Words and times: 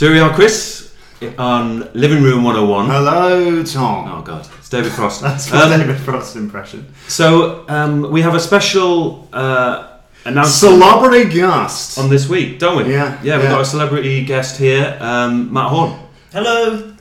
So 0.00 0.06
here 0.06 0.14
we 0.14 0.20
are, 0.20 0.34
Chris, 0.34 0.96
on 1.36 1.80
Living 1.92 2.22
Room 2.22 2.42
101. 2.42 2.86
Hello, 2.86 3.62
Tom. 3.62 4.08
Oh 4.08 4.22
God, 4.22 4.48
it's 4.56 4.70
David 4.70 4.92
Frost. 4.92 5.20
That's 5.20 5.52
my 5.52 5.64
Um, 5.64 5.78
David 5.78 5.98
Frost 5.98 6.36
impression. 6.36 6.86
So 7.06 7.66
um, 7.68 8.10
we 8.10 8.22
have 8.22 8.34
a 8.34 8.40
special 8.40 9.28
uh, 9.30 9.98
announcement 10.24 10.80
Celebrity 10.80 11.28
guest. 11.28 11.98
on 11.98 12.08
this 12.08 12.30
week, 12.30 12.58
don't 12.58 12.78
we? 12.82 12.94
Yeah, 12.94 13.20
Yeah, 13.22 13.36
we've 13.36 13.44
yeah. 13.44 13.50
got 13.50 13.60
a 13.60 13.64
celebrity 13.66 14.24
guest 14.24 14.56
here, 14.58 14.96
um, 15.02 15.52
Matt 15.52 15.68
Horn. 15.68 16.00
Hello. 16.32 16.94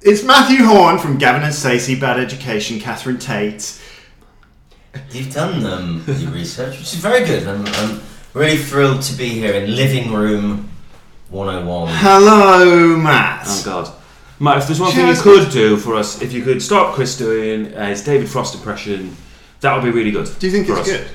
It's 0.00 0.24
Matthew 0.24 0.64
Horn 0.64 0.96
from 0.96 1.18
Gavin 1.18 1.42
and 1.42 1.54
Stacey, 1.54 2.00
Bad 2.00 2.18
Education, 2.18 2.80
Catherine 2.80 3.18
Tate. 3.18 3.78
You've 5.10 5.34
done 5.34 5.62
um, 5.66 6.02
your 6.06 6.30
research, 6.30 6.78
which 6.78 6.94
is 6.94 7.00
very 7.00 7.22
good. 7.26 7.46
I'm, 7.46 7.66
I'm 7.66 8.00
really 8.32 8.56
thrilled 8.56 9.02
to 9.02 9.14
be 9.14 9.28
here 9.28 9.52
in 9.52 9.76
Living 9.76 10.10
Room 10.10 10.70
101. 11.30 11.88
Hello, 11.92 12.96
Matt. 12.96 13.44
Oh 13.46 13.62
God, 13.64 13.92
Matt, 14.38 14.58
if 14.58 14.66
there's 14.66 14.80
one 14.80 14.92
thing 14.92 15.06
you 15.06 15.14
Cheers. 15.14 15.22
could 15.22 15.50
do 15.52 15.76
for 15.76 15.94
us, 15.94 16.22
if 16.22 16.32
you 16.32 16.42
could 16.42 16.62
stop 16.62 16.94
Chris 16.94 17.16
doing 17.18 17.74
uh, 17.74 17.88
his 17.88 18.04
David 18.04 18.28
Frost 18.28 18.54
impression, 18.54 19.16
that 19.60 19.74
would 19.74 19.84
be 19.84 19.90
really 19.90 20.10
good. 20.12 20.28
Do 20.38 20.46
you 20.46 20.52
think 20.52 20.66
for 20.66 20.78
it's 20.78 20.88
us. 20.88 20.96
good? 20.98 21.06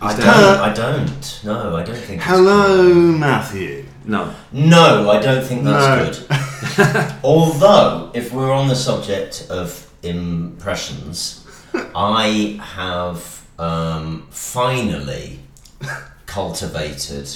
I 0.00 0.16
don't. 0.16 0.60
I 0.60 0.72
don't. 0.74 1.40
No, 1.44 1.76
I 1.76 1.82
don't 1.82 1.96
think. 1.96 2.20
it's 2.20 2.24
Hello, 2.30 2.76
good. 2.92 3.20
Matthew. 3.20 3.84
No. 4.04 4.34
No, 4.52 5.10
I 5.10 5.20
don't 5.20 5.44
think 5.44 5.64
that's 5.64 6.18
good. 6.18 7.14
Although, 7.24 8.10
if 8.14 8.32
we're 8.32 8.52
on 8.52 8.68
the 8.68 8.76
subject 8.76 9.46
of 9.50 9.90
impressions, 10.02 11.46
I 11.94 12.58
have 12.62 13.46
um, 13.58 14.26
finally 14.30 15.40
cultivated 16.26 17.30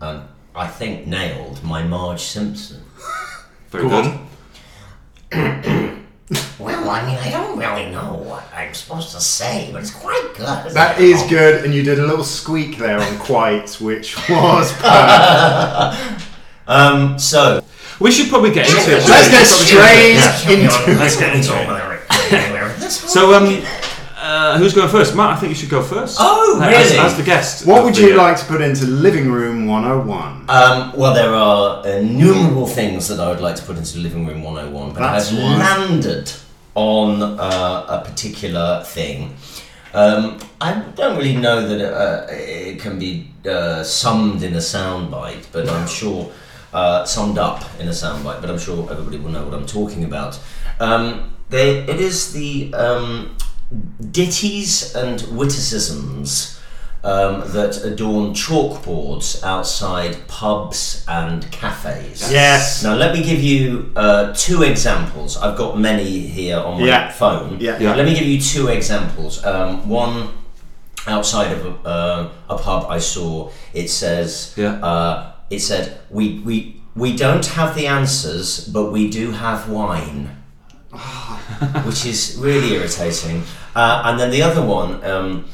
and 0.00 0.22
I 0.54 0.66
think 0.66 1.06
nailed 1.06 1.62
my 1.62 1.82
Marge 1.82 2.20
Simpson. 2.22 2.82
Very 3.70 3.88
Go 3.88 4.02
good. 5.30 5.96
Well, 6.60 6.88
I 6.90 7.04
mean, 7.06 7.16
I 7.16 7.30
don't 7.30 7.58
really 7.58 7.90
know 7.90 8.22
what 8.24 8.44
I'm 8.54 8.72
supposed 8.72 9.10
to 9.12 9.20
say, 9.20 9.70
but 9.72 9.80
it's 9.82 9.90
quite 9.90 10.32
good. 10.36 10.72
That 10.74 11.00
is 11.00 11.22
good, 11.24 11.64
and 11.64 11.74
you 11.74 11.82
did 11.82 11.98
a 11.98 12.06
little 12.06 12.22
squeak 12.24 12.76
there 12.78 13.00
on 13.00 13.18
quite, 13.18 13.68
which 13.80 14.16
was 14.28 14.72
perfect. 14.74 16.26
Um, 16.68 17.18
so, 17.18 17.64
We 17.98 18.12
should 18.12 18.28
probably 18.28 18.52
get 18.52 18.68
into 18.68 18.92
it. 18.92 19.08
Let's 19.08 19.28
get 19.28 19.44
straight 19.44 20.14
Yeah, 20.14 20.50
into 20.50 21.00
let's 21.00 21.16
it. 21.16 21.18
get 21.18 21.34
into 21.34 21.52
it. 21.52 22.90
So, 22.90 23.34
um, 23.34 23.46
uh, 24.30 24.58
who's 24.58 24.74
going 24.74 24.88
first? 24.88 25.16
Matt, 25.16 25.30
I 25.30 25.36
think 25.40 25.50
you 25.50 25.56
should 25.56 25.70
go 25.70 25.82
first. 25.82 26.18
Oh, 26.20 26.60
as- 26.62 26.90
really? 26.90 26.98
As, 27.06 27.16
the 27.16 27.22
guest. 27.22 27.66
What 27.66 27.78
of 27.78 27.84
would 27.86 27.94
the, 27.94 28.02
you 28.02 28.14
uh, 28.14 28.24
like 28.24 28.36
to 28.38 28.44
put 28.44 28.60
into 28.60 28.86
Living 28.86 29.30
Room 29.30 29.66
101? 29.66 30.48
um, 30.48 30.92
well, 30.96 31.12
there 31.14 31.34
are 31.34 31.86
innumerable 31.86 32.66
things 32.66 33.08
that 33.08 33.18
I 33.18 33.28
would 33.28 33.40
like 33.40 33.56
to 33.56 33.62
put 33.62 33.76
into 33.76 33.98
Living 33.98 34.26
Room 34.26 34.42
101, 34.42 34.92
but 34.94 35.00
That's 35.00 35.32
I've 35.32 35.38
one. 35.38 35.58
landed 35.58 36.32
on 36.74 37.22
uh, 37.22 37.86
a 37.88 38.02
particular 38.08 38.82
thing. 38.84 39.34
Um, 39.92 40.38
I 40.60 40.74
don't 40.94 41.16
really 41.16 41.36
know 41.36 41.66
that 41.66 41.80
uh, 41.92 42.26
it 42.30 42.78
can 42.78 42.98
be 42.98 43.30
uh, 43.44 43.82
summed 43.82 44.42
in 44.44 44.54
a 44.54 44.58
soundbite, 44.58 45.46
but 45.50 45.68
I'm 45.68 45.88
sure 45.88 46.30
uh, 46.72 47.04
summed 47.04 47.38
up 47.38 47.64
in 47.80 47.88
a 47.88 47.90
soundbite. 47.90 48.40
But 48.40 48.50
I'm 48.50 48.58
sure 48.60 48.88
everybody 48.92 49.18
will 49.18 49.32
know 49.32 49.44
what 49.44 49.54
I'm 49.54 49.66
talking 49.66 50.04
about. 50.04 50.38
Um, 50.78 51.32
they, 51.48 51.78
it 51.80 52.00
is 52.00 52.32
the 52.32 52.72
um, 52.74 53.36
ditties 54.10 54.94
and 54.94 55.20
witticisms 55.36 56.58
um, 57.02 57.40
that 57.52 57.82
adorn 57.84 58.32
chalkboards 58.34 59.42
outside 59.42 60.16
pubs 60.28 61.04
and 61.08 61.50
cafes. 61.50 62.30
Yes. 62.30 62.82
Now, 62.82 62.94
let 62.94 63.14
me 63.14 63.22
give 63.22 63.42
you 63.42 63.90
uh, 63.96 64.34
two 64.36 64.62
examples. 64.64 65.36
I've 65.38 65.56
got 65.56 65.78
many 65.78 66.20
here 66.20 66.58
on 66.58 66.80
my 66.80 66.86
Yeah. 66.86 67.10
phone. 67.12 67.58
Yeah. 67.60 67.78
Yeah. 67.78 67.94
Let 67.94 68.04
me 68.04 68.14
give 68.14 68.26
you 68.26 68.40
two 68.40 68.68
examples. 68.68 69.42
Um, 69.44 69.88
one 69.88 70.28
outside 71.06 71.52
of 71.52 71.64
a, 71.64 71.88
uh, 71.88 72.28
a 72.50 72.58
pub 72.58 72.86
I 72.90 72.98
saw. 72.98 73.50
It 73.72 73.88
says, 73.88 74.52
Yeah. 74.56 74.74
uh, 74.84 75.32
it 75.48 75.60
said, 75.60 76.00
we, 76.10 76.40
we, 76.40 76.82
we 76.94 77.16
don't 77.16 77.46
have 77.46 77.74
the 77.74 77.86
answers, 77.86 78.68
but 78.68 78.92
we 78.92 79.08
do 79.08 79.30
have 79.30 79.70
wine. 79.70 80.36
Which 81.84 82.04
is 82.04 82.36
really 82.38 82.74
irritating. 82.74 83.44
Uh, 83.74 84.02
and 84.06 84.18
then 84.20 84.30
the 84.30 84.42
other 84.42 84.64
one 84.64 85.02
um, 85.04 85.48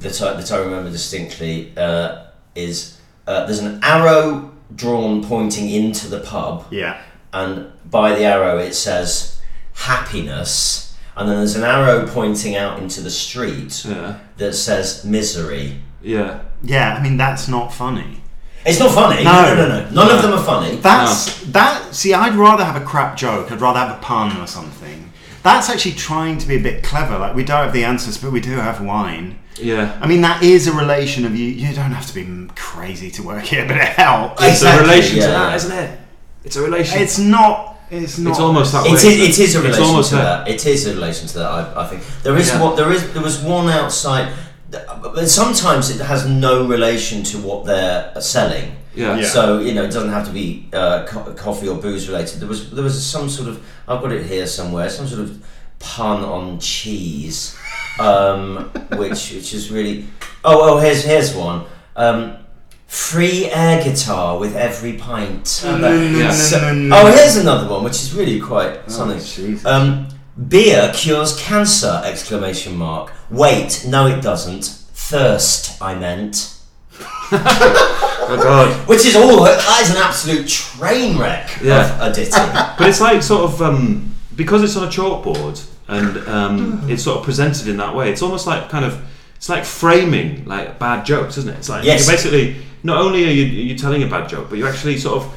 that, 0.00 0.20
I, 0.22 0.34
that 0.34 0.50
I 0.52 0.58
remember 0.58 0.90
distinctly 0.90 1.72
uh, 1.76 2.24
is 2.54 2.98
uh, 3.26 3.44
there's 3.46 3.58
an 3.60 3.80
arrow 3.82 4.52
drawn 4.74 5.22
pointing 5.24 5.68
into 5.70 6.08
the 6.08 6.20
pub 6.20 6.66
Yeah. 6.70 7.00
and 7.32 7.70
by 7.90 8.14
the 8.14 8.24
arrow 8.24 8.58
it 8.58 8.74
says 8.74 9.40
happiness 9.74 10.96
and 11.16 11.28
then 11.28 11.36
there's 11.38 11.56
an 11.56 11.64
arrow 11.64 12.06
pointing 12.06 12.54
out 12.56 12.78
into 12.78 13.00
the 13.00 13.10
street 13.10 13.84
Yeah. 13.84 14.18
that 14.36 14.54
says 14.54 15.04
misery 15.04 15.80
Yeah. 16.02 16.40
Yeah, 16.62 16.94
I 16.94 17.02
mean, 17.02 17.16
that's 17.16 17.48
not 17.48 17.72
funny. 17.72 18.17
It's 18.68 18.78
not 18.80 18.92
funny 18.92 19.24
No. 19.24 19.54
no 19.54 19.54
no 19.54 19.68
no, 19.68 19.90
none 19.90 20.10
of 20.16 20.22
them 20.22 20.32
are 20.32 20.42
funny 20.44 20.76
That's 20.76 21.42
that. 21.46 21.94
See, 21.94 22.12
I'd 22.14 22.34
rather 22.34 22.64
have 22.64 22.80
a 22.80 22.84
crap 22.84 23.16
joke. 23.16 23.50
I'd 23.50 23.60
rather 23.60 23.78
have 23.80 23.96
a 23.96 24.00
pun 24.00 24.36
or 24.40 24.46
something. 24.46 25.12
That's 25.42 25.70
actually 25.70 25.92
trying 25.94 26.36
to 26.38 26.46
be 26.46 26.56
a 26.56 26.60
bit 26.60 26.82
clever. 26.82 27.18
Like 27.18 27.34
we 27.34 27.44
don't 27.44 27.64
have 27.64 27.72
the 27.72 27.84
answers, 27.84 28.18
but 28.18 28.30
we 28.32 28.40
do 28.40 28.52
have 28.52 28.80
wine. 28.84 29.38
Yeah. 29.60 29.98
I 30.00 30.06
mean, 30.06 30.20
that 30.20 30.42
is 30.42 30.66
a 30.66 30.72
relation 30.72 31.24
of 31.24 31.34
you. 31.34 31.46
You 31.46 31.74
don't 31.74 31.90
have 31.92 32.06
to 32.06 32.14
be 32.14 32.48
crazy 32.54 33.10
to 33.12 33.22
work 33.22 33.44
here, 33.44 33.66
but 33.66 33.76
it 33.76 33.84
helps. 33.84 34.42
It's 34.42 34.52
Exactly, 34.58 34.78
a 34.78 34.88
relation 34.88 35.16
yeah. 35.18 35.24
to 35.26 35.30
that, 35.32 35.54
isn't 35.56 35.72
it? 35.78 36.00
It's 36.44 36.56
a 36.56 36.62
relation. 36.62 37.02
It's 37.02 37.18
not. 37.18 37.76
It's 37.90 38.18
not. 38.18 38.30
It's 38.30 38.38
almost 38.40 38.72
that 38.72 38.84
It 38.86 38.90
way. 38.90 38.94
is, 38.96 39.04
it 39.04 39.38
is 39.44 39.54
a 39.56 39.58
It's 39.58 39.64
relation 39.64 39.82
almost 39.84 40.10
to 40.10 40.16
there. 40.16 40.24
that. 40.24 40.48
It 40.48 40.66
is 40.66 40.86
a 40.86 40.94
relation 40.94 41.26
to 41.28 41.38
that. 41.38 41.50
I, 41.50 41.82
I 41.82 41.86
think 41.88 42.02
there 42.22 42.36
is 42.36 42.48
Yeah. 42.48 42.62
one. 42.62 42.76
There 42.76 42.92
is 42.92 43.12
there 43.14 43.22
was 43.22 43.38
one 43.40 43.68
outside, 43.70 44.28
but 44.70 45.28
sometimes 45.28 45.90
it 45.90 46.00
has 46.04 46.26
no 46.28 46.66
relation 46.66 47.22
to 47.24 47.38
what 47.38 47.64
they're 47.64 48.12
selling. 48.20 48.76
Yeah. 48.94 49.16
Yeah. 49.16 49.26
So 49.26 49.60
you 49.60 49.74
know, 49.74 49.84
it 49.84 49.92
doesn't 49.92 50.10
have 50.10 50.26
to 50.26 50.32
be 50.32 50.68
uh, 50.72 51.06
co- 51.06 51.32
coffee 51.34 51.68
or 51.68 51.78
booze 51.78 52.08
related. 52.08 52.40
There 52.40 52.48
was 52.48 52.70
there 52.70 52.84
was 52.84 53.04
some 53.04 53.28
sort 53.28 53.48
of 53.48 53.64
I've 53.86 54.02
got 54.02 54.12
it 54.12 54.26
here 54.26 54.46
somewhere. 54.46 54.88
Some 54.90 55.06
sort 55.06 55.20
of 55.22 55.44
pun 55.78 56.24
on 56.24 56.58
cheese, 56.58 57.56
um, 58.00 58.56
which 58.96 59.32
which 59.32 59.54
is 59.54 59.70
really. 59.70 60.06
Oh 60.44 60.74
oh, 60.74 60.78
here's 60.78 61.04
here's 61.04 61.34
one. 61.34 61.64
Um, 61.96 62.36
free 62.86 63.46
air 63.50 63.82
guitar 63.84 64.38
with 64.38 64.56
every 64.56 64.94
pint. 64.94 65.60
No, 65.64 65.76
no, 65.78 65.90
no, 66.10 66.18
Yeah. 66.18 66.48
no, 66.52 66.60
no, 66.60 66.74
no. 66.74 66.96
Oh, 67.02 67.06
here's 67.12 67.36
another 67.36 67.68
one, 67.70 67.84
which 67.84 67.94
is 68.02 68.14
really 68.14 68.40
quite 68.40 68.90
something. 68.90 69.18
Jesus. 69.18 69.64
Um, 69.66 70.08
beer 70.48 70.92
cures 70.94 71.36
cancer! 71.38 72.00
Exclamation 72.04 72.76
mark. 72.76 73.12
Wait, 73.30 73.84
no, 73.88 74.06
it 74.06 74.22
doesn't. 74.22 74.64
Thirst, 74.64 75.80
I 75.82 75.94
meant. 75.94 76.54
Oh 78.30 78.36
God. 78.42 78.86
Which 78.88 79.06
is 79.06 79.16
all. 79.16 79.44
That 79.44 79.80
is 79.82 79.90
an 79.90 79.96
absolute 79.96 80.46
train 80.48 81.16
wreck 81.18 81.48
Yeah. 81.62 81.94
of 82.06 82.12
a 82.12 82.14
ditty. 82.14 82.30
But 82.30 82.86
it's 82.88 83.00
like 83.00 83.22
sort 83.22 83.44
of 83.50 83.62
um, 83.62 84.14
because 84.36 84.62
it's 84.62 84.76
on 84.76 84.84
a 84.86 84.90
chalkboard 84.90 85.66
and 85.88 86.18
um, 86.28 86.90
it's 86.90 87.02
sort 87.04 87.18
of 87.20 87.24
presented 87.24 87.68
in 87.68 87.78
that 87.78 87.94
way. 87.94 88.10
It's 88.12 88.20
almost 88.20 88.46
like 88.46 88.68
kind 88.68 88.84
of 88.84 89.00
it's 89.36 89.48
like 89.48 89.64
framing 89.64 90.44
like 90.44 90.78
bad 90.78 91.06
jokes, 91.06 91.38
isn't 91.38 91.50
it? 91.54 91.56
It's 91.56 91.70
like 91.70 91.84
Yes. 91.84 92.06
you're 92.06 92.14
basically 92.16 92.56
not 92.82 92.98
only 93.00 93.24
are 93.24 93.30
you 93.30 93.44
you 93.44 93.78
telling 93.78 94.02
a 94.02 94.06
bad 94.06 94.28
joke, 94.28 94.50
but 94.50 94.58
you're 94.58 94.68
actually 94.68 94.98
sort 94.98 95.22
of 95.24 95.34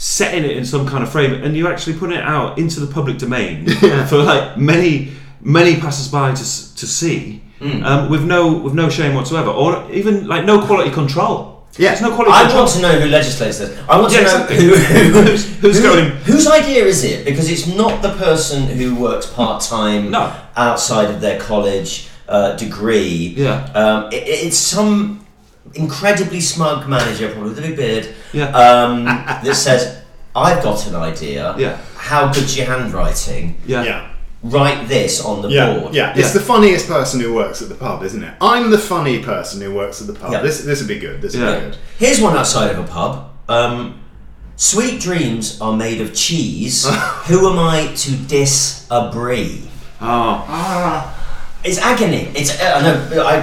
setting 0.00 0.44
it 0.44 0.56
in 0.56 0.64
some 0.64 0.86
kind 0.86 1.02
of 1.02 1.10
frame, 1.10 1.34
and 1.44 1.56
you're 1.56 1.70
actually 1.72 1.98
putting 1.98 2.16
it 2.16 2.22
out 2.24 2.56
into 2.58 2.78
the 2.80 2.86
public 2.86 3.18
domain 3.18 3.66
for 4.08 4.18
like 4.22 4.56
many 4.56 5.12
many 5.40 5.76
passers-by 5.80 6.32
to 6.34 6.44
to 6.76 6.86
see. 6.86 7.42
Hmm. 7.58 7.82
Um, 7.84 8.08
with 8.08 8.24
no 8.24 8.56
with 8.56 8.74
no 8.74 8.88
shame 8.88 9.14
whatsoever, 9.16 9.50
or 9.50 9.90
even 9.90 10.28
like 10.28 10.44
no 10.44 10.64
quality 10.64 10.90
control. 10.92 11.66
Yeah. 11.76 11.88
There's 11.90 12.02
no 12.02 12.14
quality 12.14 12.32
I 12.32 12.42
control. 12.42 12.62
want 12.64 12.72
to 12.76 12.80
know 12.82 13.00
who 13.00 13.08
legislates 13.08 13.58
this. 13.58 13.70
I 13.88 14.00
want 14.00 14.12
Yeah, 14.12 14.18
to 14.18 14.24
know 14.24 14.44
exactly. 14.44 14.56
who, 14.56 14.74
who, 14.76 15.22
Who's- 15.22 15.56
who's 15.60 15.76
who- 15.78 15.82
going- 15.82 16.10
Whose 16.30 16.46
idea 16.48 16.84
is 16.84 17.04
it? 17.04 17.24
Because 17.24 17.48
it's 17.50 17.66
not 17.66 18.00
the 18.02 18.14
person 18.14 18.62
who 18.78 18.94
works 18.96 19.26
part 19.26 19.62
time 19.62 20.10
No. 20.10 20.32
outside 20.56 21.10
of 21.10 21.20
their 21.20 21.38
college 21.40 22.08
uh, 22.28 22.56
degree. 22.56 23.34
Yeah. 23.36 23.64
Um, 23.74 24.06
it, 24.12 24.22
it's 24.26 24.56
some 24.56 25.24
incredibly 25.74 26.40
smug 26.40 26.88
manager, 26.88 27.30
probably 27.32 27.50
with 27.50 27.58
a 27.58 27.62
big 27.62 27.76
beard, 27.76 28.08
Yeah. 28.32 28.48
um, 28.50 29.04
that 29.44 29.54
says, 29.56 30.02
"I've 30.34 30.62
got 30.62 30.86
an 30.86 30.94
idea. 30.96 31.54
Yeah. 31.58 31.78
How 31.96 32.32
good's 32.32 32.56
your 32.56 32.66
handwriting? 32.66 33.60
yeah. 33.66 33.82
yeah. 33.84 34.08
Write 34.42 34.86
this 34.88 35.24
on 35.24 35.42
the 35.42 35.48
Yeah, 35.48 35.78
board." 35.80 35.94
yeah, 35.94 36.12
Yeah. 36.14 36.20
It's 36.24 36.32
the 36.32 36.40
funniest 36.40 36.86
person 36.86 37.20
who 37.20 37.34
works 37.34 37.60
at 37.60 37.68
the 37.68 37.74
pub, 37.74 38.02
isn't 38.04 38.22
it? 38.22 38.34
I'm 38.40 38.70
the 38.70 38.78
funny 38.78 39.20
person 39.22 39.60
who 39.60 39.74
works 39.74 40.00
at 40.00 40.06
the 40.06 40.12
pub. 40.14 40.30
Yeah. 40.32 40.42
This 40.42 40.60
this 40.62 40.78
would 40.80 40.88
be 40.88 40.98
good. 41.00 41.20
This 41.22 41.34
would 41.34 41.42
Yeah. 41.42 41.54
be 41.58 41.64
good. 41.66 41.76
Here's 41.98 42.20
one 42.20 42.36
outside 42.36 42.70
of 42.70 42.78
a 42.78 42.84
pub. 42.88 43.30
Um, 43.48 44.00
Sweet 44.60 45.00
dreams 45.00 45.60
are 45.60 45.76
made 45.76 46.00
of 46.00 46.12
cheese. 46.14 46.84
Who 47.28 47.48
am 47.48 47.60
I 47.60 47.92
to 47.94 48.10
diss 48.16 48.86
a? 48.90 48.96
Oh. 50.00 50.44
Ah, 50.48 51.14
It's 51.64 51.78
agony. 51.78 52.30
It's 52.36 52.58
uh, 52.60 52.74
I 52.76 52.82
know. 52.82 53.22
I, 53.26 53.36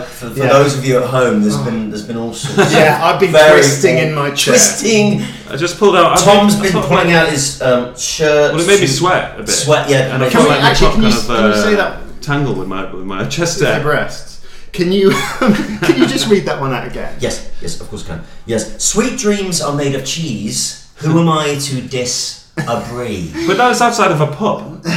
I 0.00 0.02
for, 0.02 0.30
for 0.30 0.38
Yeah. 0.38 0.48
those 0.48 0.76
of 0.76 0.84
you 0.84 0.98
at 0.98 1.08
home, 1.08 1.40
there's 1.42 1.56
been 1.58 1.88
there's 1.90 2.04
been 2.06 2.16
all 2.16 2.34
sorts. 2.34 2.72
Yeah, 2.74 2.98
I've 3.02 3.20
been 3.20 3.30
twisting 3.30 3.98
in 3.98 4.12
my 4.14 4.30
chair. 4.32 4.54
Twisting. 4.54 5.22
I 5.48 5.56
just 5.56 5.78
pulled 5.78 5.94
out. 5.96 6.18
I 6.18 6.24
Tom's 6.24 6.56
I 6.56 6.62
been 6.62 6.72
thought, 6.72 6.88
pulling 6.88 7.12
out 7.12 7.28
his 7.28 7.62
um, 7.62 7.96
shirt. 7.96 8.52
Well, 8.54 8.60
it 8.62 8.66
made 8.66 8.80
me 8.80 8.86
sweat 8.88 9.36
a 9.38 9.42
bit. 9.44 9.48
Sweat, 9.50 9.88
yeah. 9.88 10.12
And 10.14 10.22
I 10.24 10.28
Can 10.30 10.42
we- 10.42 10.48
like 10.48 10.60
my 10.60 10.70
actually, 10.70 10.92
can 10.94 11.02
you- 11.04 11.10
kind 11.10 11.20
of 11.20 11.26
can 11.26 11.46
you 11.50 11.62
say 11.62 11.74
uh, 11.74 11.76
that? 11.76 12.22
tangle 12.22 12.54
with 12.54 12.66
my 12.68 12.92
with 12.92 13.04
my 13.06 13.24
chest 13.28 13.60
My 13.62 13.70
there. 13.70 13.82
breasts. 13.82 14.44
Can 14.72 14.90
you 14.92 15.10
can 15.38 15.96
you 15.98 16.06
just 16.08 16.28
read 16.28 16.44
that 16.46 16.60
one 16.60 16.72
out 16.72 16.86
again? 16.88 17.16
Yes, 17.20 17.50
yes, 17.62 17.80
of 17.80 17.88
course, 17.88 18.04
I 18.04 18.16
can. 18.16 18.24
Yes, 18.46 18.82
sweet 18.82 19.16
dreams 19.18 19.62
are 19.62 19.74
made 19.76 19.94
of 19.94 20.04
cheese. 20.04 20.90
Who 20.96 21.18
am 21.20 21.28
I 21.28 21.54
to 21.54 21.80
diss 21.80 22.50
a 22.58 22.84
brie? 22.90 23.32
But 23.46 23.56
that 23.58 23.68
was 23.68 23.80
outside 23.80 24.10
of 24.10 24.20
a 24.20 24.26
pub. 24.26 24.84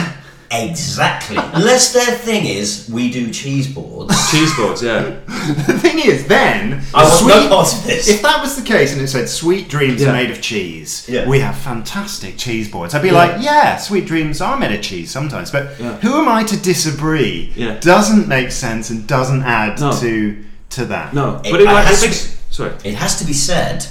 Exactly. 0.53 1.37
Unless 1.53 1.93
their 1.93 2.15
thing 2.17 2.45
is 2.45 2.89
we 2.91 3.11
do 3.11 3.31
cheese 3.31 3.67
boards. 3.73 4.13
Cheese 4.31 4.55
boards, 4.55 4.81
yeah. 4.83 5.01
The 5.67 5.77
thing 5.79 5.99
is, 5.99 6.25
then 6.27 6.81
I 6.93 7.03
want 7.03 7.27
no 7.27 7.39
sweet- 7.39 7.49
part 7.49 7.73
of 7.73 7.83
this. 7.85 8.07
If 8.07 8.21
that 8.21 8.41
was 8.41 8.55
the 8.55 8.61
case 8.61 8.93
and 8.93 9.01
it 9.01 9.07
said 9.07 9.27
"sweet 9.29 9.67
dreams 9.69 10.01
Yeah. 10.01 10.09
are 10.09 10.13
made 10.13 10.31
of 10.31 10.41
cheese," 10.41 11.05
Yeah. 11.09 11.27
we 11.27 11.39
have 11.39 11.57
fantastic 11.57 12.37
cheese 12.37 12.69
boards. 12.69 12.93
I'd 12.95 13.01
be 13.01 13.11
like, 13.11 13.41
"Yeah, 13.41 13.77
sweet 13.77 14.05
dreams 14.05 14.41
are 14.41 14.57
made 14.57 14.73
of 14.73 14.81
cheese 14.81 15.11
sometimes," 15.11 15.51
but 15.51 15.75
Yeah. 15.79 15.97
who 15.97 16.15
am 16.21 16.27
I 16.29 16.43
to 16.43 16.57
disagree? 16.57 17.51
Yeah. 17.55 17.77
Doesn't 17.79 18.27
make 18.27 18.51
sense 18.51 18.89
and 18.89 19.05
doesn't 19.07 19.43
add 19.43 19.79
No. 19.79 19.91
to 19.99 20.35
to 20.71 20.85
that. 20.85 21.13
No, 21.13 21.39
It- 21.43 21.51
but 21.51 21.61
it, 21.61 21.67
I 21.67 21.73
like, 21.73 21.85
has 21.85 22.01
it 22.01 22.05
to 22.05 22.07
makes, 22.11 22.37
sorry. 22.49 22.71
It 22.83 22.95
has 22.95 23.17
to 23.19 23.25
be 23.25 23.33
said, 23.33 23.85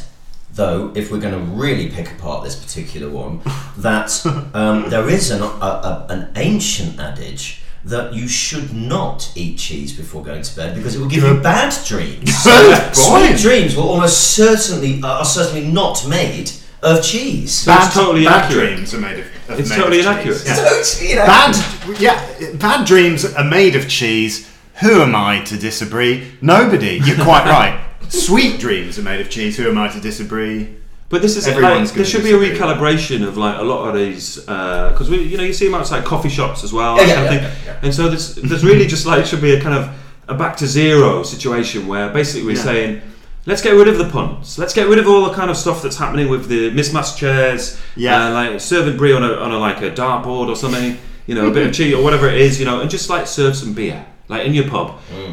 though, 0.54 0.92
if 0.94 1.10
we're 1.10 1.20
going 1.20 1.34
to 1.34 1.52
really 1.52 1.88
pick 1.90 2.10
apart 2.12 2.44
this 2.44 2.56
particular 2.56 3.10
one, 3.10 3.40
that 3.78 4.24
um, 4.54 4.88
there 4.90 5.08
is 5.08 5.30
an, 5.30 5.42
a, 5.42 5.44
a, 5.44 6.06
an 6.10 6.32
ancient 6.36 6.98
adage 7.00 7.62
that 7.84 8.14
you 8.14 8.28
should 8.28 8.72
not 8.72 9.32
eat 9.34 9.58
cheese 9.58 9.92
before 9.96 10.22
going 10.22 10.42
to 10.42 10.54
bed 10.56 10.74
because 10.76 10.94
it 10.94 11.00
will 11.00 11.08
give 11.08 11.24
you 11.24 11.40
bad 11.40 11.74
dreams. 11.84 12.30
Good 12.44 12.94
Sweet 12.94 13.36
dreams 13.38 13.74
will 13.76 13.88
almost 13.88 14.34
certainly 14.36 15.00
uh, 15.02 15.18
are 15.18 15.24
certainly 15.24 15.66
not 15.66 16.06
made 16.08 16.52
of 16.82 17.02
cheese. 17.02 17.64
Bad- 17.66 17.86
It's 17.86 17.94
totally 17.94 18.24
bad 18.24 18.50
inaccurate. 18.52 18.74
dreams 18.76 18.94
are 18.94 19.00
made 19.00 19.18
of. 19.18 19.26
of 19.48 19.58
It's 19.60 19.68
made 19.70 19.76
totally 19.76 19.98
of 20.00 20.06
inaccurate. 20.06 20.34
cheese. 20.34 20.46
Yeah. 20.46 20.54
Totally 20.54 21.12
inaccurate. 21.12 21.96
Bad, 21.96 22.00
yeah, 22.00 22.52
bad 22.56 22.86
dreams 22.86 23.24
are 23.24 23.44
made 23.44 23.74
of 23.74 23.88
cheese. 23.88 24.48
Who 24.80 25.02
am 25.02 25.14
I 25.16 25.40
to 25.44 25.56
disagree? 25.56 26.32
Nobody. 26.40 27.00
You're 27.04 27.16
quite 27.24 27.46
right. 27.46 27.80
Sweet 28.12 28.60
dreams 28.60 28.98
are 28.98 29.02
made 29.02 29.20
of 29.20 29.30
cheese. 29.30 29.56
Who 29.56 29.68
am 29.68 29.78
I 29.78 29.88
to 29.88 30.00
disagree? 30.00 30.76
But 31.08 31.20
this 31.22 31.36
is 31.36 31.46
Everyone's 31.46 31.90
like, 31.90 31.96
there 31.96 32.04
should 32.06 32.22
be 32.24 32.32
a 32.32 32.38
disagree. 32.38 32.58
recalibration 32.58 33.26
of 33.26 33.36
like 33.36 33.58
a 33.58 33.62
lot 33.62 33.88
of 33.88 33.94
these 33.94 34.36
because 34.36 35.10
we 35.10 35.22
you 35.22 35.36
know 35.36 35.44
you 35.44 35.52
see 35.52 35.66
them 35.66 35.74
outside 35.74 36.04
coffee 36.04 36.30
shops 36.30 36.64
as 36.64 36.72
well 36.72 36.96
Yeah, 36.96 37.04
that 37.04 37.08
yeah, 37.08 37.14
kind 37.14 37.26
of 37.26 37.32
yeah, 37.42 37.48
thing. 37.50 37.66
yeah, 37.66 37.72
yeah. 37.72 37.78
and 37.82 37.94
so 37.94 38.08
there's 38.08 38.34
there's 38.36 38.64
really 38.64 38.86
just 38.86 39.04
like 39.06 39.26
should 39.26 39.42
be 39.42 39.52
a 39.54 39.60
kind 39.60 39.74
of 39.74 39.94
a 40.28 40.34
back 40.34 40.56
to 40.58 40.66
zero 40.66 41.22
situation 41.22 41.86
where 41.86 42.08
basically 42.10 42.44
we're 42.46 42.56
Yeah. 42.56 42.62
saying 42.62 43.02
let's 43.44 43.60
get 43.60 43.72
rid 43.72 43.88
of 43.88 43.98
the 43.98 44.08
puns 44.08 44.58
let's 44.58 44.72
get 44.72 44.88
rid 44.88 44.98
of 44.98 45.06
all 45.06 45.28
the 45.28 45.34
kind 45.34 45.50
of 45.50 45.56
stuff 45.58 45.82
that's 45.82 45.96
happening 45.98 46.28
with 46.30 46.48
the 46.48 46.70
mismatched 46.70 47.18
chairs 47.18 47.78
Yeah. 47.94 48.28
uh, 48.28 48.32
like 48.32 48.60
serving 48.60 48.96
brie 48.96 49.12
on 49.12 49.22
a, 49.22 49.34
on 49.34 49.52
a 49.52 49.58
like 49.58 49.82
a 49.82 49.90
dartboard 49.90 50.48
or 50.48 50.56
something 50.56 50.96
you 51.26 51.34
know 51.34 51.46
a 51.48 51.50
bit 51.50 51.66
of 51.66 51.74
cheese 51.74 51.92
or 51.94 52.02
whatever 52.02 52.26
it 52.28 52.40
is 52.40 52.58
you 52.58 52.64
know 52.64 52.80
and 52.80 52.88
just 52.90 53.10
like 53.10 53.26
serve 53.26 53.54
some 53.54 53.74
beer 53.74 54.06
like 54.32 54.44
in 54.48 54.52
your 54.58 54.68
pub 54.74 54.86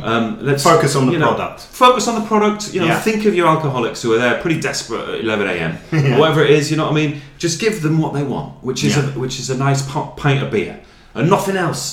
um, 0.10 0.26
let's 0.50 0.64
Focus 0.64 0.96
on 0.96 1.06
the 1.08 1.14
you 1.14 1.20
know, 1.24 1.34
product. 1.34 1.60
focus 1.86 2.08
on 2.10 2.16
the 2.22 2.26
product 2.34 2.62
you 2.74 2.80
know 2.82 2.88
Yeah. 2.88 3.00
think 3.08 3.26
of 3.30 3.34
your 3.40 3.48
alcoholics 3.54 4.02
who 4.04 4.10
are 4.14 4.20
there 4.26 4.36
pretty 4.44 4.60
desperate 4.70 5.06
at 5.14 5.20
11 5.22 5.48
a.m 5.54 5.72
or 6.16 6.20
whatever 6.22 6.42
it 6.48 6.52
is 6.60 6.64
you 6.72 6.78
know 6.78 6.86
what 6.88 6.92
i 6.98 7.02
mean 7.02 7.12
just 7.46 7.56
give 7.66 7.76
them 7.86 7.96
what 8.04 8.12
they 8.18 8.24
want 8.36 8.50
which 8.70 8.84
is 8.88 8.96
Yeah. 8.96 9.06
a, 9.16 9.20
which 9.24 9.36
is 9.42 9.50
a 9.50 9.58
nice 9.68 9.82
pi- 9.92 10.12
pint 10.24 10.44
of 10.44 10.50
beer 10.52 10.76
and 11.16 11.30
nothing 11.30 11.58
else 11.58 11.84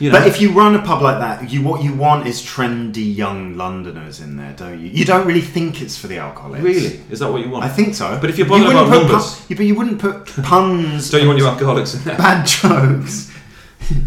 you 0.00 0.10
know 0.10 0.18
But 0.20 0.28
if 0.28 0.36
you 0.40 0.48
run 0.62 0.72
a 0.76 0.82
pub 0.90 1.00
like 1.08 1.18
that, 1.26 1.50
you 1.52 1.60
what 1.68 1.78
you 1.86 1.92
want 1.92 2.20
is 2.30 2.36
trendy 2.52 3.08
young 3.22 3.40
Londoners 3.62 4.20
in 4.24 4.30
there, 4.40 4.54
don't 4.60 4.78
you? 4.82 4.88
You 4.98 5.04
don't 5.04 5.26
really 5.30 5.46
think 5.56 5.82
it's 5.84 5.96
for 6.00 6.06
the 6.12 6.18
alcoholics. 6.26 6.62
really 6.70 6.94
is 7.12 7.18
that 7.18 7.30
what 7.32 7.40
you 7.44 7.50
want 7.54 7.64
I 7.64 7.68
think 7.78 7.90
so. 7.96 8.06
But 8.20 8.30
if 8.30 8.38
you're 8.38 8.46
you 8.46 8.52
bothered 8.52 8.68
wouldn't 8.68 8.86
about 8.88 9.00
put 9.02 9.08
numbers- 9.08 9.34
pun- 9.34 9.46
you- 9.48 9.56
but 9.58 9.66
you 9.70 9.74
wouldn't 9.78 9.98
put 10.06 10.16
puns. 10.52 11.10
don't 11.10 11.22
you 11.22 11.26
want 11.30 11.40
your 11.42 11.48
alcoholics 11.54 11.94
in 11.96 12.00
there 12.04 12.16
bad 12.16 12.46
jokes 12.46 13.14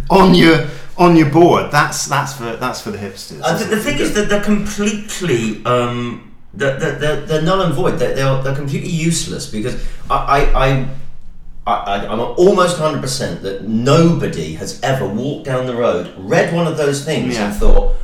on 0.09 0.33
your 0.33 0.57
on 0.97 1.15
your 1.15 1.29
board? 1.29 1.71
That's 1.71 2.07
that's 2.07 2.33
for 2.33 2.55
that's 2.55 2.81
for 2.81 2.91
the 2.91 2.97
hipsters. 2.97 3.41
Uh, 3.43 3.57
the, 3.57 3.65
the 3.65 3.79
thing 3.79 3.99
is 3.99 4.13
that 4.15 4.29
they're 4.29 4.43
completely 4.43 5.63
um, 5.65 6.31
they're, 6.53 6.77
they're, 6.77 7.21
they're, 7.21 7.41
null 7.41 7.61
and 7.61 7.73
void. 7.73 7.97
They're, 7.97 8.13
they're, 8.13 8.43
they're 8.43 8.55
completely 8.55 8.89
useless 8.89 9.49
because 9.49 9.81
I, 10.09 10.45
I, 10.53 10.87
I, 11.65 11.73
I, 11.73 12.07
I'm 12.07 12.19
almost 12.19 12.77
100% 12.77 13.41
that 13.41 13.67
nobody 13.67 14.53
has 14.55 14.81
ever 14.81 15.07
walked 15.07 15.45
down 15.45 15.65
the 15.65 15.75
road, 15.75 16.13
read 16.17 16.53
one 16.53 16.67
of 16.67 16.75
those 16.77 17.05
things, 17.05 17.35
Yeah. 17.35 17.47
and 17.47 17.55
thought, 17.55 17.95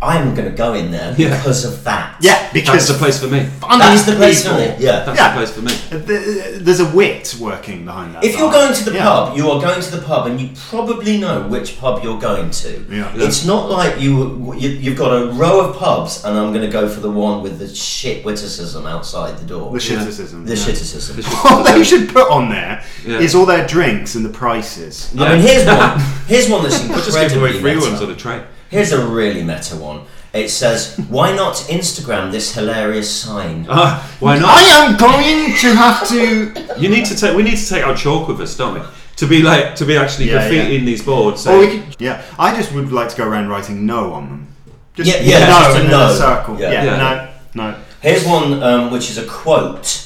I'm 0.00 0.34
going 0.36 0.48
to 0.48 0.56
go 0.56 0.74
in 0.74 0.92
there 0.92 1.12
Yeah. 1.18 1.36
because 1.36 1.64
of 1.64 1.82
that. 1.82 2.16
yeah, 2.20 2.52
because 2.52 2.86
that's 2.86 2.86
because 2.86 2.88
the 2.88 2.98
place 2.98 3.20
for 3.20 3.26
me 3.26 3.48
That's 3.78 4.04
the 4.04 4.12
place 4.14 4.46
for 4.46 4.54
me. 4.54 4.74
Yeah. 4.78 5.04
that's 5.04 5.18
Yeah. 5.18 5.28
the 5.32 5.36
place 5.38 5.50
for 5.50 5.62
me 5.62 6.58
There's 6.64 6.78
a 6.78 6.88
wit 6.90 7.34
working 7.40 7.84
behind 7.84 8.14
that. 8.14 8.22
If 8.22 8.38
you're 8.38 8.52
going 8.52 8.72
to 8.74 8.84
the 8.84 8.92
Yeah. 8.94 9.02
pub, 9.04 9.36
you 9.36 9.50
are 9.50 9.60
going 9.60 9.80
to 9.82 9.90
the 9.90 10.02
pub, 10.02 10.28
and 10.28 10.40
you 10.40 10.50
probably 10.70 11.18
know 11.18 11.40
which 11.48 11.80
pub 11.80 12.04
you're 12.04 12.20
going 12.20 12.50
to. 12.50 12.84
Yeah. 12.88 13.10
It's 13.16 13.44
not 13.44 13.68
like 13.70 14.00
you, 14.00 14.54
you 14.56 14.68
you've 14.68 14.96
got 14.96 15.10
a 15.10 15.32
row 15.32 15.60
of 15.68 15.76
pubs, 15.76 16.24
and 16.24 16.38
I'm 16.38 16.52
going 16.52 16.64
to 16.64 16.70
go 16.72 16.88
for 16.88 17.00
the 17.00 17.10
one 17.10 17.42
with 17.42 17.58
the 17.58 17.68
shit 17.74 18.24
witticism 18.24 18.86
outside 18.86 19.36
the 19.38 19.46
door. 19.46 19.72
the 19.72 19.78
shitticism. 19.78 20.46
The 20.46 20.54
yeah. 20.54 20.64
shitticism. 20.64 21.24
What 21.44 21.64
they 21.74 21.82
should 21.82 22.08
put 22.08 22.30
on 22.30 22.50
there 22.50 22.84
is 23.04 23.34
Yeah. 23.34 23.40
all 23.40 23.46
their 23.46 23.66
drinks 23.66 24.14
and 24.14 24.24
the 24.24 24.28
prices. 24.30 25.10
I 25.18 25.32
mean, 25.34 25.40
here's 25.40 25.66
one. 25.66 26.00
Here's 26.28 26.48
one 26.48 26.62
that's 26.62 26.78
We'll 26.88 27.02
just 27.10 27.18
give 27.18 27.36
away 27.36 27.60
free 27.60 27.76
ones 27.76 28.00
on 28.00 28.10
a 28.10 28.14
tray 28.14 28.42
Here's 28.70 28.92
a 28.92 29.06
really 29.06 29.42
meta 29.42 29.76
one. 29.76 30.02
It 30.32 30.50
says, 30.50 30.96
"Why 31.08 31.34
not 31.34 31.54
Instagram 31.68 32.30
this 32.30 32.54
hilarious 32.54 33.10
sign?" 33.10 33.66
ah 33.70 34.06
why 34.20 34.38
not 34.38 34.50
I 34.50 34.62
am 34.62 34.96
going 34.98 35.54
to 35.56 35.74
have 35.74 36.06
to. 36.08 36.80
you 36.80 36.88
need 36.90 37.06
to 37.06 37.16
take 37.16 37.34
we 37.36 37.42
need 37.42 37.56
to 37.56 37.68
take 37.68 37.84
our 37.86 37.96
chalk 37.96 38.28
with 38.28 38.40
us 38.40 38.56
don't 38.56 38.74
we 38.74 38.80
to 39.16 39.26
be 39.26 39.42
like 39.42 39.74
to 39.76 39.84
be 39.86 39.96
actually 39.96 40.28
Yeah, 40.30 40.38
graffitiing 40.48 40.84
these 40.84 41.02
boards 41.02 41.46
Or 41.46 41.58
we 41.58 41.66
saying, 41.66 41.82
could, 41.92 41.96
yeah, 42.00 42.22
I 42.38 42.54
just 42.54 42.72
would 42.72 42.92
like 42.92 43.08
to 43.08 43.16
go 43.16 43.26
around 43.26 43.48
writing 43.48 43.86
no 43.86 44.12
on 44.12 44.28
them. 44.28 44.46
Just 44.94 45.08
Yeah, 45.10 45.20
yeah, 45.22 45.38
no 45.48 45.58
just 45.58 45.70
a 45.76 45.80
and 45.80 45.88
then 45.90 45.98
no. 45.98 46.12
a 46.12 46.16
circle. 46.16 46.60
Yeah. 46.60 46.70
Yeah, 46.72 46.84
Yeah. 46.84 47.30
no, 47.54 47.70
no. 47.70 47.76
Here's 48.02 48.24
one 48.26 48.62
um, 48.62 48.90
which 48.92 49.10
is 49.10 49.18
a 49.18 49.26
quote. 49.26 50.04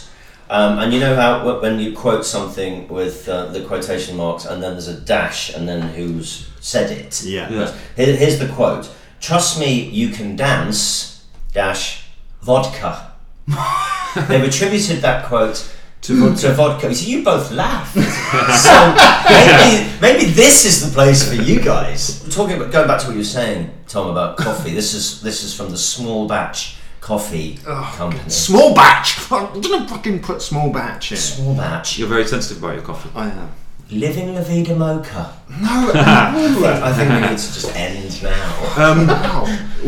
Um, 0.48 0.78
and 0.78 0.92
you 0.92 1.00
know 1.00 1.14
how 1.16 1.40
wh- 1.40 1.60
when 1.62 1.78
you 1.80 1.92
quote 1.96 2.24
something 2.24 2.86
with 2.88 3.28
uh, 3.28 3.46
the 3.46 3.62
quotation 3.64 4.16
marks 4.16 4.44
and 4.44 4.62
then 4.62 4.72
there's 4.72 4.88
a 4.88 5.00
dash 5.00 5.52
and 5.54 5.66
then 5.68 5.80
who's 5.94 6.46
said 6.62 6.90
it. 6.90 7.22
Yeah. 7.24 7.50
Yeah. 7.50 7.76
Here, 7.96 8.16
here's 8.16 8.38
the 8.38 8.48
quote. 8.48 8.90
Trust 9.20 9.60
me, 9.60 9.82
you 9.90 10.08
can 10.08 10.36
dance. 10.36 11.26
Dash 11.52 12.06
vodka. 12.40 13.12
They've 14.28 14.42
attributed 14.44 15.02
that 15.02 15.26
quote 15.26 15.70
to 16.02 16.28
vodka. 16.30 16.40
to 16.40 16.52
vodka. 16.54 16.88
You 16.88 16.94
see, 16.94 17.10
you 17.12 17.24
both 17.24 17.50
laughed. 17.52 17.94
so 17.98 18.94
maybe, 19.28 19.90
maybe 20.00 20.32
this 20.32 20.64
is 20.64 20.88
the 20.88 20.94
place 20.94 21.28
for 21.28 21.34
you 21.34 21.60
guys. 21.60 22.26
Talking 22.34 22.56
about 22.56 22.72
going 22.72 22.88
back 22.88 23.00
to 23.00 23.06
what 23.08 23.12
you 23.12 23.18
were 23.18 23.24
saying, 23.24 23.70
Tom, 23.86 24.08
about 24.08 24.38
coffee. 24.38 24.72
This 24.72 24.94
is 24.94 25.20
this 25.20 25.44
is 25.44 25.54
from 25.54 25.70
the 25.70 25.78
Small 25.78 26.26
Batch 26.26 26.76
Coffee 27.00 27.58
Company. 27.64 28.30
Small 28.30 28.74
batch. 28.74 29.30
I'm 29.30 29.60
gonna 29.60 29.86
fucking 29.88 30.22
put 30.22 30.40
small 30.40 30.72
batch 30.72 31.12
in. 31.12 31.18
Small 31.18 31.54
Batch. 31.54 31.98
you're 31.98 32.08
very 32.08 32.26
sensitive 32.26 32.62
about 32.62 32.76
your 32.76 32.84
coffee 32.84 33.10
I 33.14 33.28
am. 33.28 33.50
Living 33.92 34.34
La 34.34 34.40
Vida 34.42 34.74
Mocha. 34.74 35.32
No. 35.50 35.92
I 35.94 36.92
think 36.92 37.10
we 37.10 37.20
need 37.20 37.28
to 37.38 37.52
just 37.52 37.76
end 37.76 38.22
now. 38.22 38.74
Um, 38.76 39.08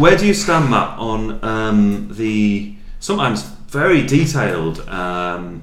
where 0.01 0.17
do 0.17 0.27
you 0.27 0.35
stand, 0.35 0.71
Matt, 0.71 0.99
on 0.99 1.43
um, 1.45 2.09
the 2.13 2.75
sometimes 3.01 3.43
very 3.69 4.07
detailed? 4.07 4.81
Um, 4.89 5.63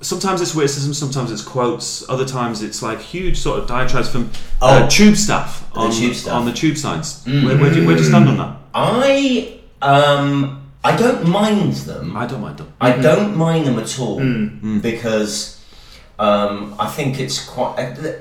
sometimes 0.00 0.40
it's 0.40 0.54
witticism, 0.54 0.92
sometimes 0.94 1.32
it's 1.32 1.42
quotes, 1.42 2.08
other 2.08 2.24
times 2.26 2.62
it's 2.62 2.82
like 2.82 3.00
huge 3.00 3.36
sort 3.38 3.58
of 3.60 3.66
diatribes 3.66 4.08
from 4.08 4.30
uh, 4.62 4.82
Oh. 4.84 4.88
tube 4.88 5.16
staff 5.16 5.64
on 5.74 5.90
tube 5.90 6.14
staff. 6.14 6.32
Mm. 6.34 6.36
on 6.36 6.44
the 6.46 6.52
tube 6.52 6.76
signs. 6.76 7.24
Where, 7.24 7.56
where, 7.58 7.70
do 7.72 7.80
you, 7.80 7.86
where 7.86 7.96
do 7.96 8.02
you 8.02 8.08
stand 8.08 8.28
on 8.28 8.36
that? 8.36 8.56
I 8.74 9.58
um 9.82 10.64
I 10.84 10.96
don't 10.96 11.28
mind 11.28 11.72
them. 11.74 12.16
I 12.16 12.26
don't 12.26 12.40
mind 12.40 12.58
them. 12.58 12.72
I 12.80 12.92
don't 12.92 13.36
mind 13.36 13.66
them 13.66 13.78
at 13.78 13.98
all 13.98 14.20
because 14.80 15.57
um, 16.18 16.74
I 16.78 16.86
think 16.88 17.18
it's 17.20 17.44
quite. 17.44 17.78
Uh, 17.78 18.12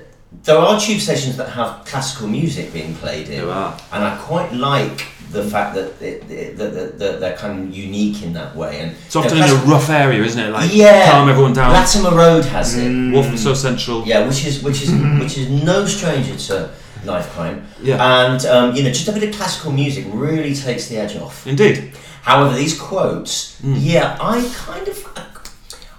there 0.44 0.58
are 0.58 0.80
tube 0.80 1.00
stations 1.00 1.38
that 1.38 1.50
have 1.50 1.86
classical 1.86 2.28
music 2.28 2.74
being 2.74 2.94
played 2.96 3.30
in, 3.30 3.40
There 3.46 3.50
are. 3.50 3.78
and 3.94 4.04
I 4.04 4.18
quite 4.18 4.52
like 4.54 5.08
the 5.32 5.44
fact 5.44 5.74
that, 5.76 6.02
it, 6.02 6.30
it, 6.30 6.58
that, 6.58 7.00
that, 7.00 7.20
they're 7.20 7.36
kind 7.38 7.60
of 7.70 7.76
unique 7.76 8.24
in 8.24 8.34
that 8.34 8.56
way. 8.56 8.80
And 8.82 8.96
It's 9.06 9.16
often 9.16 9.38
in 9.38 9.44
a 9.44 9.56
rough 9.66 9.90
area, 9.90 10.22
isn't 10.24 10.40
it? 10.42 10.52
Like 10.52 10.70
yeah, 10.74 11.12
calm 11.12 11.30
everyone 11.30 11.54
down. 11.54 11.72
Latimer 11.74 12.12
Road 12.16 12.46
has 12.46 12.76
it. 12.78 13.38
So 13.38 13.54
Central. 13.54 14.06
Yeah, 14.06 14.28
which 14.28 14.46
is 14.46 14.62
which 14.64 14.84
is 14.84 14.92
which 15.22 15.38
is 15.38 15.50
no 15.50 15.86
stranger 15.86 16.36
to 16.48 16.70
knife 17.06 17.30
crime. 17.32 17.66
Yeah. 17.82 18.26
and 18.26 18.46
um, 18.46 18.76
you 18.76 18.84
know, 18.84 18.90
just 18.92 19.08
a 19.08 19.12
bit 19.14 19.24
of 19.24 19.34
classical 19.36 19.72
music 19.72 20.06
really 20.10 20.54
takes 20.54 20.88
the 20.88 20.98
edge 20.98 21.16
off. 21.18 21.48
Indeed. 21.48 21.94
However, 22.22 22.56
these 22.56 22.78
quotes, 22.78 23.56
Mm. 23.62 23.78
yeah, 23.80 24.18
I 24.20 24.46
kind 24.54 24.86
of, 24.88 25.07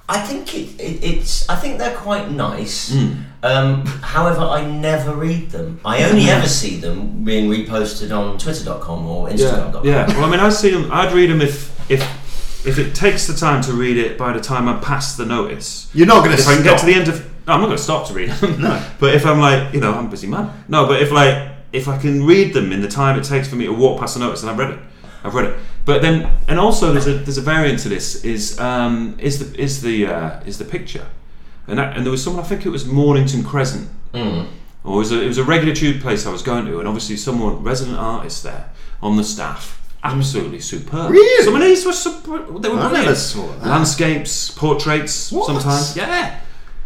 I 0.08 0.20
think 0.20 0.54
it, 0.54 0.80
it, 0.80 1.04
it's. 1.04 1.48
I 1.48 1.56
think 1.56 1.78
they're 1.78 1.96
quite 1.96 2.30
nice. 2.30 2.92
Hmm. 2.92 3.12
Um, 3.42 3.86
however, 3.86 4.40
I 4.40 4.64
never 4.64 5.14
read 5.14 5.50
them. 5.50 5.80
I 5.84 6.02
only 6.04 6.24
ever 6.28 6.48
see 6.48 6.76
them 6.80 7.24
being 7.24 7.48
reposted 7.50 8.10
on 8.16 8.36
Twitter.com 8.38 9.06
or 9.06 9.28
Yeah, 9.28 9.36
Instagram.com. 9.36 9.86
yeah. 9.86 10.06
Well, 10.08 10.24
I 10.24 10.30
mean, 10.30 10.40
I 10.40 10.48
see 10.48 10.70
them. 10.70 10.90
I'd 10.90 11.12
read 11.12 11.30
them 11.30 11.40
if 11.40 11.90
if 11.90 12.00
if 12.66 12.78
it 12.78 12.94
takes 12.94 13.26
the 13.26 13.34
time 13.34 13.60
to 13.62 13.72
read 13.72 13.96
it 13.96 14.18
by 14.18 14.32
the 14.32 14.40
time 14.40 14.68
I 14.68 14.78
pass 14.80 15.16
the 15.16 15.24
notice. 15.24 15.88
You're 15.94 16.06
not 16.08 16.24
going 16.24 16.34
to 16.36 16.42
If 16.42 16.48
I 16.48 16.54
can 16.54 16.64
get 16.64 16.80
to 16.80 16.86
the 16.86 16.94
end 16.94 17.06
of, 17.08 17.24
no, 17.46 17.52
I'm 17.54 17.60
not 17.60 17.66
going 17.66 17.76
to 17.76 17.82
stop 17.82 18.08
to 18.08 18.14
read 18.14 18.30
them. 18.30 18.60
No. 18.60 18.82
But 18.98 19.14
if 19.14 19.24
I'm 19.24 19.38
like, 19.38 19.72
you 19.72 19.80
know, 19.80 19.92
I'm 19.92 20.06
a 20.06 20.10
busy 20.10 20.26
man. 20.26 20.64
No, 20.68 20.86
but 20.86 21.00
if 21.00 21.12
like 21.12 21.52
if 21.72 21.86
I 21.86 21.96
can 21.98 22.24
read 22.26 22.54
them 22.54 22.72
in 22.72 22.80
the 22.80 22.88
time 22.88 23.18
it 23.18 23.24
takes 23.24 23.46
for 23.48 23.56
me 23.56 23.66
to 23.66 23.72
walk 23.72 24.00
past 24.00 24.14
the 24.14 24.20
notice, 24.20 24.42
and 24.42 24.50
I've 24.50 24.58
read 24.58 24.70
it. 24.70 24.78
I've 25.22 25.34
read 25.34 25.44
it. 25.50 25.56
But 25.88 26.02
then, 26.02 26.30
and 26.48 26.58
also 26.60 26.92
there's 26.92 27.06
a 27.06 27.14
there's 27.14 27.38
a 27.38 27.46
variant 27.54 27.78
to 27.84 27.88
this 27.88 28.22
is 28.22 28.60
um, 28.60 29.16
is 29.18 29.38
the 29.38 29.58
is 29.58 29.80
the 29.80 30.06
uh, 30.06 30.40
is 30.44 30.58
the 30.58 30.66
picture, 30.66 31.06
and 31.66 31.78
that, 31.78 31.96
and 31.96 32.04
there 32.04 32.10
was 32.10 32.22
someone 32.22 32.44
I 32.44 32.46
think 32.46 32.66
it 32.66 32.68
was 32.68 32.84
Mornington 32.84 33.42
Crescent, 33.42 33.88
or 34.12 34.20
it 34.84 34.98
was 35.04 35.12
a, 35.12 35.22
it 35.22 35.28
was 35.28 35.38
a 35.38 35.44
regular 35.44 35.74
tube 35.74 36.02
place 36.02 36.26
I 36.26 36.30
was 36.30 36.42
going 36.42 36.66
to, 36.66 36.78
and 36.78 36.86
obviously 36.86 37.16
someone 37.16 37.62
resident 37.64 37.96
artist 37.96 38.42
there 38.42 38.68
on 39.00 39.16
the 39.16 39.24
staff. 39.24 39.80
Absolutely 40.04 40.60
superb. 40.60 41.10
Really? 41.10 41.44
Some 41.46 41.54
of 41.56 41.62
these 41.62 41.86
were 41.86 41.94
super, 41.94 42.38
they 42.60 42.68
were 42.68 42.76
I 42.78 42.88
brilliant. 42.88 42.92
never 43.06 43.14
saw 43.14 43.46
that. 43.46 43.66
Landscapes, 43.66 44.50
portraits, 44.50 45.32
What? 45.32 45.46
sometimes. 45.46 45.96
Yeah, 45.96 46.38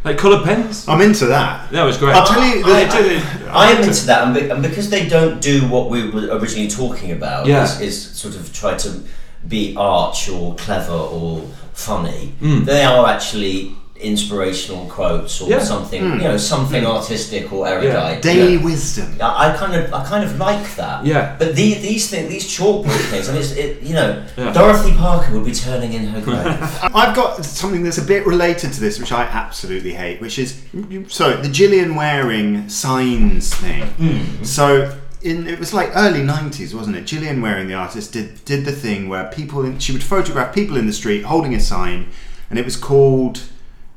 like 0.04 0.18
coloured 0.18 0.44
pens. 0.44 0.86
I'm 0.88 1.00
into 1.00 1.26
that. 1.26 1.70
That 1.70 1.84
was 1.84 1.96
great. 1.98 2.14
I'll 2.14 2.26
tell 2.26 2.44
you, 2.44 2.62
They 2.64 2.84
the- 2.86 2.92
did 2.92 3.12
it. 3.12 3.24
I 3.50 3.70
am 3.72 3.82
into 3.82 4.06
that, 4.06 4.24
and, 4.24 4.34
be, 4.34 4.48
and 4.50 4.62
because 4.62 4.90
they 4.90 5.08
don't 5.08 5.40
do 5.40 5.60
what 5.68 5.90
we 5.90 6.08
were 6.10 6.28
originally 6.38 6.68
talking 6.68 7.12
about, 7.12 7.46
Yeah. 7.46 7.64
is, 7.64 7.80
is 7.80 8.02
sort 8.16 8.34
of 8.34 8.52
try 8.52 8.74
to 8.78 9.00
be 9.46 9.74
arch 9.76 10.28
or 10.28 10.54
clever 10.56 10.92
or 10.94 11.42
funny. 11.72 12.34
Hmm. 12.40 12.64
They 12.64 12.84
are 12.84 13.06
actually 13.08 13.74
inspirational 14.02 14.86
quotes 14.86 15.40
or 15.40 15.48
Yeah. 15.48 15.62
Something, 15.62 16.02
hmm. 16.02 16.12
you 16.18 16.24
know, 16.24 16.36
something 16.36 16.82
hmm. 16.82 16.90
artistic 16.90 17.52
or 17.52 17.66
erudite. 17.66 18.22
Daily 18.22 18.58
wisdom. 18.58 19.16
I, 19.20 19.50
I 19.52 19.56
kind 19.56 19.74
of, 19.74 19.92
I 19.94 20.04
kind 20.04 20.24
of 20.24 20.38
like 20.38 20.76
that. 20.76 21.04
Yeah. 21.06 21.36
But 21.38 21.54
the, 21.54 21.74
these 21.74 22.10
things, 22.10 22.28
these 22.28 22.46
chalkboard 22.46 23.10
things, 23.10 23.28
and 23.28 23.38
it's, 23.38 23.52
it, 23.52 23.82
you 23.82 23.94
know, 23.94 24.24
Yeah. 24.36 24.52
Dorothy 24.52 24.92
Parker 24.94 25.32
would 25.32 25.44
be 25.44 25.52
turning 25.52 25.92
in 25.92 26.06
her 26.06 26.20
grave. 26.24 26.94
I've 26.94 27.14
got 27.14 27.44
something 27.44 27.82
that's 27.82 27.98
a 27.98 28.04
bit 28.04 28.26
related 28.26 28.72
to 28.72 28.80
this, 28.80 28.98
which 28.98 29.12
I 29.12 29.24
absolutely 29.24 29.94
hate, 29.94 30.20
which 30.20 30.38
is 30.38 30.62
so 31.08 31.36
the 31.36 31.48
Gillian 31.48 31.94
Wearing 31.94 32.68
signs 32.68 33.54
thing. 33.54 33.82
Hmm. 33.82 34.44
So 34.44 34.98
in 35.22 35.46
it 35.46 35.58
was 35.58 35.72
like 35.72 35.90
early 35.94 36.20
'90s, 36.20 36.74
wasn't 36.74 36.96
it? 36.96 37.06
Gillian 37.06 37.40
Wearing 37.40 37.68
the 37.68 37.74
artist 37.74 38.12
did 38.12 38.44
did 38.44 38.64
the 38.64 38.72
thing 38.72 39.08
where 39.08 39.30
people 39.30 39.64
in, 39.64 39.78
she 39.78 39.92
would 39.92 40.02
photograph 40.02 40.54
people 40.54 40.76
in 40.76 40.86
the 40.86 40.92
street 40.92 41.22
holding 41.24 41.54
a 41.54 41.60
sign, 41.60 42.08
and 42.50 42.58
it 42.58 42.64
was 42.64 42.76
called 42.76 43.42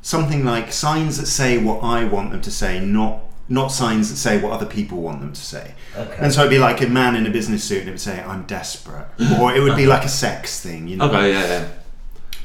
something 0.05 0.45
like 0.45 0.71
signs 0.71 1.17
that 1.17 1.25
say 1.25 1.57
what 1.57 1.83
I 1.83 2.03
want 2.03 2.29
them 2.29 2.39
to 2.41 2.51
say, 2.51 2.79
not 2.79 3.21
not 3.47 3.67
signs 3.67 4.09
that 4.09 4.15
say 4.15 4.39
what 4.39 4.51
other 4.51 4.65
people 4.65 5.01
want 5.01 5.19
them 5.19 5.33
to 5.33 5.41
say. 5.41 5.73
Okay. 5.95 6.17
And 6.19 6.33
so 6.33 6.41
it'd 6.41 6.49
be 6.49 6.57
like 6.59 6.81
a 6.81 6.87
man 6.87 7.15
in 7.15 7.25
a 7.25 7.29
business 7.29 7.63
suit, 7.63 7.79
and 7.79 7.89
it 7.89 7.91
would 7.93 8.01
say 8.01 8.21
"I'm 8.21 8.43
desperate," 8.43 9.07
mm. 9.17 9.39
or 9.39 9.55
it 9.55 9.61
would 9.61 9.75
be 9.75 9.87
like 9.87 10.03
a 10.05 10.09
sex 10.09 10.59
thing, 10.61 10.87
you 10.87 10.97
know. 10.97 11.05
Okay, 11.09 11.31
yeah, 11.33 11.45
yeah. 11.45 11.67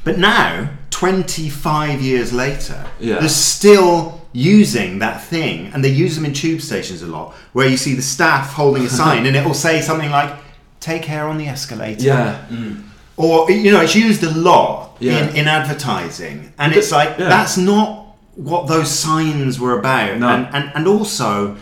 But 0.03 0.17
now, 0.17 0.71
25 0.89 2.01
years 2.01 2.33
later, 2.33 2.87
Yeah. 2.99 3.19
they're 3.19 3.29
still 3.29 4.21
using 4.33 4.97
that 4.99 5.23
thing, 5.23 5.69
and 5.71 5.83
they 5.83 5.89
use 5.89 6.15
them 6.15 6.25
in 6.25 6.33
tube 6.33 6.61
stations 6.61 7.03
a 7.03 7.07
lot, 7.07 7.35
where 7.53 7.67
you 7.67 7.77
see 7.77 7.93
the 7.93 8.01
staff 8.01 8.53
holding 8.53 8.83
a 8.83 8.89
sign, 8.89 9.25
and 9.27 9.35
it 9.35 9.45
will 9.45 9.53
say 9.53 9.81
something 9.81 10.09
like, 10.09 10.33
"Take 10.79 11.03
care 11.03 11.27
on 11.27 11.37
the 11.37 11.47
escalator," 11.47 12.03
Yeah. 12.03 12.43
Mm. 12.49 12.83
Or 13.23 13.49
you 13.51 13.71
know, 13.71 13.81
it's 13.81 13.95
used 13.95 14.23
a 14.23 14.31
lot 14.31 14.97
Yeah. 14.99 15.17
in, 15.29 15.35
in 15.35 15.47
advertising, 15.47 16.53
and 16.57 16.73
it's 16.73 16.91
like 16.91 17.09
Yeah. 17.17 17.29
that's 17.29 17.57
not 17.57 18.15
what 18.35 18.67
those 18.67 18.89
signs 18.89 19.59
were 19.59 19.77
about, 19.79 20.17
No. 20.19 20.27
and, 20.29 20.47
and 20.55 20.71
and 20.75 20.87
also 20.87 21.55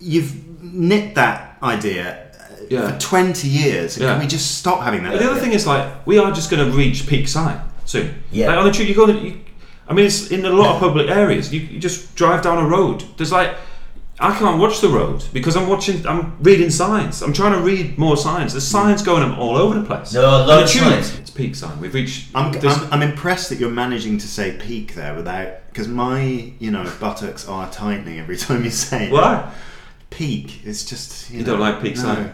you've 0.00 0.32
nicked 0.62 1.14
that 1.14 1.56
idea. 1.62 2.04
uh, 2.14 2.44
Yeah. 2.70 2.90
For 2.92 2.98
20 3.00 3.48
years, 3.48 3.96
Yeah. 3.98 4.12
can 4.12 4.20
we 4.20 4.26
just 4.26 4.58
stop 4.58 4.82
having 4.82 5.02
that? 5.04 5.18
The 5.18 5.30
other 5.30 5.40
thing 5.40 5.52
is 5.52 5.66
like 5.66 5.84
we 6.06 6.18
are 6.18 6.30
just 6.32 6.50
going 6.50 6.64
to 6.70 6.76
reach 6.76 7.06
peak 7.06 7.28
sign 7.28 7.58
soon. 7.84 8.08
Yeah. 8.32 8.48
Like 8.48 8.58
on 8.58 8.64
the 8.66 8.72
tube, 8.72 8.88
you 8.88 8.94
go. 8.94 9.06
You, 9.06 9.34
I 9.90 9.94
mean, 9.94 10.04
it's 10.06 10.28
in 10.30 10.44
a 10.44 10.50
lot 10.50 10.74
of 10.74 10.80
public 10.80 11.08
areas. 11.08 11.50
You, 11.52 11.60
you 11.60 11.78
just 11.80 12.14
drive 12.14 12.40
down 12.42 12.58
a 12.58 12.66
road. 12.76 13.04
There's 13.16 13.32
like. 13.32 13.50
I 14.20 14.36
can't 14.36 14.58
watch 14.58 14.80
the 14.80 14.88
road 14.88 15.24
because 15.32 15.56
I'm 15.56 15.68
watching. 15.68 16.04
I'm 16.06 16.36
reading 16.42 16.70
signs. 16.70 17.22
I'm 17.22 17.32
trying 17.32 17.52
to 17.52 17.60
read 17.60 17.98
more 17.98 18.16
signs. 18.16 18.52
There's 18.52 18.66
signs 18.66 19.02
going 19.02 19.22
up 19.22 19.38
all 19.38 19.56
over 19.56 19.78
the 19.78 19.86
place. 19.86 20.12
No, 20.12 20.24
are 20.24 20.38
And 20.40 20.48
loads 20.48 20.74
of 20.74 20.80
tube, 20.80 20.92
signs. 20.92 21.18
It's 21.20 21.30
peak 21.30 21.54
sign. 21.54 21.80
We've 21.80 21.94
reached. 21.94 22.30
I'm, 22.34 22.52
I'm, 22.66 22.92
I'm 22.94 23.02
impressed 23.02 23.48
that 23.50 23.60
you're 23.60 23.70
managing 23.70 24.18
to 24.18 24.26
say 24.26 24.56
peak 24.58 24.94
there 24.94 25.14
without 25.14 25.68
because 25.68 25.86
my 25.86 26.52
you 26.58 26.70
know 26.72 26.90
buttocks 26.98 27.46
are 27.48 27.70
tightening 27.70 28.18
every 28.18 28.36
time 28.36 28.64
you 28.64 28.70
say 28.70 29.06
it. 29.06 29.12
Why? 29.12 29.52
peak. 30.10 30.64
It's 30.64 30.84
just 30.84 31.30
you, 31.30 31.38
You 31.38 31.44
know, 31.44 31.52
don't 31.52 31.60
like 31.60 31.80
peak 31.80 31.96
no. 31.96 32.02
sign? 32.02 32.32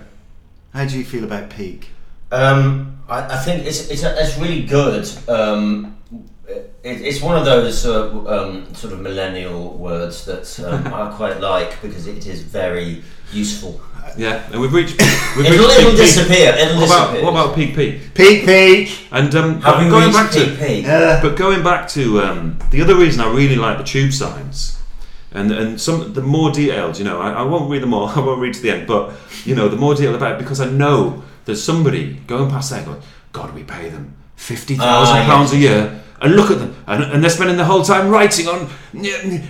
How 0.73 0.85
do 0.85 0.99
you 0.99 1.05
feel 1.05 1.25
about 1.25 1.51
peak? 1.51 1.91
Um, 2.33 2.99
I, 3.09 3.37
I 3.37 3.39
think 3.39 3.65
it's 3.67 3.91
it's, 3.91 4.03
a, 4.03 4.21
it's 4.21 4.39
really 4.39 4.65
good. 4.65 5.07
Um, 5.29 5.97
it, 6.49 6.73
it's 6.83 7.21
one 7.23 7.37
of 7.37 7.45
those 7.45 7.87
uh, 7.87 8.11
um, 8.27 8.75
sort 8.75 8.93
of 8.93 9.01
millennial 9.01 9.77
words 9.79 10.25
that 10.27 10.47
um, 10.61 10.87
I 10.95 11.13
quite 11.17 11.41
like 11.41 11.81
because 11.83 12.07
it 12.07 12.27
is 12.27 12.43
very 12.43 13.03
useful. 13.33 13.81
Yeah, 14.19 14.43
and 14.53 14.61
we've 14.61 14.73
reached. 14.73 15.01
We've 15.37 15.47
It'll, 15.47 15.67
reached 15.67 15.79
it'll 15.79 15.91
peak, 15.91 15.99
peak. 15.99 16.07
disappear. 16.07 16.55
It'll 16.57 16.77
What 16.77 16.87
about 16.87 17.07
disappear. 17.13 17.25
what 17.25 17.31
about 17.31 17.55
peak 17.57 17.75
peak? 17.75 18.15
Peak, 18.15 18.45
peak. 18.45 19.09
And 19.11 19.35
um, 19.35 19.61
Have 19.63 19.91
going 19.91 20.05
reached 20.05 20.15
back 20.15 20.31
to 20.33 20.45
peak 20.47 20.59
peak? 20.59 20.87
Uh, 20.87 21.21
But 21.23 21.37
going 21.37 21.63
back 21.65 21.89
to 21.91 22.21
um, 22.21 22.59
the 22.71 22.83
other 22.83 22.95
reason 22.95 23.21
I 23.23 23.33
really 23.33 23.57
like 23.57 23.79
the 23.79 23.85
tube 23.85 24.13
signs, 24.13 24.79
and 25.33 25.51
and 25.51 25.81
some 25.81 26.13
the 26.13 26.21
more 26.23 26.53
detailed, 26.53 26.99
you 26.99 27.05
know, 27.05 27.19
I, 27.21 27.31
I 27.33 27.43
won't 27.43 27.71
read 27.71 27.83
them 27.83 27.95
all. 27.95 28.09
I 28.17 28.21
won't 28.21 28.41
read 28.41 28.55
to 28.55 28.61
the 28.61 28.71
end, 28.71 28.87
but 28.87 29.15
you 29.47 29.55
know, 29.57 29.69
the 29.69 29.77
more 29.77 29.95
detailed 29.95 30.17
about 30.17 30.33
it 30.33 30.39
because 30.39 30.61
I 30.61 30.67
know 30.71 31.23
there's 31.47 31.63
somebody 31.65 32.15
going 32.27 32.51
past 32.51 32.71
there 32.71 32.85
going, 32.85 33.01
God, 33.33 33.55
we 33.55 33.65
pay 33.65 33.89
them 33.89 34.15
fifty 34.37 34.77
thousand 34.77 35.17
Ah, 35.17 35.25
pounds 35.25 35.53
a 35.55 35.57
year. 35.57 36.03
And 36.25 36.37
look 36.37 36.51
at 36.51 36.59
them, 36.59 36.75
and, 36.87 37.03
and 37.03 37.23
they're 37.23 37.29
spending 37.29 37.59
the 37.59 37.67
whole 37.67 37.83
time 37.83 38.09
writing 38.09 38.49
on, 38.49 38.71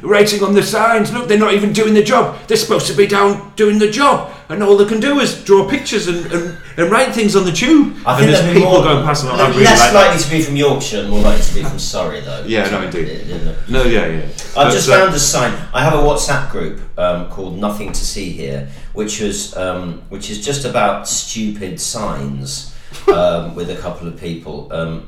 writing 0.02 0.43
on 0.43 0.54
the 0.54 0.62
signs. 0.62 1.12
Look, 1.12 1.28
they're 1.28 1.38
not 1.38 1.54
even 1.54 1.73
doing 1.73 1.95
the 1.95 2.02
job. 2.02 2.37
They're 2.49 2.57
supposed 2.57 2.88
to 2.88 2.97
be 2.97 3.07
down 3.07 3.52
doing 3.54 3.78
the 3.78 3.88
job, 3.88 4.35
and 4.49 4.61
all 4.61 4.76
they 4.76 4.85
can 4.85 4.99
do 4.99 5.21
is 5.21 5.45
draw 5.45 5.71
pictures 5.71 6.09
and, 6.09 6.26
and, 6.33 6.59
and 6.76 6.90
write 6.90 7.14
things 7.14 7.37
on 7.37 7.45
the 7.45 7.52
tube. 7.52 7.97
I 8.04 8.19
and 8.19 8.19
think 8.19 8.31
there's 8.33 8.52
people 8.52 8.73
more, 8.73 8.83
going 8.83 9.04
past, 9.04 9.25
le- 9.25 9.37
really 9.37 9.62
less 9.62 9.78
like 9.78 9.93
that. 9.93 10.07
likely 10.09 10.25
to 10.25 10.31
be 10.31 10.43
from 10.43 10.57
Yorkshire, 10.57 11.02
and 11.02 11.11
more 11.11 11.21
likely 11.21 11.45
to 11.45 11.54
be 11.54 11.62
from 11.62 11.78
Surrey, 11.78 12.21
though. 12.23 12.43
Yeah, 12.45 12.69
no, 12.69 12.83
indeed. 12.83 13.07
It? 13.07 13.71
No, 13.71 13.85
yeah, 13.85 14.09
yeah. 14.09 14.23
I've 14.57 14.73
just 14.73 14.88
uh, 14.88 14.99
found 14.99 15.14
a 15.14 15.21
sign. 15.21 15.52
I 15.73 15.85
have 15.85 15.95
a 15.95 16.02
WhatsApp 16.02 16.50
group 16.50 16.81
um, 16.99 17.31
called 17.31 17.57
Nothing 17.57 17.93
to 17.93 18.04
See 18.04 18.31
Here, 18.31 18.69
which 18.95 19.21
was 19.21 19.57
um, 19.57 20.02
which 20.09 20.28
is 20.28 20.45
just 20.45 20.64
about 20.64 21.07
stupid 21.07 21.81
signs 21.81 22.74
um, 23.08 23.54
with 23.54 23.70
a 23.70 23.76
couple 23.76 24.06
of 24.08 24.18
people. 24.18 24.62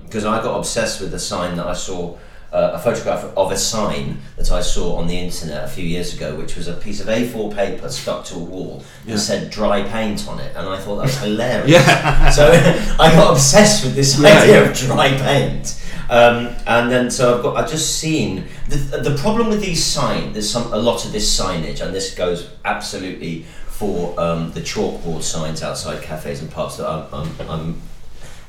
Because 0.05 0.25
I 0.25 0.43
got 0.43 0.57
obsessed 0.59 1.01
with 1.01 1.13
a 1.15 1.19
sign 1.19 1.57
that 1.57 1.67
I 1.67 1.75
saw. 1.75 2.17
Uh, 2.53 2.71
a 2.75 2.79
photograph 2.79 3.25
of 3.37 3.51
a 3.51 3.57
sign 3.57 4.19
that 4.39 4.51
I 4.53 4.63
saw 4.63 4.97
on 4.97 5.09
the 5.09 5.19
internet 5.19 5.65
a 5.65 5.69
few 5.69 5.85
years 5.85 6.15
ago, 6.15 6.37
which 6.37 6.57
was 6.57 6.69
a 6.69 6.75
piece 6.75 7.01
of 7.01 7.09
A4 7.09 7.55
paper 7.55 7.89
stuck 7.91 8.25
to 8.27 8.37
a 8.37 8.39
wall 8.39 8.83
that 9.05 9.19
said 9.19 9.51
dry 9.51 9.83
paint 9.83 10.27
on 10.29 10.39
it, 10.39 10.55
and 10.57 10.67
I 10.67 10.79
thought 10.79 10.97
that 10.97 11.03
was 11.03 11.19
hilarious. 11.29 11.69
Yeah. 11.73 12.31
So 12.31 12.47
I 13.01 13.11
got 13.11 13.33
obsessed 13.33 13.85
with 13.85 13.95
this 13.97 14.19
Yeah, 14.21 14.29
idea 14.41 14.63
yeah. 14.63 14.71
of 14.71 14.77
dry 14.77 15.09
paint, 15.19 15.85
um, 16.09 16.55
and 16.67 16.91
then 16.91 17.11
so 17.11 17.37
I've 17.37 17.43
got 17.43 17.57
I've 17.57 17.69
just 17.71 17.99
seen 17.99 18.45
the 18.69 18.77
the 18.77 19.17
problem 19.19 19.49
with 19.49 19.61
these 19.61 19.85
signs. 19.85 20.33
There's 20.33 20.49
some 20.49 20.73
a 20.73 20.79
lot 20.79 21.05
of 21.05 21.13
this 21.13 21.39
signage, 21.39 21.85
and 21.85 21.93
this 21.93 22.15
goes 22.15 22.49
absolutely 22.65 23.45
for 23.79 24.19
um, 24.19 24.51
the 24.53 24.61
chalkboard 24.61 25.23
signs 25.23 25.63
outside 25.63 26.03
cafes 26.03 26.41
and 26.41 26.51
pubs 26.51 26.79
that 26.79 26.89
I'm, 26.89 27.07
I'm, 27.13 27.51
I'm 27.51 27.83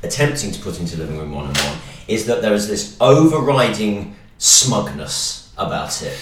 attempting 0.03 0.51
to 0.51 0.59
put 0.61 0.79
into 0.79 0.97
living 0.97 1.17
room 1.17 1.33
one 1.33 1.47
and 1.47 1.57
one. 1.57 1.77
Is 2.07 2.25
that 2.27 2.41
there 2.41 2.53
is 2.53 2.67
this 2.67 2.95
overriding 3.01 4.15
smugness 4.37 5.51
about 5.57 6.01
it, 6.01 6.13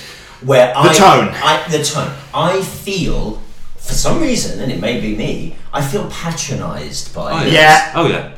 where 0.44 0.68
The 0.74 0.80
I, 0.80 0.94
tone. 0.94 1.28
I 1.34 1.68
the 1.70 1.84
tone. 1.84 2.14
I 2.34 2.62
feel. 2.62 3.42
For 3.78 3.94
some 3.94 4.20
reason, 4.20 4.60
and 4.60 4.72
it 4.72 4.80
may 4.82 5.00
be 5.00 5.16
me, 5.16 5.56
I 5.72 5.80
feel 5.86 6.10
patronised 6.10 7.14
by 7.14 7.32
Oh, 7.44 7.46
it. 7.46 7.54
Yeah. 7.54 7.92
Oh 7.96 8.08
yeah. 8.08 8.34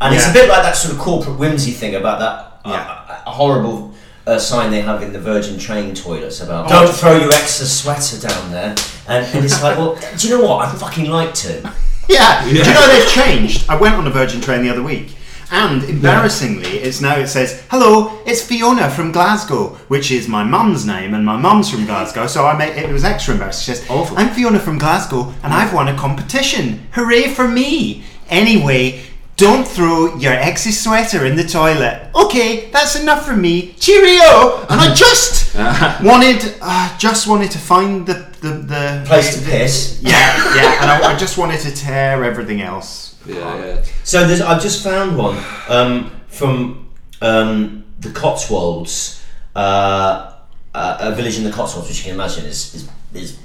And 0.00 0.14
it's 0.14 0.28
a 0.28 0.32
bit 0.32 0.48
like 0.48 0.62
that 0.62 0.76
sort 0.76 0.94
of 0.94 1.00
corporate 1.00 1.36
whimsy 1.40 1.72
thing 1.72 1.96
about 1.96 2.20
that 2.20 2.60
uh, 2.64 2.72
Yeah. 2.72 3.22
uh, 3.26 3.30
horrible 3.30 3.92
uh, 4.26 4.38
sign 4.38 4.70
they 4.70 4.80
have 4.80 5.02
in 5.02 5.12
the 5.12 5.20
Virgin 5.20 5.58
train 5.58 5.94
toilets 5.94 6.40
about 6.40 6.66
Oh. 6.66 6.84
don't 6.86 6.94
throw 6.94 7.16
your 7.16 7.32
ex's 7.32 7.70
sweater 7.80 8.18
down 8.26 8.50
there. 8.50 8.74
And, 9.08 9.24
and 9.34 9.44
it's 9.44 9.62
like, 9.62 9.78
well, 9.78 9.98
do 10.18 10.28
you 10.28 10.36
know 10.38 10.44
what? 10.46 10.66
I'd 10.66 10.76
fucking 10.78 11.08
like 11.10 11.34
to. 11.34 11.72
Yeah. 12.08 12.44
Do 12.44 12.50
you 12.54 12.62
know 12.62 12.86
they've 12.86 13.08
changed? 13.08 13.68
I 13.68 13.74
went 13.74 13.96
on 13.96 14.06
a 14.06 14.10
Virgin 14.10 14.40
train 14.40 14.62
the 14.62 14.70
other 14.70 14.82
week. 14.82 15.16
And 15.50 15.82
embarrassingly, 15.82 16.68
it's 16.78 17.00
now 17.00 17.16
it 17.18 17.26
says, 17.26 17.64
"Hello, 17.68 18.20
it's 18.24 18.42
Fiona 18.42 18.88
from 18.90 19.10
Glasgow," 19.10 19.70
which 19.88 20.12
is 20.12 20.28
my 20.28 20.44
mum's 20.44 20.86
name, 20.86 21.14
and 21.14 21.26
my 21.26 21.36
mum's 21.36 21.68
from 21.68 21.84
Glasgow. 21.84 22.28
So 22.28 22.46
I 22.46 22.56
made 22.56 22.76
it 22.76 22.92
was 22.92 23.02
extra 23.04 23.34
embarrassing. 23.34 23.64
She 23.74 23.80
says, 23.80 23.90
Awful. 23.90 24.16
"I'm 24.18 24.30
Fiona 24.32 24.60
from 24.60 24.78
Glasgow, 24.78 25.34
and 25.42 25.52
I've 25.52 25.74
won 25.74 25.88
a 25.88 25.96
competition. 25.96 26.86
Hooray 26.92 27.28
for 27.34 27.48
me!" 27.48 28.04
Anyway, 28.30 29.02
Don't 29.36 29.68
throw 29.68 30.16
your 30.16 30.32
ex's 30.32 30.82
sweater 30.82 31.26
in 31.26 31.36
the 31.36 31.44
toilet. 31.44 32.10
Okay, 32.14 32.70
that's 32.70 32.96
enough 32.96 33.26
for 33.26 33.36
me. 33.36 33.74
Cheerio! 33.74 34.64
And 34.70 34.80
I 34.80 34.94
just 34.94 35.54
wanted, 36.02 36.54
uh, 36.62 36.96
just 36.96 37.28
wanted 37.28 37.50
to 37.50 37.58
find 37.58 38.06
the 38.06 38.26
the, 38.40 38.50
the 38.50 39.04
Place 39.06 39.38
to 39.38 39.44
piss. 39.44 40.00
Yeah, 40.02 40.10
yeah, 40.54 40.82
and 40.82 40.90
I, 40.90 41.14
I 41.14 41.16
just 41.16 41.38
wanted 41.38 41.60
to 41.60 41.74
tear 41.74 42.24
everything 42.24 42.60
else. 42.60 43.16
Yeah, 43.26 43.36
yeah. 43.64 43.84
So 44.04 44.26
there's, 44.26 44.40
I've 44.40 44.62
just 44.62 44.82
found 44.82 45.16
one 45.16 45.42
um, 45.68 46.10
from 46.28 46.88
um, 47.20 47.84
the 48.00 48.10
Cotswolds, 48.10 49.24
uh, 49.54 50.34
uh, 50.74 50.98
a 51.00 51.14
village 51.14 51.38
in 51.38 51.44
the 51.44 51.50
Cotswolds, 51.50 51.88
which 51.88 51.98
you 51.98 52.04
can 52.04 52.14
imagine 52.14 52.44
is, 52.44 52.74
is, 52.74 52.90
is 53.14 53.38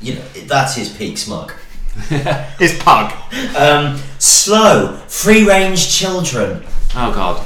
you 0.00 0.14
know, 0.14 0.24
that's 0.46 0.74
his 0.74 0.88
peak 0.88 1.16
smug. 1.16 1.52
His 2.58 2.78
pug. 2.78 3.12
Um, 3.56 3.98
slow, 4.18 4.96
free 5.08 5.46
range 5.46 5.90
children. 5.90 6.62
Oh 6.94 7.12
God, 7.14 7.44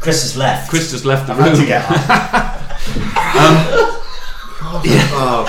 Chris 0.00 0.22
has 0.22 0.36
left. 0.36 0.68
Chris 0.70 0.90
just 0.90 1.04
left 1.04 1.26
the 1.26 1.32
I 1.34 1.36
had 1.36 1.46
room. 1.52 1.60
to 1.60 1.66
get 1.66 1.84
up. 1.90 2.60
Oh, 5.16 5.44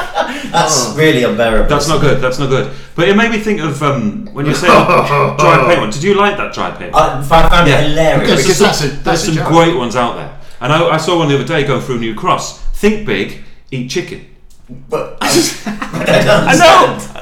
That's 0.51 0.93
really 0.95 1.23
unbearable. 1.23 1.69
That's 1.69 1.87
not 1.87 2.01
good. 2.01 2.21
That's 2.21 2.37
not 2.39 2.49
good. 2.49 2.71
But 2.95 3.09
it 3.09 3.15
made 3.17 3.31
me 3.31 3.39
think 3.39 3.59
of 3.61 3.81
um, 3.83 4.27
when 4.33 4.45
you 4.45 4.53
say 4.53 4.67
dry 4.67 5.65
paint 5.67 5.79
one. 5.81 5.89
Did 5.89 6.03
you 6.03 6.13
like 6.13 6.37
that 6.37 6.53
dry 6.53 6.71
paint? 6.71 6.93
I, 6.95 7.19
I 7.19 7.23
found 7.23 7.67
Yeah. 7.67 7.79
it 7.81 7.89
hilarious. 7.89 8.41
Because 8.43 8.45
there's 8.45 8.57
some, 8.57 8.67
that's 8.67 8.81
a- 8.83 8.87
that's 8.87 9.03
there's 9.03 9.23
a 9.23 9.25
some 9.25 9.35
joke. 9.35 9.47
great 9.47 9.75
ones 9.75 9.95
out 9.95 10.15
there. 10.15 10.39
And 10.61 10.71
I, 10.71 10.87
I 10.89 10.97
saw 10.97 11.17
one 11.17 11.27
the 11.27 11.35
other 11.35 11.43
day 11.45 11.63
going 11.65 11.81
through 11.81 11.99
New 11.99 12.15
Cross. 12.15 12.61
Think 12.73 13.05
big, 13.05 13.43
eat 13.71 13.89
chicken. 13.89 14.25
But 14.89 15.17
I, 15.21 15.27
I 15.27 16.23
don't 16.23 16.47
I 16.47 16.53
know. 16.55 17.14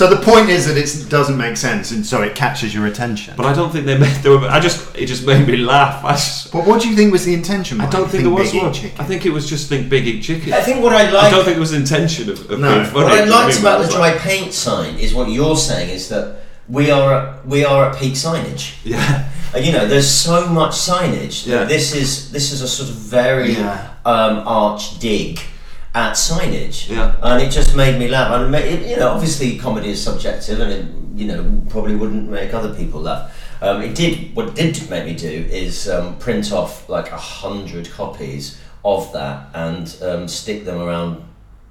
Understand. 0.00 0.22
So 0.22 0.32
the 0.32 0.38
point 0.38 0.50
is 0.50 0.66
that 0.66 0.76
it 0.76 1.10
doesn't 1.10 1.36
make 1.36 1.56
sense, 1.56 1.90
and 1.90 2.04
so 2.06 2.22
it 2.22 2.34
catches 2.34 2.74
your 2.74 2.86
attention. 2.86 3.34
But 3.36 3.46
I 3.46 3.52
don't 3.54 3.70
think 3.70 3.86
they 3.86 3.98
made. 3.98 4.16
They 4.22 4.30
were, 4.30 4.48
I 4.48 4.60
just 4.60 4.96
it 4.96 5.06
just 5.06 5.26
made 5.26 5.46
me 5.46 5.56
laugh. 5.56 6.04
I, 6.04 6.12
just, 6.12 6.52
But 6.52 6.66
what 6.66 6.80
do 6.82 6.88
you 6.88 6.96
think 6.96 7.12
was 7.12 7.24
the 7.24 7.34
intention? 7.34 7.80
I 7.80 7.88
don't 7.90 8.02
think 8.10 8.22
Think 8.24 8.36
there 8.36 8.44
was 8.44 8.54
one. 8.54 8.72
Chicken? 8.72 9.00
I 9.00 9.04
think 9.04 9.26
it 9.26 9.30
was 9.32 9.48
just 9.48 9.68
think 9.68 9.88
big, 9.88 10.06
eat 10.06 10.22
chicken. 10.22 10.52
I 10.52 10.60
think 10.60 10.82
what 10.82 10.92
I 10.92 11.10
like. 11.10 11.24
I 11.24 11.30
don't 11.30 11.44
think 11.44 11.56
it 11.56 11.60
was 11.60 11.70
the 11.72 11.78
intention 11.78 12.30
of, 12.30 12.50
of 12.50 12.58
No. 12.60 12.74
being 12.74 12.84
funny. 12.86 13.04
What 13.04 13.12
I 13.12 13.22
I 13.22 13.24
liked 13.24 13.58
about 13.60 13.78
the 13.78 13.86
was 13.86 13.94
like- 13.94 14.14
dry 14.14 14.22
paint 14.22 14.52
sign 14.52 14.96
is 14.98 15.14
what 15.14 15.28
you're 15.30 15.56
saying 15.56 15.90
is 15.90 16.08
that 16.08 16.40
we 16.68 16.90
are 16.90 17.12
at, 17.14 17.46
we 17.46 17.64
are 17.64 17.90
at 17.90 17.96
peak 17.98 18.14
signage. 18.14 18.74
Yeah, 18.84 19.28
You 19.56 19.72
know, 19.72 19.86
there's 19.86 20.10
so 20.10 20.46
much 20.48 20.72
signage. 20.72 21.44
that 21.44 21.50
Yeah. 21.50 21.64
This 21.64 21.94
is 21.94 22.30
this 22.30 22.52
is 22.52 22.60
a 22.62 22.68
sort 22.68 22.90
of 22.90 22.96
very 22.96 23.52
Yeah. 23.54 23.88
um, 24.04 24.42
arch 24.46 24.98
dig 25.00 25.40
at 25.94 26.12
signage. 26.14 26.88
Yeah. 26.90 27.16
And 27.22 27.42
it 27.42 27.50
just 27.50 27.76
made 27.76 27.98
me 27.98 28.08
laugh. 28.08 28.32
And 28.32 28.54
it, 28.54 28.88
you 28.88 28.96
know, 28.96 29.08
obviously 29.10 29.58
comedy 29.58 29.90
is 29.90 30.02
subjective, 30.02 30.60
and 30.60 30.72
it 30.72 30.86
you 31.18 31.26
know 31.26 31.62
probably 31.70 31.96
wouldn't 31.96 32.28
make 32.30 32.54
other 32.54 32.74
people 32.74 33.00
laugh. 33.00 33.34
Um, 33.60 33.82
it 33.82 33.94
did. 33.94 34.34
What 34.36 34.58
it 34.58 34.72
did 34.74 34.88
make 34.90 35.04
me 35.04 35.14
do 35.14 35.28
is 35.28 35.88
um, 35.88 36.16
print 36.18 36.52
off 36.52 36.88
like 36.88 37.10
a 37.10 37.16
hundred 37.16 37.90
copies 37.90 38.60
of 38.84 39.12
that 39.12 39.48
and 39.54 39.96
um, 40.02 40.28
stick 40.28 40.64
them 40.64 40.80
around. 40.80 41.24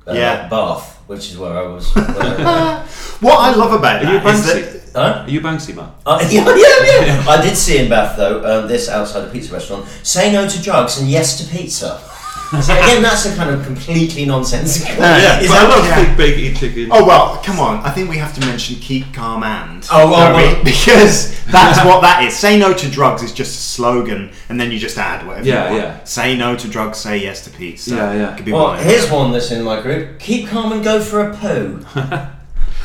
Uh, 0.05 0.13
Yeah. 0.13 0.47
Bath, 0.47 1.01
which 1.07 1.31
is 1.31 1.37
where 1.37 1.51
I 1.51 1.63
was. 1.67 1.91
Where 1.95 2.05
I, 2.07 2.85
What 3.19 3.39
I 3.39 3.53
love 3.55 3.73
about 3.73 4.05
Are 4.05 4.13
you 4.13 4.19
that 4.21 4.35
is 4.35 4.45
Banksy? 4.45 4.93
that 4.93 5.15
huh? 5.15 5.23
Are 5.25 5.29
you 5.29 5.41
Banksy 5.41 5.75
man? 5.75 5.91
Uh, 6.05 6.25
yeah, 6.31 6.45
yeah, 6.47 7.05
yeah. 7.07 7.25
I 7.27 7.41
did 7.41 7.57
see 7.57 7.77
in 7.79 7.89
Bath 7.89 8.15
though, 8.15 8.39
um, 8.61 8.67
this 8.69 8.87
outside 8.87 9.27
a 9.27 9.29
pizza 9.31 9.51
restaurant, 9.51 9.85
say 10.03 10.31
no 10.31 10.47
to 10.47 10.61
drugs 10.63 10.97
and 10.99 11.09
yes 11.09 11.37
to 11.39 11.55
pizza. 11.57 11.99
So 12.49 12.73
again, 12.73 13.01
that's 13.03 13.25
a 13.25 13.35
kind 13.35 13.49
of 13.49 13.65
completely 13.65 14.23
nonsensical. 14.25 14.95
Yeah, 14.95 15.41
Is 15.41 15.49
but 15.49 15.57
I 15.57 15.63
that- 15.63 15.69
love 15.77 15.85
yeah. 15.85 15.95
think 16.05 16.17
big, 16.17 16.39
eat 16.39 16.55
chicken. 16.55 16.87
Oh 16.91 17.05
well, 17.05 17.41
come 17.43 17.59
on. 17.59 17.83
I 17.83 17.91
think 17.91 18.09
we 18.09 18.17
have 18.17 18.33
to 18.35 18.39
mention 18.39 18.77
keep 18.77 19.13
calm 19.13 19.43
and. 19.43 19.85
Oh, 19.91 20.09
well, 20.09 20.31
don't 20.31 20.37
we? 20.41 20.53
well. 20.53 20.63
because 20.63 21.43
that's 21.47 21.83
what 21.85 21.99
that 22.01 22.23
is. 22.23 22.37
Say 22.37 22.57
no 22.57 22.73
to 22.73 22.89
drugs 22.89 23.21
is 23.21 23.33
just 23.33 23.53
a 23.59 23.61
slogan, 23.61 24.31
and 24.47 24.59
then 24.61 24.71
you 24.71 24.79
just 24.79 24.97
add 24.97 25.27
whatever 25.27 25.45
Yeah, 25.45 25.65
you 25.65 25.71
want. 25.71 25.83
yeah. 25.83 26.03
Say 26.05 26.37
no 26.37 26.55
to 26.55 26.67
drugs. 26.69 26.99
Say 26.99 27.17
yes 27.17 27.43
to 27.43 27.49
pizza. 27.49 27.95
Yeah, 27.95 28.13
yeah. 28.13 28.35
Could 28.37 28.45
be 28.45 28.53
Well, 28.53 28.67
one. 28.69 28.79
here's 28.81 29.11
one 29.11 29.33
that's 29.33 29.51
in 29.51 29.63
my 29.63 29.81
group. 29.81 30.17
Keep 30.19 30.47
calm 30.47 30.71
and 30.71 30.81
go 30.83 31.01
for 31.01 31.29
a 31.29 31.35
poo. 31.35 31.79
that 31.95 32.31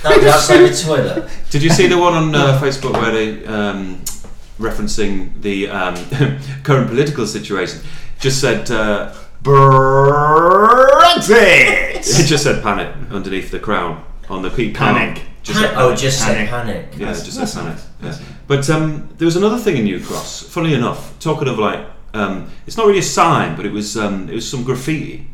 was 0.05 0.25
outside 0.27 0.59
the 0.67 0.75
toilet. 0.75 1.31
Did 1.51 1.63
you 1.63 1.71
see 1.71 1.87
the 1.87 1.99
one 1.99 2.15
on 2.15 2.35
uh, 2.35 2.61
Facebook 2.61 2.95
where 2.95 3.13
they 3.13 3.45
um, 3.47 4.01
referencing 4.59 5.41
the 5.41 5.69
um, 5.69 5.95
current 6.65 6.89
political 6.89 7.29
situation? 7.29 7.81
Just 8.19 8.41
said 8.41 8.69
uh, 8.71 9.13
Brexit. 10.43 11.97
it 12.21 12.27
just 12.27 12.45
said 12.45 12.63
panic 12.63 12.95
underneath 13.11 13.51
the 13.51 13.59
crown 13.59 14.05
on 14.29 14.43
the 14.43 14.51
keep 14.51 14.75
Panic. 14.77 15.23
Just 15.43 15.59
Pan- 15.59 15.69
said 15.71 15.79
oh, 15.79 15.95
just 15.97 16.23
Panic. 16.23 16.39
said 16.39 16.49
panic. 16.51 16.89
Yeah, 16.93 16.99
That's- 17.07 17.25
just 17.25 17.39
that's 17.39 17.53
said 17.53 17.65
panic. 17.65 17.79
nice. 18.01 18.21
Yeah. 18.21 18.27
But 18.47 18.71
um, 18.71 19.09
there 19.19 19.27
was 19.27 19.35
another 19.37 19.59
thing 19.59 19.77
in 19.77 19.85
New 19.85 19.99
Cross. 20.05 20.43
Funny 20.49 20.75
enough, 20.75 21.19
talking 21.19 21.49
of 21.49 21.59
like, 21.59 21.85
um, 22.15 22.49
it's 22.67 22.77
not 22.77 22.87
really 22.87 23.01
a 23.01 23.03
sign, 23.03 23.57
but 23.57 23.67
it 23.67 23.73
was 23.73 23.97
um, 23.97 24.29
it 24.29 24.35
was 24.35 24.49
some 24.49 24.63
graffiti, 24.63 25.29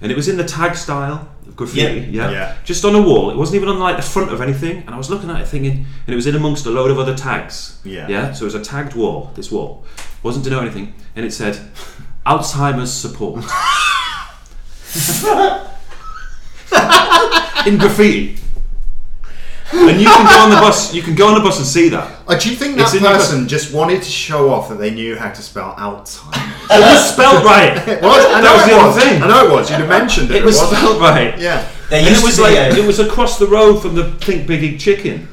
and 0.00 0.10
it 0.10 0.14
was 0.16 0.28
in 0.28 0.36
the 0.38 0.44
tag 0.44 0.74
style 0.76 1.28
of 1.46 1.54
graffiti. 1.56 2.00
Yeah. 2.10 2.30
Yeah. 2.30 2.30
Yeah. 2.30 2.56
just 2.64 2.84
on 2.86 2.94
a 2.94 3.02
wall. 3.02 3.30
It 3.30 3.36
wasn't 3.36 3.56
even 3.56 3.68
on 3.68 3.78
like 3.78 3.96
the 3.96 4.02
front 4.02 4.32
of 4.32 4.40
anything. 4.40 4.78
And 4.86 4.90
I 4.94 4.96
was 4.98 5.10
looking 5.10 5.28
at 5.30 5.40
it 5.40 5.48
thinking, 5.48 5.84
and 6.06 6.08
it 6.08 6.16
was 6.16 6.26
in 6.26 6.34
amongst 6.34 6.64
a 6.66 6.70
load 6.70 6.90
of 6.90 6.98
other 6.98 7.14
tags. 7.14 7.78
Yeah. 7.84 8.08
yeah. 8.08 8.32
So 8.32 8.44
it 8.44 8.52
was 8.52 8.54
a 8.54 8.62
tagged 8.64 8.94
wall. 8.94 9.30
This 9.34 9.50
wall 9.52 9.84
wasn't 10.22 10.44
to 10.46 10.50
know 10.50 10.60
anything, 10.60 10.94
and 11.16 11.26
it 11.26 11.32
said 11.32 11.56
Alzheimer's 12.30 12.92
support 12.92 13.42
in 17.66 17.76
graffiti. 17.78 18.36
And 19.72 20.00
you 20.00 20.06
can 20.08 20.26
go 20.26 20.38
on 20.44 20.50
the 20.50 20.56
bus. 20.56 20.92
You 20.92 21.00
can 21.02 21.14
go 21.14 21.28
on 21.28 21.34
the 21.34 21.40
bus 21.40 21.58
and 21.58 21.66
see 21.66 21.88
that. 21.90 22.18
Uh, 22.26 22.36
do 22.36 22.50
you 22.50 22.56
think 22.56 22.76
It's 22.78 22.90
that 22.92 22.98
in 22.98 23.04
your- 23.04 23.12
person 23.12 23.46
just 23.46 23.72
wanted 23.72 24.02
to 24.02 24.10
show 24.10 24.50
off 24.52 24.68
that 24.68 24.76
they 24.76 24.90
knew 24.90 25.16
how 25.16 25.30
to 25.30 25.42
spell 25.42 25.74
Alzheimer's? 25.76 26.70
It 26.70 26.80
was 26.80 27.12
spelled 27.12 27.44
right. 27.44 27.76
it 27.88 28.02
was. 28.02 28.24
I 28.26 28.40
That 28.40 28.44
know 28.44 28.54
was 28.54 28.62
it 28.62 28.70
the 28.70 28.76
other 28.76 28.86
was. 28.88 29.02
thing. 29.04 29.22
I 29.22 29.26
know 29.28 29.46
it 29.46 29.52
was. 29.52 29.70
You'd 29.70 29.80
have 29.80 29.88
mentioned 29.88 30.30
it. 30.30 30.36
It 30.38 30.44
was 30.44 30.56
wasn't 30.58 30.78
spelled 30.80 31.00
right. 31.00 31.38
Yeah. 31.38 31.68
There 31.88 31.98
And 32.00 32.08
used 32.08 32.22
it 32.22 32.26
was 32.26 32.36
to 32.36 32.42
like 32.42 32.56
a- 32.56 32.76
it 32.78 32.84
was 32.86 32.98
across 33.00 33.38
the 33.38 33.46
road 33.46 33.76
from 33.80 33.94
the 33.94 34.10
Think 34.12 34.46
Big 34.46 34.62
Eat 34.62 34.78
Chicken, 34.80 35.28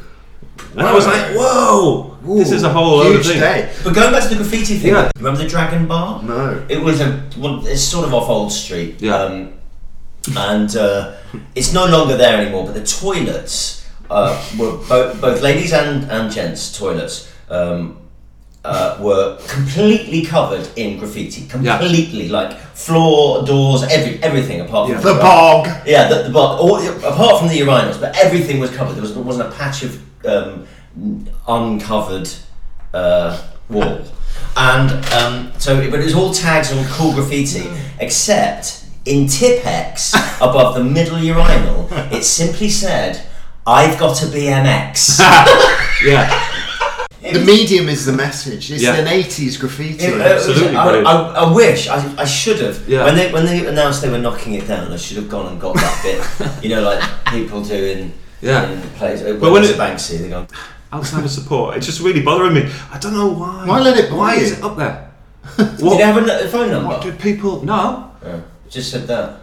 and 0.74 0.82
I 0.82 0.94
was 0.94 1.06
like, 1.08 1.32
"Whoa, 1.36 2.17
this 2.36 2.52
is 2.52 2.64
a 2.64 2.70
whole 2.70 3.00
other 3.02 3.12
huge 3.14 3.28
thing." 3.28 3.40
day. 3.40 3.70
But 3.84 3.94
going 3.96 4.12
back 4.12 4.24
to 4.24 4.30
the 4.30 4.36
graffiti 4.36 4.78
thing, 4.78 4.92
Yeah. 4.94 5.10
remember 5.18 5.42
the 5.44 5.50
Dragon 5.50 5.88
Bar? 5.88 6.22
No. 6.24 6.62
It 6.70 6.82
was 6.82 7.00
a 7.02 7.22
well, 7.38 7.66
it's 7.66 7.82
sort 7.84 8.06
of 8.08 8.14
off 8.14 8.30
Old 8.30 8.52
Street, 8.52 8.96
Yeah. 9.00 9.16
um, 9.16 9.54
and 10.38 10.76
uh, 10.76 11.14
it's 11.56 11.74
no 11.74 11.86
longer 11.86 12.18
there 12.18 12.38
anymore. 12.42 12.66
But 12.66 12.74
the 12.76 12.84
toilets 12.86 13.86
uh, 14.10 14.42
were 14.58 14.78
both 14.90 15.22
both 15.22 15.42
ladies 15.42 15.74
and 15.74 16.10
and 16.12 16.32
gents 16.32 16.78
toilets. 16.78 17.32
Um, 17.50 17.98
uh, 18.66 18.98
were 19.00 19.38
completely 19.48 20.26
covered 20.26 20.68
in 20.76 20.98
graffiti, 21.00 21.48
Yeah. 21.62 21.78
completely 21.78 22.28
like 22.28 22.52
floor, 22.76 23.46
doors, 23.46 23.84
every 23.84 24.22
everything 24.22 24.60
apart 24.60 24.90
from 24.90 24.96
Yeah. 24.98 25.02
The 25.04 25.14
uri- 25.14 25.22
bog. 25.22 25.68
Yeah, 25.86 26.10
the, 26.10 26.24
the 26.24 26.30
bog, 26.32 26.60
all, 26.60 26.76
apart 27.14 27.40
from 27.40 27.48
the 27.48 27.58
urinals, 27.62 27.98
but 28.02 28.14
everything 28.18 28.60
was 28.60 28.70
covered. 28.72 28.96
There 28.96 29.04
was, 29.04 29.14
there 29.14 29.24
wasn't 29.24 29.48
a 29.48 29.52
patch 29.56 29.84
of 29.84 29.98
um, 30.26 30.68
uncovered 31.48 32.30
uh, 32.94 33.42
wall, 33.70 34.02
and 34.56 34.92
um, 35.14 35.52
so 35.60 35.90
but 35.90 36.00
it 36.00 36.04
was 36.06 36.16
all 36.16 36.34
tags 36.34 36.72
and 36.72 36.86
cool 36.90 37.14
graffiti, 37.14 37.70
except 38.00 38.86
in 39.06 39.28
Tipp-Ex 39.28 40.14
above 40.42 40.76
the 40.76 40.84
middle 40.84 41.20
urinal, 41.20 41.88
it 42.12 42.24
simply 42.24 42.70
said, 42.70 43.22
"I've 43.66 43.98
got 44.00 44.22
a 44.24 44.26
BMX." 44.28 45.20
Yeah, 46.06 46.30
The 47.34 47.44
medium 47.44 47.90
is 47.90 48.06
the 48.06 48.14
message. 48.14 48.70
It's 48.70 48.84
Yeah. 48.84 48.94
an 48.98 49.08
80s 49.08 49.60
graffiti. 49.60 50.04
It- 50.06 50.14
it 50.14 50.18
was- 50.18 50.48
Absolutely, 50.48 50.78
I, 50.78 50.86
but 50.86 51.08
I, 51.08 51.14
I 51.46 51.52
wish 51.52 51.88
I, 51.90 52.14
I 52.20 52.26
should 52.26 52.60
have 52.60 52.88
Yeah. 52.88 53.04
when 53.06 53.16
they 53.16 53.32
when 53.32 53.46
they 53.48 53.66
announced 53.66 54.04
they 54.04 54.10
were 54.12 54.20
knocking 54.20 54.54
it 54.54 54.68
down. 54.68 54.94
I 54.94 54.98
should 54.98 55.18
have 55.18 55.28
gone 55.28 55.48
and 55.48 55.60
got 55.60 55.74
that 55.76 55.96
bit. 56.04 56.22
You 56.64 56.70
know, 56.76 56.84
like 56.84 57.02
people 57.34 57.64
do 57.64 57.74
in 57.74 58.14
Yeah. 58.42 58.70
in 58.70 58.80
plays. 59.00 59.24
But 59.24 59.40
when 59.42 59.54
when 59.54 59.64
it- 59.64 59.72
it's 59.72 59.80
Banksy, 59.80 60.20
they 60.22 60.30
go. 60.30 60.46
Alzheimer's 60.92 61.34
support. 61.34 61.78
It's 61.78 61.86
just 61.86 62.00
really 62.02 62.22
bothering 62.22 62.54
me. 62.54 62.72
I 62.92 62.98
don't 62.98 63.14
know 63.14 63.28
why. 63.28 63.66
Why 63.66 63.80
let 63.82 63.98
it 63.98 64.12
Why 64.12 64.34
bother 64.36 64.42
is 64.46 64.52
it 64.58 64.64
up 64.64 64.78
there? 64.78 65.12
Did 65.58 65.82
What, 65.82 65.98
you 66.00 66.06
have 66.06 66.18
a, 66.18 66.34
n- 66.44 66.50
phone 66.50 66.70
number? 66.70 66.88
what 66.90 67.02
do 67.02 67.12
people? 67.14 67.64
No, 67.66 68.12
Yeah, 68.24 68.42
just 68.70 68.92
said 68.92 69.08
that. 69.08 69.40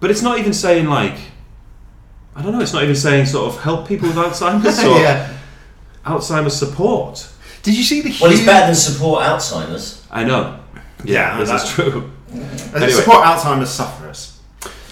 but 0.00 0.10
it's 0.10 0.22
not 0.22 0.38
even 0.38 0.52
saying 0.52 0.86
like. 0.86 1.16
I 2.36 2.42
don't 2.42 2.52
know. 2.52 2.60
It's 2.60 2.72
not 2.72 2.82
even 2.84 2.94
saying 2.94 3.26
sort 3.26 3.52
of 3.52 3.60
help 3.62 3.88
people 3.88 4.08
with 4.08 4.16
Alzheimer's 4.16 4.78
or 4.84 5.00
yeah. 5.00 5.36
Alzheimer's 6.04 6.54
support. 6.56 7.28
Did 7.64 7.76
you 7.76 7.82
see 7.82 8.00
the 8.00 8.10
huge... 8.10 8.20
Well, 8.20 8.30
it's 8.30 8.44
better 8.44 8.66
than 8.66 8.74
support 8.76 9.24
Alzheimer's. 9.24 10.06
I 10.10 10.22
know. 10.22 10.60
Yeah, 11.04 11.38
this 11.40 11.48
that- 11.48 11.64
is 11.64 11.70
true. 11.70 12.12
Uh, 12.30 12.76
Anyway. 12.76 12.90
Support 12.90 13.24
Alzheimer's 13.24 13.70
sufferers. 13.70 14.37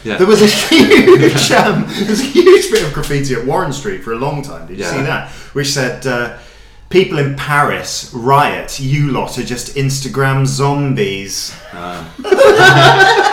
Yeah. 0.06 0.16
There 0.18 0.26
was 0.26 0.40
a 0.42 0.46
huge, 0.68 1.50
um, 1.52 1.84
there 1.88 2.08
was 2.08 2.20
a 2.20 2.30
huge 2.38 2.70
bit 2.70 2.82
of 2.86 2.92
graffiti 2.92 3.34
at 3.34 3.44
Warren 3.44 3.72
Street 3.72 4.02
for 4.04 4.12
a 4.12 4.16
long 4.18 4.42
time. 4.42 4.66
Did 4.68 4.78
you 4.78 4.84
Yeah. 4.84 4.90
see 4.92 5.02
that? 5.02 5.30
Which 5.54 5.68
said, 5.72 6.06
uh, 6.06 6.38
"People 6.90 7.18
in 7.18 7.34
Paris 7.34 8.10
riot. 8.14 8.78
You 8.80 9.10
lot 9.10 9.36
are 9.38 9.44
just 9.44 9.74
Instagram 9.76 10.46
zombies." 10.46 11.52
Uh, 11.72 12.04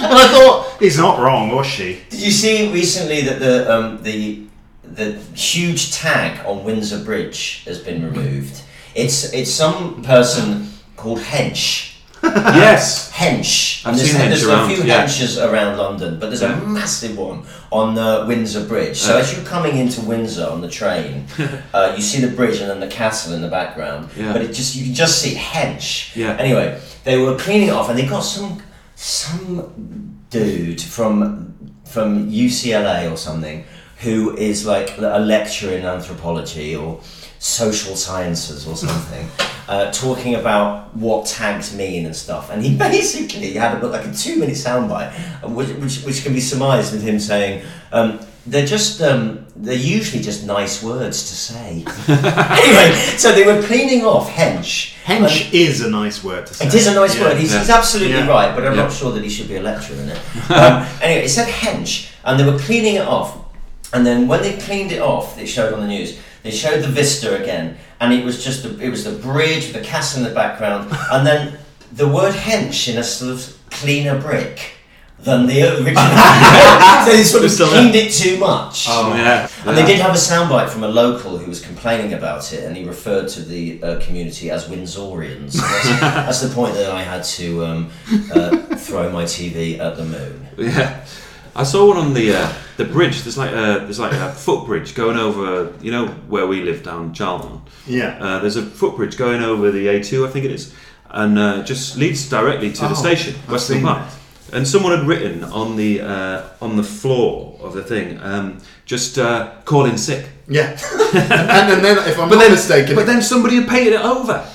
And 0.00 0.12
I 0.14 0.28
thought 0.28 0.78
he's 0.80 0.98
not 0.98 1.18
wrong, 1.18 1.50
was 1.54 1.66
she? 1.66 2.00
Did 2.10 2.20
you 2.20 2.30
see 2.30 2.72
recently 2.72 3.22
that 3.22 3.38
the 3.40 3.70
um, 3.74 4.02
the 4.02 4.42
the 4.82 5.12
huge 5.34 5.92
tag 5.92 6.44
on 6.46 6.64
Windsor 6.64 7.02
Bridge 7.04 7.64
has 7.66 7.78
been 7.78 8.04
removed? 8.04 8.60
It's 8.94 9.32
it's 9.32 9.50
some 9.50 10.02
person 10.02 10.68
called 10.96 11.20
Hench. 11.20 11.87
Yes. 12.22 13.10
Hench. 13.12 13.80
I've 13.84 13.90
And 13.92 13.98
there's, 13.98 14.10
seen 14.10 14.20
Hench 14.20 14.28
there's 14.28 14.46
around, 14.46 14.70
a 14.70 14.74
few 14.76 14.84
yeah. 14.84 15.04
Henches 15.04 15.50
around 15.52 15.78
London, 15.78 16.18
but 16.18 16.26
there's 16.28 16.42
Yeah. 16.42 16.60
a 16.60 16.64
massive 16.66 17.16
one 17.16 17.44
on 17.70 17.94
the 17.94 18.24
Windsor 18.28 18.64
Bridge. 18.64 18.96
So 18.98 19.14
Yeah. 19.14 19.20
as 19.22 19.32
you're 19.32 19.44
coming 19.44 19.76
into 19.76 20.00
Windsor 20.02 20.46
on 20.48 20.60
the 20.60 20.68
train, 20.68 21.26
uh, 21.74 21.94
you 21.96 22.02
see 22.02 22.20
the 22.20 22.28
bridge 22.34 22.60
and 22.60 22.70
then 22.70 22.80
the 22.80 22.86
castle 22.88 23.34
in 23.34 23.42
the 23.42 23.48
background. 23.48 24.08
Yeah. 24.16 24.32
But 24.32 24.42
it 24.42 24.52
just 24.52 24.74
you 24.76 24.84
can 24.84 24.94
just 24.94 25.20
see 25.22 25.34
Hench. 25.34 26.14
Yeah. 26.16 26.36
Anyway, 26.38 26.80
they 27.04 27.18
were 27.18 27.36
cleaning 27.36 27.68
it 27.68 27.72
off, 27.72 27.88
and 27.88 27.98
they 27.98 28.06
got 28.06 28.20
some 28.20 28.62
some 28.94 30.18
dude 30.30 30.80
from 30.80 31.54
from 31.84 32.30
UCLA 32.30 33.10
or 33.10 33.16
something 33.16 33.64
who 34.00 34.36
is 34.36 34.66
like 34.66 34.96
a 34.98 35.18
lecturer 35.18 35.72
in 35.72 35.84
anthropology 35.86 36.76
or 36.76 37.00
social 37.38 37.94
sciences 37.96 38.66
or 38.66 38.76
something, 38.76 39.28
uh, 39.68 39.90
talking 39.92 40.34
about 40.34 40.94
what 40.96 41.26
tags 41.26 41.74
mean 41.76 42.06
and 42.06 42.14
stuff. 42.16 42.50
And 42.50 42.62
he 42.64 42.76
basically 42.90 43.52
had 43.52 43.82
a, 43.82 43.86
like 43.86 44.06
a 44.06 44.12
two 44.12 44.36
minute 44.36 44.56
soundbite, 44.56 45.12
which, 45.50 45.68
which, 45.76 46.02
which 46.04 46.22
can 46.24 46.32
be 46.34 46.40
surmised 46.40 46.92
with 46.92 47.02
him 47.02 47.18
saying, 47.18 47.64
um, 47.92 48.20
they're 48.46 48.66
just, 48.66 49.02
um, 49.02 49.44
they're 49.56 49.74
usually 49.74 50.22
just 50.22 50.46
nice 50.46 50.82
words 50.82 51.28
to 51.28 51.34
say. 51.34 51.84
anyway, 52.08 52.94
so 53.18 53.32
they 53.32 53.44
were 53.44 53.60
cleaning 53.62 54.06
off 54.06 54.30
hench. 54.30 54.94
Hench 55.04 55.52
is 55.52 55.82
a 55.82 55.90
nice 55.90 56.24
word 56.24 56.46
to 56.46 56.54
say. 56.54 56.66
It 56.66 56.74
is 56.74 56.86
a 56.86 56.94
nice 56.94 57.14
Yeah. 57.16 57.24
word. 57.24 57.36
He's, 57.36 57.52
Yeah. 57.52 57.58
he's 57.60 57.68
absolutely 57.70 58.14
Yeah. 58.14 58.26
right, 58.26 58.54
but 58.54 58.66
I'm 58.66 58.74
Yeah. 58.74 58.84
not 58.84 58.92
sure 58.92 59.12
that 59.12 59.22
he 59.22 59.28
should 59.28 59.48
be 59.48 59.56
a 59.56 59.62
lecturer 59.62 59.96
in 60.00 60.08
it. 60.08 60.18
Um, 60.50 60.86
anyway, 61.02 61.24
it 61.26 61.28
said 61.28 61.48
hench, 61.48 62.06
and 62.24 62.40
they 62.40 62.50
were 62.50 62.58
cleaning 62.58 62.94
it 62.94 63.06
off. 63.06 63.36
And 63.92 64.06
then 64.06 64.26
when 64.28 64.40
they 64.42 64.56
cleaned 64.56 64.92
it 64.92 65.00
off, 65.02 65.38
it 65.38 65.46
showed 65.46 65.74
on 65.74 65.80
the 65.80 65.86
news. 65.86 66.16
They 66.42 66.50
showed 66.50 66.82
the 66.82 66.88
vista 66.88 67.40
again, 67.40 67.76
and 68.00 68.12
it 68.12 68.24
was 68.24 68.44
just 68.44 68.62
the, 68.62 68.78
it 68.80 68.90
was 68.90 69.04
the 69.04 69.12
bridge, 69.12 69.72
the 69.72 69.80
castle 69.80 70.22
in 70.22 70.28
the 70.28 70.34
background, 70.34 70.90
and 71.12 71.26
then 71.26 71.58
the 71.92 72.08
word 72.08 72.34
hench 72.34 72.90
in 72.90 72.98
a 72.98 73.04
sort 73.04 73.32
of 73.32 73.58
cleaner 73.70 74.20
brick 74.20 74.78
than 75.20 75.46
the 75.46 75.62
original. 75.62 75.94
so 77.04 77.12
they 77.12 77.24
sort 77.24 77.44
of 77.44 77.50
Still 77.50 77.68
cleaned 77.68 77.94
it 77.94 78.12
too 78.12 78.38
much. 78.38 78.86
Oh, 78.88 79.14
yeah. 79.14 79.48
And 79.66 79.76
they 79.76 79.84
did 79.84 79.98
have 79.98 80.12
a 80.12 80.18
soundbite 80.18 80.68
from 80.68 80.84
a 80.84 80.88
local 80.88 81.38
who 81.38 81.46
was 81.46 81.60
complaining 81.60 82.14
about 82.14 82.52
it, 82.52 82.64
and 82.64 82.76
he 82.76 82.84
referred 82.84 83.28
to 83.30 83.42
the 83.42 83.82
uh, 83.82 84.00
community 84.00 84.50
as 84.50 84.68
Windsorians. 84.68 85.54
That's, 85.58 86.00
that's 86.00 86.40
the 86.42 86.54
point 86.54 86.74
that 86.74 86.90
I 86.90 87.02
had 87.02 87.24
to 87.24 87.64
um, 87.64 87.90
uh, 88.32 88.56
throw 88.76 89.10
my 89.10 89.24
TV 89.24 89.78
at 89.78 89.96
the 89.96 90.04
moon. 90.04 90.46
Yeah, 90.56 91.04
I 91.58 91.64
saw 91.64 91.88
one 91.88 91.96
on 91.96 92.14
the 92.14 92.32
uh, 92.34 92.52
the 92.76 92.84
bridge. 92.84 93.22
There's 93.22 93.36
like 93.36 93.50
a 93.50 93.82
there's 93.84 93.98
like 93.98 94.12
a 94.12 94.32
footbridge 94.32 94.94
going 94.94 95.16
over. 95.16 95.72
You 95.82 95.90
know 95.90 96.06
where 96.28 96.46
we 96.46 96.62
live 96.62 96.84
down 96.84 97.12
Charlton. 97.12 97.62
Yeah. 97.86 98.16
Uh, 98.20 98.38
there's 98.38 98.56
a 98.56 98.62
footbridge 98.62 99.16
going 99.16 99.42
over 99.42 99.70
the 99.72 99.86
A2, 99.88 100.26
I 100.26 100.30
think 100.30 100.44
it 100.44 100.52
is, 100.52 100.72
and 101.10 101.38
uh, 101.38 101.62
just 101.64 101.96
leads 101.96 102.28
directly 102.30 102.72
to 102.74 102.84
Oh, 102.86 102.88
the 102.90 102.94
station, 102.94 103.34
I've 103.48 103.54
Westcombe 103.54 103.82
Park. 103.82 104.08
And 104.52 104.66
someone 104.66 104.96
had 104.96 105.06
written 105.06 105.42
on 105.44 105.76
the 105.76 106.00
uh, 106.00 106.42
on 106.62 106.76
the 106.76 106.84
floor 106.84 107.58
of 107.60 107.74
the 107.74 107.82
thing, 107.82 108.18
um, 108.22 108.58
just 108.86 109.18
uh, 109.18 109.50
call 109.64 109.84
in 109.86 109.98
sick. 109.98 110.26
Yeah. 110.46 110.70
and, 111.12 111.32
and 111.72 111.84
then, 111.84 111.98
if 112.08 112.18
I'm 112.18 112.28
But 112.28 112.36
not 112.36 112.42
then, 112.42 112.52
mistaken, 112.52 112.94
but 112.94 113.04
then 113.06 113.20
somebody 113.20 113.56
had 113.56 113.68
painted 113.68 113.94
it 113.94 114.00
over. 114.00 114.48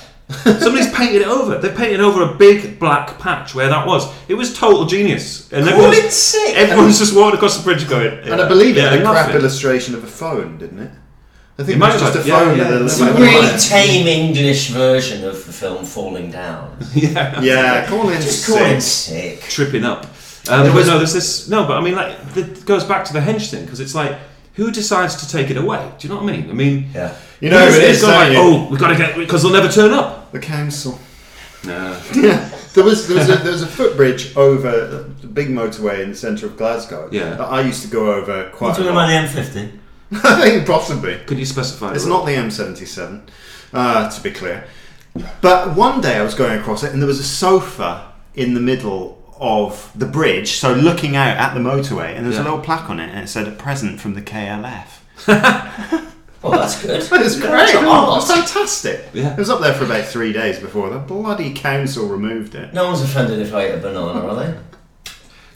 Somebody's 0.60 0.92
painted 0.92 1.22
it 1.22 1.28
over. 1.28 1.58
They 1.58 1.70
painted 1.74 2.00
over 2.00 2.22
a 2.22 2.34
big 2.34 2.78
black 2.78 3.18
patch 3.18 3.54
where 3.54 3.68
that 3.68 3.86
was. 3.86 4.12
It 4.28 4.34
was 4.34 4.56
total 4.56 4.84
genius. 4.86 5.52
And 5.52 5.64
Call 5.66 5.74
everyone's, 5.74 5.98
it 6.04 6.12
sick. 6.12 6.56
everyone's 6.56 6.98
just 6.98 7.14
walking 7.14 7.36
across 7.36 7.56
the 7.56 7.64
bridge 7.64 7.88
going. 7.88 8.18
and 8.28 8.40
I 8.40 8.48
believe 8.48 8.76
it 8.76 8.80
yeah, 8.80 8.90
had 8.90 8.98
a 9.00 9.02
crap 9.02 9.14
laughing. 9.14 9.36
illustration 9.36 9.94
of 9.94 10.04
a 10.04 10.06
phone, 10.06 10.58
didn't 10.58 10.78
it? 10.80 10.90
I 11.56 11.62
think 11.62 11.68
It 11.68 11.72
it, 11.74 11.78
might 11.78 11.92
was 11.92 12.02
have 12.02 12.14
just 12.14 12.26
a 12.26 12.30
phone 12.32 12.58
yeah, 12.58 12.68
yeah, 12.68 12.82
it's 12.82 12.82
a 12.82 12.84
It's 12.84 13.00
a 13.00 13.04
little 13.04 13.20
really 13.20 13.46
light. 13.46 13.60
tame 13.60 14.06
English 14.08 14.68
version 14.70 15.24
of 15.24 15.46
the 15.46 15.52
film 15.52 15.84
Falling 15.84 16.30
Down. 16.32 16.76
yeah. 16.94 17.40
Yeah, 17.40 17.86
call 17.86 18.08
in 18.08 18.20
Just 18.20 18.46
call 18.48 18.56
it 18.58 18.80
sick. 18.80 19.40
sick. 19.40 19.50
tripping 19.50 19.84
up. 19.84 20.04
Um, 20.48 20.64
There 20.64 20.72
but 20.72 20.74
was- 20.74 20.86
no, 20.88 20.98
there's 20.98 21.12
this. 21.14 21.48
No, 21.48 21.64
but 21.66 21.76
I 21.76 21.80
mean, 21.80 21.94
like, 21.94 22.16
it 22.36 22.66
goes 22.66 22.82
back 22.84 23.04
to 23.04 23.12
the 23.12 23.20
hench 23.20 23.50
thing 23.50 23.64
because 23.64 23.78
it's 23.80 23.94
like, 23.94 24.18
who 24.54 24.70
decides 24.72 25.14
to 25.16 25.28
take 25.30 25.48
it 25.50 25.56
away? 25.56 25.90
Do 25.98 26.06
you 26.08 26.12
know 26.14 26.20
what 26.20 26.32
I 26.32 26.36
mean? 26.36 26.50
I 26.50 26.52
mean, 26.54 26.88
Yeah. 26.94 27.14
You 27.44 27.50
know, 27.50 27.58
who's- 27.66 27.76
it 27.76 27.90
it's 27.90 28.00
don't 28.00 28.10
like, 28.10 28.32
you? 28.32 28.38
oh, 28.38 28.68
we've 28.70 28.80
got 28.80 28.88
to 28.88 28.96
get 28.96 29.16
because 29.16 29.42
they'll 29.42 29.52
never 29.52 29.68
turn 29.68 29.92
up. 29.92 30.32
The 30.32 30.38
council. 30.38 30.98
No. 31.64 32.00
Yeah, 32.14 32.48
there 32.74 32.84
was 32.84 33.06
there 33.08 33.18
was 33.18 33.28
a, 33.28 33.36
there 33.36 33.52
was 33.52 33.62
a 33.62 33.66
footbridge 33.66 34.34
over 34.36 34.86
the 35.20 35.26
big 35.26 35.48
motorway 35.48 36.02
in 36.02 36.10
the 36.10 36.16
centre 36.16 36.46
of 36.46 36.56
Glasgow. 36.56 37.08
Yeah. 37.12 37.30
that 37.36 37.40
I 37.44 37.60
used 37.60 37.82
to 37.82 37.88
go 37.88 38.12
over 38.14 38.50
quite. 38.50 38.78
a 38.78 38.82
the. 38.82 38.90
M50? 38.90 39.78
I 40.24 40.40
think 40.50 40.66
possibly. 40.66 41.16
Could 41.26 41.38
you 41.38 41.44
specify? 41.44 41.92
It's 41.94 42.06
not 42.06 42.24
the 42.24 42.32
M77, 42.32 43.28
uh, 43.72 44.10
to 44.10 44.22
be 44.22 44.30
clear. 44.30 44.64
But 45.40 45.76
one 45.76 46.00
day 46.00 46.16
I 46.16 46.22
was 46.22 46.34
going 46.34 46.58
across 46.58 46.82
it, 46.82 46.92
and 46.92 47.00
there 47.02 47.06
was 47.06 47.20
a 47.20 47.24
sofa 47.24 48.12
in 48.34 48.54
the 48.54 48.60
middle 48.60 49.22
of 49.38 49.90
the 49.94 50.06
bridge, 50.06 50.52
so 50.52 50.72
looking 50.74 51.14
out 51.16 51.36
at 51.36 51.54
the 51.54 51.60
motorway, 51.60 52.08
and 52.14 52.18
there 52.18 52.28
was 52.28 52.36
Yeah. 52.36 52.42
a 52.42 52.44
little 52.44 52.60
plaque 52.60 52.88
on 52.90 53.00
it, 53.00 53.10
and 53.10 53.20
it 53.20 53.28
said 53.28 53.46
"A 53.48 53.52
present 53.52 54.00
from 54.00 54.14
the 54.14 54.22
KLF." 54.22 56.04
Well, 56.44 56.52
that's 56.60 56.80
good. 56.82 56.90
It 57.02 57.10
was 57.10 57.40
great. 57.40 57.50
That's 57.50 57.72
It 57.74 57.82
was 57.84 58.30
fantastic. 58.30 59.08
Yeah. 59.14 59.32
It 59.32 59.38
was 59.38 59.48
up 59.50 59.60
there 59.60 59.72
for 59.74 59.84
about 59.84 60.04
three 60.04 60.32
days 60.32 60.58
before 60.58 60.90
the 60.90 60.98
bloody 60.98 61.52
council 61.54 62.06
removed 62.06 62.54
it. 62.54 62.74
No 62.74 62.84
one's 62.86 63.00
offended 63.00 63.40
if 63.40 63.54
I 63.54 63.68
eat 63.68 63.72
a 63.72 63.76
banana, 63.78 64.20
are 64.26 64.36
they? 64.36 65.10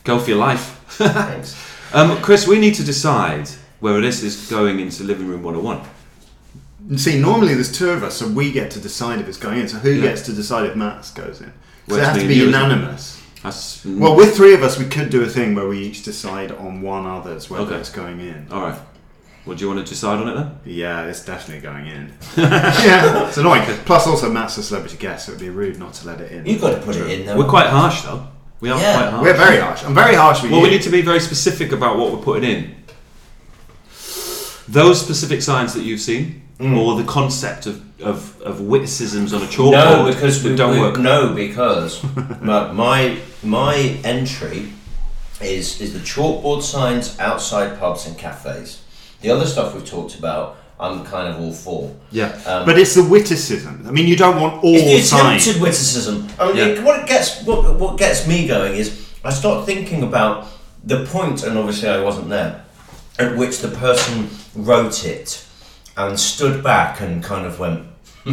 Go 0.05 0.19
for 0.19 0.31
your 0.31 0.39
life. 0.39 0.81
Thanks. 0.89 1.55
Um, 1.91 2.21
Chris, 2.21 2.47
we 2.47 2.59
need 2.59 2.75
to 2.75 2.85
decide 2.85 3.49
whether 3.81 4.03
this 4.03 4.23
is 4.23 4.51
going 4.51 4.79
into 4.79 5.05
living 5.05 5.27
room 5.27 5.43
101. 5.43 5.81
And 6.91 7.01
see, 7.01 7.19
normally 7.19 7.55
there's 7.55 7.73
two 7.73 7.89
of 7.89 8.03
us, 8.03 8.17
so 8.19 8.29
we 8.29 8.53
get 8.53 8.71
to 8.73 8.79
decide 8.79 9.21
if 9.21 9.27
it's 9.29 9.39
going 9.39 9.59
in. 9.61 9.69
So 9.69 9.79
who 9.79 9.93
Yeah. 9.93 10.03
gets 10.03 10.21
to 10.27 10.35
decide 10.35 10.67
if 10.67 10.77
Max 10.77 11.11
goes 11.13 11.41
in? 11.41 11.47
So 11.47 11.53
Well, 11.89 11.97
it 11.97 12.01
it's 12.03 12.09
has 12.09 12.17
me 12.17 12.21
to 12.21 12.25
and 12.25 12.29
be 12.29 12.35
you, 12.35 12.49
isn't 12.49 12.55
it? 12.55 12.63
unanimous. 12.63 13.23
That's, 13.43 13.83
Well, 13.87 14.17
with 14.17 14.37
three 14.37 14.53
of 14.53 14.63
us, 14.63 14.79
we 14.79 14.85
could 14.85 15.09
do 15.09 15.23
a 15.23 15.27
thing 15.29 15.55
where 15.55 15.67
we 15.67 15.79
each 15.79 16.03
decide 16.03 16.53
on 16.53 16.83
one 16.83 17.07
other's 17.07 17.49
whether 17.49 17.65
Okay. 17.65 17.77
it's 17.77 17.89
going 17.91 18.21
in. 18.21 18.49
all 18.51 18.61
right. 18.61 18.79
Well, 19.49 19.57
do 19.57 19.65
you 19.65 19.73
want 19.73 19.87
to 19.87 19.91
decide 19.91 20.21
on 20.21 20.29
it 20.29 20.35
then? 20.35 20.59
Yeah, 20.67 21.07
it's 21.07 21.25
definitely 21.25 21.63
going 21.63 21.87
in. 21.87 22.13
yeah, 22.37 23.29
it's 23.29 23.39
annoying. 23.39 23.63
Plus, 23.87 24.07
also 24.07 24.31
Matt's 24.31 24.59
a 24.59 24.63
celebrity 24.63 24.99
guest, 24.99 25.25
so 25.25 25.33
it'd 25.33 25.41
be 25.41 25.49
rude 25.49 25.79
not 25.79 25.95
to 25.95 26.07
let 26.07 26.21
it 26.21 26.33
in. 26.33 26.45
You've 26.45 26.61
got 26.61 26.75
to 26.75 26.83
put 26.83 26.97
it 26.97 27.09
in, 27.09 27.25
though. 27.25 27.39
We're 27.39 27.49
quite 27.49 27.69
harsh 27.69 28.03
though. 28.03 28.27
We 28.61 28.69
are 28.69 28.79
Yeah. 28.79 28.93
quite 28.99 29.11
harsh. 29.11 29.23
We're 29.25 29.37
very 29.39 29.57
harsh. 29.59 29.85
I'm 29.85 29.95
very 29.95 30.15
harsh 30.15 30.43
with 30.43 30.51
you. 30.51 30.57
Well, 30.59 30.67
you. 30.67 30.71
we 30.71 30.77
need 30.77 30.83
to 30.83 30.91
be 30.91 31.01
very 31.01 31.21
specific 31.21 31.73
about 31.73 31.97
what 31.97 32.13
we're 32.13 32.23
putting 32.23 32.45
in. 32.45 32.75
Those 34.69 35.01
specific 35.01 35.41
signs 35.41 35.73
that 35.73 35.83
you've 35.83 36.03
seen, 36.03 36.43
mm. 36.59 36.77
or 36.77 37.01
the 37.01 37.09
concept 37.11 37.65
of, 37.65 38.03
of, 38.03 38.39
of 38.43 38.61
witticisms 38.61 39.33
on 39.33 39.41
a 39.41 39.47
chalkboard 39.47 39.73
No, 39.73 40.13
because 40.13 40.43
that 40.43 40.51
we 40.51 40.57
don't 40.57 40.75
we- 40.75 40.81
work. 40.81 40.99
No, 40.99 41.33
because 41.33 42.05
my, 42.43 42.71
my 42.73 43.19
my 43.43 43.77
entry 44.05 44.73
is 45.41 45.81
is 45.81 45.95
the 45.95 46.01
chalkboard 46.01 46.63
signs 46.63 47.19
outside 47.19 47.79
pubs 47.81 48.07
and 48.07 48.19
cafes. 48.19 48.83
The 49.21 49.31
other 49.31 49.47
stuff 49.47 49.75
we've 49.75 49.85
talked 49.89 50.19
about, 50.19 50.57
I'm 50.81 51.05
kind 51.05 51.29
of 51.29 51.41
all 51.41 51.53
for. 51.53 51.95
Yeah. 52.13 52.29
Um, 52.47 52.65
but 52.65 52.79
it's 52.79 52.95
the 52.95 53.03
witticism. 53.05 53.85
I 53.89 53.91
mean, 53.91 54.07
you 54.07 54.15
don't 54.17 54.41
want 54.41 54.63
all 54.63 54.75
it's 54.77 55.11
the 55.11 55.17
signs. 55.19 55.43
attempted 55.43 55.63
witticism. 55.63 56.29
I 56.39 56.47
mean, 56.49 56.57
Yeah. 56.57 56.65
it- 56.67 56.85
what 56.85 57.01
it 57.01 57.07
gets 57.09 57.43
what, 57.43 57.75
what 57.79 57.97
gets 57.99 58.27
me 58.27 58.47
going 58.47 58.75
is 58.77 59.07
I 59.25 59.31
start 59.33 59.67
thinking 59.67 60.03
about 60.05 60.47
the 60.85 61.05
point, 61.07 61.43
and 61.43 61.59
obviously 61.59 61.89
I 61.89 62.01
wasn't 62.01 62.29
there, 62.29 62.63
at 63.19 63.37
which 63.37 63.59
the 63.59 63.69
person 63.69 64.31
wrote 64.55 65.05
it 65.05 65.43
and 65.97 66.19
stood 66.19 66.63
back 66.63 67.01
and 67.01 67.25
kind 67.25 67.45
of 67.45 67.59
went, 67.59 67.85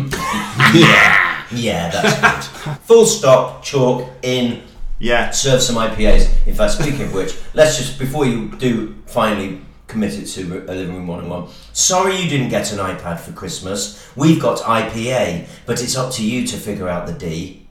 yeah, 0.73 1.43
yeah, 1.51 1.89
that's 1.89 2.47
good. 2.63 2.77
Full 2.83 3.05
stop, 3.05 3.63
chalk 3.63 4.07
in. 4.21 4.61
Yeah. 4.99 5.31
Serve 5.31 5.61
some 5.61 5.75
IPAs. 5.75 6.29
In 6.47 6.53
fact, 6.55 6.73
speaking 6.73 7.01
of 7.03 7.13
which, 7.13 7.35
let's 7.53 7.77
just 7.77 7.99
before 7.99 8.25
you 8.25 8.49
do 8.57 8.95
finally 9.07 9.61
commit 9.87 10.13
it 10.17 10.25
to 10.25 10.41
a 10.69 10.73
living 10.73 10.95
room 10.95 11.07
one 11.07 11.19
on 11.23 11.29
one. 11.29 11.47
Sorry 11.73 12.15
you 12.19 12.27
didn't 12.29 12.49
get 12.49 12.71
an 12.71 12.79
iPad 12.79 13.19
for 13.19 13.31
Christmas. 13.33 14.09
We've 14.15 14.41
got 14.41 14.59
IPA, 14.59 15.47
but 15.65 15.81
it's 15.83 15.95
up 15.95 16.11
to 16.13 16.25
you 16.25 16.45
to 16.47 16.57
figure 16.57 16.87
out 16.89 17.07
the 17.07 17.13
D. 17.13 17.61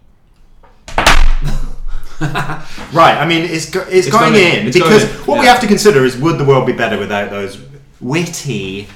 Right. 2.93 3.19
I 3.19 3.27
mean, 3.27 3.43
it's 3.45 3.69
go- 3.71 3.81
it's, 3.83 4.07
It's 4.07 4.11
going, 4.11 4.33
going 4.33 4.45
in. 4.45 4.59
in 4.61 4.67
It's 4.69 4.77
because 4.79 5.05
going 5.05 5.19
in. 5.21 5.27
what 5.27 5.41
we 5.41 5.47
have 5.47 5.61
to 5.61 5.67
consider 5.67 6.05
is 6.05 6.17
would 6.17 6.39
the 6.39 6.45
world 6.45 6.65
be 6.67 6.73
better 6.73 6.97
without 6.97 7.29
those 7.31 7.61
witty 8.01 8.87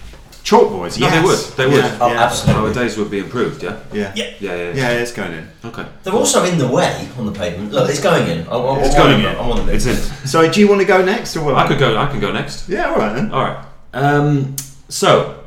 chalkboards? 0.48 0.98
No, 0.98 1.06
yes. 1.06 1.14
they 1.14 1.22
would. 1.22 1.56
They 1.56 1.66
would. 1.76 1.84
Yeah, 1.84 1.98
Oh, 2.00 2.08
yeah, 2.12 2.22
absolutely. 2.24 2.68
Our 2.68 2.74
days 2.74 2.96
would 2.96 3.10
be 3.10 3.18
improved, 3.18 3.62
yeah? 3.62 3.80
Yeah. 3.92 4.12
Yeah. 4.14 4.34
Yeah, 4.40 4.56
yeah. 4.56 4.72
Yeah, 4.74 4.90
it's 5.02 5.12
going 5.12 5.32
in. 5.32 5.48
Okay. 5.64 5.86
They're 6.02 6.14
also 6.14 6.44
in 6.44 6.58
the 6.58 6.68
way 6.68 7.08
on 7.18 7.26
the 7.26 7.32
pavement. 7.32 7.72
Look, 7.72 7.90
it's 7.90 8.00
going 8.00 8.26
in. 8.30 8.46
I, 8.48 8.52
I, 8.52 8.78
It's 8.80 8.94
I 8.94 8.98
want 8.98 9.10
going 9.10 9.20
in. 9.20 9.26
I 9.26 9.46
want 9.46 9.60
them 9.60 9.68
in. 9.68 9.76
It's 9.76 9.86
in. 9.86 9.96
So, 10.26 10.50
do 10.50 10.60
you 10.60 10.68
want 10.68 10.80
to 10.80 10.86
go 10.86 11.04
next 11.04 11.36
or 11.36 11.44
what? 11.44 11.54
I 11.56 11.68
could 11.68 11.78
go 11.78 11.96
I 11.96 12.06
can 12.06 12.20
go 12.20 12.32
next. 12.32 12.68
Yeah, 12.68 12.90
all 12.90 12.96
right 12.96 13.14
then. 13.14 13.30
All 13.30 13.44
right. 13.44 13.64
Um, 13.92 14.56
so, 14.88 15.44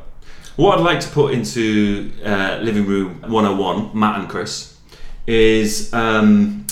what 0.56 0.78
I'd 0.78 0.84
like 0.84 1.00
to 1.00 1.10
put 1.10 1.34
into 1.34 2.12
uh, 2.24 2.60
Living 2.62 2.86
Room 2.86 3.22
101, 3.22 3.98
Matt 3.98 4.20
and 4.20 4.30
Chris, 4.30 4.78
is 5.26 5.92
um, 5.94 6.68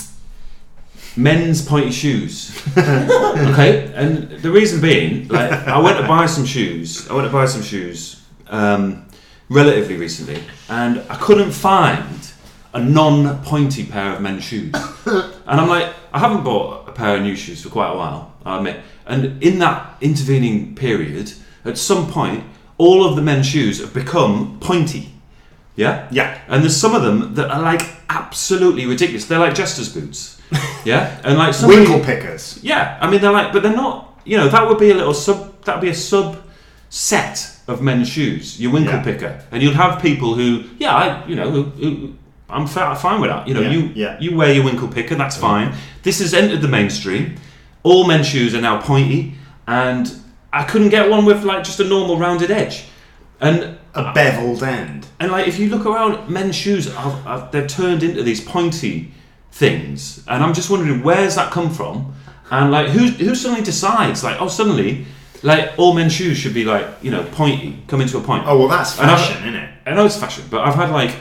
men's 1.16 1.66
pointy 1.66 1.90
shoes. 1.90 2.56
okay, 2.78 3.92
and 3.94 4.30
the 4.42 4.50
reason 4.50 4.80
being, 4.80 5.26
like, 5.28 5.50
I 5.50 5.78
went 5.78 5.98
to 5.98 6.06
buy 6.06 6.26
some 6.26 6.44
shoes. 6.44 7.08
I 7.08 7.14
went 7.14 7.26
to 7.26 7.32
buy 7.32 7.46
some 7.46 7.62
shoes 7.62 8.19
um, 8.50 9.06
relatively 9.48 9.96
recently, 9.96 10.42
and 10.68 11.02
I 11.08 11.16
couldn't 11.16 11.52
find 11.52 12.32
a 12.72 12.80
non-pointy 12.80 13.86
pair 13.86 14.14
of 14.14 14.20
men's 14.20 14.44
shoes. 14.44 14.72
and 15.06 15.60
I'm 15.60 15.68
like, 15.68 15.92
I 16.12 16.18
haven't 16.18 16.44
bought 16.44 16.88
a 16.88 16.92
pair 16.92 17.16
of 17.16 17.22
new 17.22 17.34
shoes 17.34 17.62
for 17.62 17.68
quite 17.68 17.90
a 17.90 17.96
while, 17.96 18.34
I 18.44 18.58
admit. 18.58 18.80
And 19.06 19.42
in 19.42 19.58
that 19.58 19.96
intervening 20.00 20.74
period, 20.74 21.32
at 21.64 21.78
some 21.78 22.10
point, 22.10 22.44
all 22.78 23.04
of 23.04 23.16
the 23.16 23.22
men's 23.22 23.46
shoes 23.46 23.80
have 23.80 23.92
become 23.92 24.58
pointy. 24.60 25.12
Yeah? 25.74 26.08
Yeah. 26.10 26.40
And 26.48 26.62
there's 26.62 26.76
some 26.76 26.94
of 26.94 27.02
them 27.02 27.34
that 27.34 27.50
are 27.50 27.60
like 27.60 27.82
absolutely 28.08 28.86
ridiculous. 28.86 29.26
They're 29.26 29.38
like 29.38 29.54
jester's 29.54 29.92
boots. 29.92 30.40
Yeah? 30.82 31.20
And 31.24 31.36
like 31.36 31.52
somebody, 31.52 31.82
Winkle 31.82 32.00
pickers. 32.00 32.58
Yeah, 32.62 32.96
I 33.02 33.10
mean 33.10 33.20
they're 33.20 33.30
like, 33.30 33.52
but 33.52 33.62
they're 33.62 33.76
not. 33.76 34.18
You 34.24 34.38
know, 34.38 34.48
that 34.48 34.66
would 34.66 34.78
be 34.78 34.90
a 34.90 34.94
little 34.94 35.12
sub. 35.12 35.62
That 35.64 35.76
would 35.76 35.82
be 35.82 35.90
a 35.90 35.94
sub 35.94 36.42
set 36.90 37.56
of 37.66 37.80
men's 37.80 38.08
shoes. 38.08 38.60
Your 38.60 38.72
winkle 38.72 38.94
Yeah. 38.96 39.02
picker, 39.02 39.42
and 39.50 39.62
you'll 39.62 39.74
have 39.74 40.02
people 40.02 40.34
who, 40.34 40.64
yeah, 40.78 40.94
I, 40.94 41.26
you 41.26 41.36
know, 41.36 41.50
who, 41.50 41.62
who, 41.64 42.14
I'm 42.50 42.66
fa- 42.66 42.96
fine 42.96 43.20
with 43.20 43.30
that. 43.30 43.46
You 43.48 43.54
know, 43.54 43.60
Yeah, 43.62 43.70
you 43.70 43.92
yeah. 43.94 44.16
you 44.20 44.36
wear 44.36 44.52
your 44.52 44.64
winkle 44.64 44.88
picker, 44.88 45.14
that's 45.14 45.36
fine. 45.36 45.72
This 46.02 46.18
has 46.18 46.34
entered 46.34 46.60
the 46.62 46.68
mainstream. 46.68 47.36
All 47.84 48.06
men's 48.06 48.26
shoes 48.26 48.54
are 48.54 48.60
now 48.60 48.80
pointy, 48.82 49.34
and 49.66 50.12
I 50.52 50.64
couldn't 50.64 50.88
get 50.90 51.08
one 51.08 51.24
with 51.24 51.44
like 51.44 51.62
just 51.64 51.78
a 51.80 51.84
normal 51.84 52.18
rounded 52.18 52.50
edge. 52.50 52.84
And 53.40 53.78
A 53.94 54.12
beveled 54.12 54.62
end. 54.62 55.06
and 55.18 55.32
like, 55.32 55.48
if 55.48 55.58
you 55.58 55.70
look 55.70 55.86
around, 55.86 56.28
men's 56.28 56.54
shoes, 56.56 56.92
have, 56.94 57.22
have, 57.24 57.50
they've 57.52 57.66
turned 57.66 58.02
into 58.02 58.22
these 58.22 58.40
pointy 58.40 59.12
things, 59.52 60.22
and 60.28 60.42
I'm 60.44 60.52
just 60.54 60.68
wondering 60.70 61.02
where's 61.02 61.36
that 61.36 61.50
come 61.50 61.70
from, 61.70 62.14
and 62.50 62.70
like, 62.70 62.88
who 62.88 63.06
who 63.24 63.34
suddenly 63.34 63.62
decides 63.64 64.22
like, 64.24 64.36
oh, 64.42 64.48
suddenly, 64.48 65.06
like 65.42 65.78
all 65.78 65.94
men's 65.94 66.12
shoes 66.12 66.36
should 66.36 66.54
be 66.54 66.64
like, 66.64 66.86
you 67.02 67.10
know, 67.10 67.24
pointy, 67.32 67.82
come 67.88 68.00
into 68.00 68.18
a 68.18 68.20
point. 68.20 68.44
Oh 68.46 68.58
well, 68.58 68.68
that's 68.68 68.94
fashion, 68.94 69.42
isn't 69.42 69.54
it? 69.54 69.70
I 69.86 69.94
know 69.94 70.06
it's 70.06 70.16
fashion, 70.16 70.44
but 70.50 70.60
I've 70.60 70.74
had 70.74 70.90
like 70.90 71.16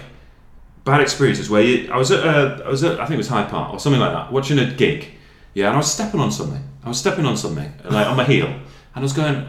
bad 0.84 1.02
experiences 1.02 1.50
where 1.50 1.62
you, 1.62 1.92
I 1.92 1.98
was 1.98 2.12
at, 2.12 2.26
uh, 2.26 2.64
I 2.66 2.70
was 2.70 2.84
at, 2.84 3.00
I 3.00 3.06
think 3.06 3.16
it 3.16 3.18
was 3.18 3.28
Hyde 3.28 3.50
Park 3.50 3.74
or 3.74 3.80
something 3.80 4.00
like 4.00 4.12
that, 4.12 4.32
watching 4.32 4.60
a 4.60 4.72
gig, 4.72 5.08
yeah, 5.54 5.68
and 5.68 5.76
I 5.76 5.78
was 5.78 5.92
stepping 5.92 6.20
on 6.20 6.32
something. 6.32 6.64
I 6.84 6.88
was 6.88 7.00
stepping 7.00 7.26
on 7.26 7.38
something, 7.38 7.72
like 7.86 8.08
on 8.08 8.16
my 8.16 8.24
heel, 8.24 8.48
and 8.48 8.62
I 8.96 9.00
was 9.02 9.14
going, 9.14 9.48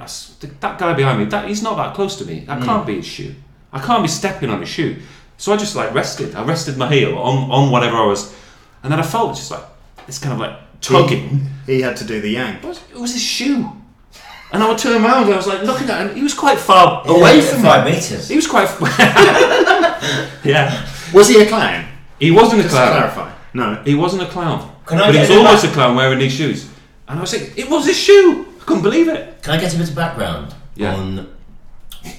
that 0.61 0.79
guy 0.79 0.95
behind 0.95 1.19
me, 1.19 1.25
that 1.27 1.49
he's 1.49 1.63
not 1.63 1.77
that 1.77 1.95
close 1.95 2.17
to 2.17 2.25
me. 2.25 2.41
That 2.41 2.63
can't 2.63 2.87
be 2.87 2.97
his 2.97 3.07
shoe. 3.07 3.35
I 3.73 3.81
can't 3.81 4.03
be 4.03 4.09
stepping 4.09 4.51
on 4.51 4.61
his 4.61 4.69
shoe. 4.69 4.97
So 5.39 5.53
I 5.53 5.57
just 5.57 5.75
like 5.75 5.95
rested. 5.95 6.35
I 6.35 6.45
rested 6.45 6.77
my 6.77 6.93
heel 6.93 7.17
on, 7.17 7.51
on 7.51 7.71
whatever 7.71 7.97
I 7.97 8.05
was, 8.07 8.35
and 8.83 8.93
then 8.93 9.01
I 9.01 9.03
felt 9.03 9.37
just 9.37 9.51
like 9.51 9.65
this 10.07 10.19
kind 10.19 10.35
of 10.35 10.41
like 10.41 10.59
tugging. 10.81 11.49
He 11.67 11.81
had 11.81 11.97
to 11.99 12.05
do 12.05 12.21
the 12.21 12.31
yank. 12.31 12.63
But 12.63 12.83
it 12.91 12.99
was 12.99 13.13
his 13.13 13.23
shoe. 13.23 13.71
And 14.53 14.63
I 14.63 14.69
would 14.69 14.79
turn 14.79 15.03
around 15.05 15.25
and 15.25 15.35
I 15.35 15.37
was 15.37 15.47
like 15.47 15.63
looking 15.63 15.89
at 15.89 16.07
him. 16.11 16.17
He 16.17 16.23
was 16.23 16.35
quite 16.35 16.59
far 16.59 17.07
away 17.07 17.37
Yeah, 17.39 17.43
from 17.43 17.63
five 17.63 17.85
me. 17.85 17.93
meters. 17.93 18.29
He 18.29 18.37
was 18.37 18.47
quite. 18.49 18.69
yeah. 20.45 20.87
Was 21.13 21.29
he 21.29 21.41
a 21.43 21.47
clown? 21.47 21.87
He 22.19 22.31
wasn't 22.31 22.61
a 22.61 22.63
Just 22.65 22.75
to 22.75 22.81
clown. 22.81 22.93
clarify. 22.93 23.33
No. 23.55 23.83
He 23.85 23.95
wasn't 23.95 24.23
a 24.23 24.27
clown. 24.27 24.75
Can 24.87 24.99
I 25.01 25.07
but 25.07 25.15
he 25.15 25.21
was 25.21 25.31
a 25.31 25.37
almost 25.37 25.63
back- 25.65 25.71
a 25.73 25.75
clown 25.75 25.95
wearing 25.97 26.19
these 26.19 26.33
shoes. 26.33 26.69
And 27.09 27.19
I 27.19 27.23
was 27.23 27.33
like, 27.33 27.57
it 27.57 27.69
was 27.71 27.87
his 27.87 27.97
shoe. 27.99 28.47
I 28.61 28.65
couldn't 28.65 28.83
believe 28.83 29.09
it. 29.09 29.43
Can 29.43 29.55
I 29.55 29.61
get 29.61 29.75
a 29.75 29.79
bit 29.79 29.89
of 29.89 29.95
background 29.97 30.55
Yeah. 30.75 30.95
on 30.95 31.33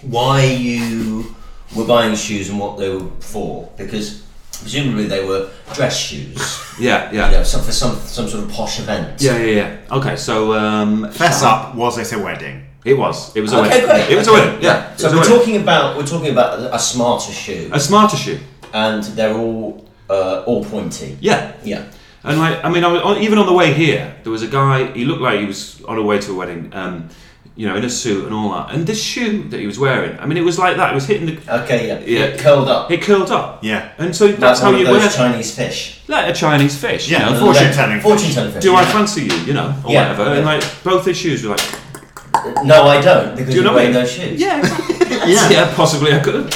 why 0.02 0.44
you 0.44 1.36
were 1.76 1.86
buying 1.86 2.16
shoes 2.16 2.50
and 2.50 2.60
what 2.60 2.78
they 2.78 2.90
were 2.90 3.10
for? 3.20 3.70
Because 3.78 4.24
presumably 4.62 5.06
they 5.08 5.24
were 5.26 5.50
dress 5.74 5.98
shoes, 5.98 6.40
Yeah, 6.80 7.12
you 7.12 7.18
yeah. 7.20 7.32
know, 7.32 7.44
some, 7.44 7.62
for 7.64 7.72
some 7.72 7.96
some 7.96 8.28
sort 8.28 8.44
of 8.44 8.50
posh 8.52 8.80
event. 8.80 9.22
Yeah, 9.22 9.38
yeah, 9.38 9.56
yeah. 9.62 9.98
Okay, 9.98 10.16
so 10.16 10.54
um, 10.54 11.12
Fess 11.12 11.44
up. 11.44 11.76
Was 11.76 11.98
it 11.98 12.12
a 12.14 12.20
wedding? 12.20 12.64
It 12.86 12.96
was. 12.98 13.36
It 13.36 13.42
was 13.42 13.54
a 13.54 13.58
Okay, 13.60 13.70
wedding. 13.70 13.86
great. 13.90 14.10
It 14.10 14.16
was 14.18 14.28
a 14.28 14.32
okay, 14.32 14.40
wedding. 14.46 14.64
Yeah. 14.64 14.94
it 14.94 15.00
So 15.00 15.06
was 15.06 15.14
a 15.14 15.16
we're 15.16 15.22
wedding. 15.22 15.38
talking 15.40 15.62
about 15.62 15.98
we're 15.98 16.08
talking 16.08 16.32
about 16.32 16.74
a 16.74 16.80
smarter 16.80 17.32
shoe, 17.32 17.70
a 17.74 17.80
smarter 17.80 18.18
shoe. 18.18 18.40
and 18.74 19.04
they're 19.16 19.36
all 19.36 19.86
uh, 20.10 20.44
all 20.48 20.64
pointy. 20.64 21.18
Yeah. 21.22 21.54
Yeah. 21.64 21.86
And 22.24 22.40
like, 22.40 22.64
I 22.64 22.70
mean, 22.70 22.84
I 22.84 22.88
was 22.92 23.02
on, 23.02 23.18
even 23.18 23.38
on 23.40 23.46
the 23.48 23.54
way 23.54 23.74
here, 23.74 24.16
there 24.24 24.32
was 24.32 24.44
a 24.44 24.48
guy. 24.48 24.92
He 24.94 25.06
looked 25.06 25.22
like 25.22 25.40
he 25.40 25.46
was 25.46 25.82
on 25.86 25.98
a 25.98 26.02
way 26.04 26.20
to 26.20 26.32
a 26.32 26.36
wedding. 26.36 26.70
Um, 26.74 27.10
you 27.56 27.68
know, 27.68 27.76
in 27.76 27.84
a 27.84 27.90
suit 27.90 28.26
and 28.26 28.34
all 28.34 28.52
that. 28.52 28.74
And 28.74 28.88
this 28.88 29.02
shoe 29.04 29.44
that 29.50 29.60
he 29.60 29.68
was 29.68 29.78
wearing, 29.78 30.18
I 30.20 30.26
mean, 30.26 30.38
it 30.38 30.44
was 30.46 30.58
like 30.58 30.78
that. 30.78 30.92
It 30.92 30.96
was 30.96 31.06
hitting 31.06 31.26
the. 31.28 31.62
Okay. 31.64 31.88
Yeah. 31.88 32.00
Yeah. 32.00 32.26
It 32.28 32.40
curled 32.40 32.70
up. 32.70 32.90
It 32.92 33.02
curled 33.02 33.30
up. 33.32 33.64
Yeah. 33.64 33.92
And 33.98 34.16
so 34.16 34.26
Like 34.28 34.38
that's 34.38 34.60
how 34.62 34.68
one 34.68 34.76
of 34.76 34.80
you 34.82 34.86
those 34.88 35.02
wear 35.02 35.10
Chinese 35.10 35.54
fish. 35.56 36.02
like 36.08 36.28
a 36.30 36.34
Chinese 36.34 36.78
fish. 36.80 37.10
Yeah, 37.10 37.28
You 37.28 37.34
know? 37.36 37.40
fortune 37.42 37.66
Like- 37.68 37.76
telling. 37.76 38.00
Fortune 38.02 38.32
telling 38.32 38.52
fish. 38.54 38.64
Do 38.64 38.76
I 38.76 38.86
fancy 38.86 39.24
you? 39.24 39.36
You 39.46 39.54
know, 39.54 39.76
or 39.86 39.92
Yeah, 39.92 40.12
whatever. 40.12 40.34
And 40.36 40.46
like 40.46 40.64
both 40.84 41.06
his 41.06 41.18
shoes 41.18 41.44
were 41.44 41.52
like. 41.56 41.62
No, 42.64 42.84
I 42.88 43.02
don't 43.02 43.36
because 43.36 43.48
Do 43.48 43.52
you 43.52 43.62
you're 43.62 43.64
know 43.66 43.74
what 43.74 43.82
I 43.84 43.90
wearing 43.90 43.94
mean? 43.94 44.04
those 44.04 44.12
shoes. 44.12 44.40
Yeah. 44.42 44.60
Exactly. 44.60 44.96
Yeah. 45.34 45.50
yeah, 45.50 45.76
possibly 45.76 46.14
I 46.14 46.20
could. 46.20 46.52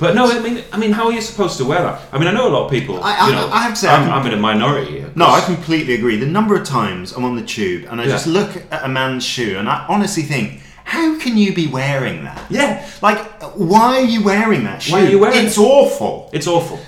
But 0.00 0.14
no, 0.14 0.30
I 0.30 0.40
mean, 0.40 0.64
I 0.72 0.78
mean, 0.78 0.92
how 0.92 1.04
are 1.06 1.12
you 1.12 1.20
supposed 1.20 1.58
to 1.58 1.64
wear 1.64 1.82
that? 1.82 2.00
I 2.12 2.18
mean, 2.18 2.26
I 2.26 2.32
know 2.32 2.48
a 2.48 2.52
lot 2.56 2.64
of 2.64 2.70
people. 2.70 3.02
I- 3.04 3.14
I- 3.16 3.26
you 3.28 3.34
know, 3.34 3.48
I 3.52 3.62
have 3.62 3.74
to 3.74 3.80
say, 3.80 3.88
I'm, 3.88 4.10
I'm 4.10 4.26
in 4.26 4.32
a 4.32 4.36
minority 4.36 4.92
here. 4.92 5.10
No, 5.14 5.26
I 5.26 5.40
completely 5.42 5.94
agree. 5.94 6.16
The 6.16 6.26
number 6.26 6.56
of 6.56 6.64
times 6.66 7.12
I'm 7.12 7.24
on 7.24 7.36
the 7.36 7.42
tube 7.44 7.86
and 7.90 8.00
I 8.00 8.04
Yeah. 8.04 8.10
just 8.10 8.26
look 8.26 8.50
at 8.70 8.82
a 8.84 8.88
man's 8.88 9.24
shoe 9.24 9.56
and 9.58 9.68
I 9.68 9.84
honestly 9.88 10.22
think, 10.22 10.62
how 10.84 11.18
can 11.18 11.36
you 11.36 11.54
be 11.54 11.66
wearing 11.66 12.24
that? 12.24 12.40
Yeah, 12.50 12.84
Like, 13.02 13.18
why 13.54 13.98
are 13.98 14.04
you 14.14 14.22
wearing 14.24 14.64
that 14.64 14.82
shoe? 14.82 14.92
Why 14.94 15.02
are 15.04 15.08
you 15.10 15.18
wearing 15.18 15.46
It's 15.46 15.58
it? 15.58 15.60
awful. 15.60 16.30
it's 16.32 16.46
awful. 16.46 16.80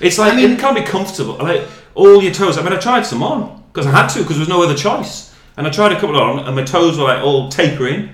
It's 0.00 0.18
like 0.18 0.32
I 0.32 0.36
mean- 0.36 0.52
it 0.52 0.58
can't 0.58 0.74
be 0.76 0.82
comfortable. 0.82 1.36
Like 1.40 1.62
all 1.94 2.22
your 2.22 2.32
toes. 2.32 2.56
I 2.58 2.62
mean, 2.62 2.72
I 2.72 2.76
tried 2.78 3.04
some 3.06 3.22
on 3.22 3.62
because 3.72 3.86
I 3.86 3.90
had 3.90 4.08
to 4.08 4.18
because 4.20 4.36
there 4.36 4.40
was 4.46 4.48
no 4.48 4.62
other 4.62 4.74
choice. 4.74 5.34
And 5.58 5.66
I 5.66 5.70
tried 5.70 5.92
a 5.92 6.00
couple 6.00 6.20
on, 6.20 6.40
and 6.46 6.54
my 6.56 6.64
toes 6.64 6.98
were 6.98 7.04
like 7.04 7.22
all 7.22 7.48
tapering. 7.50 8.10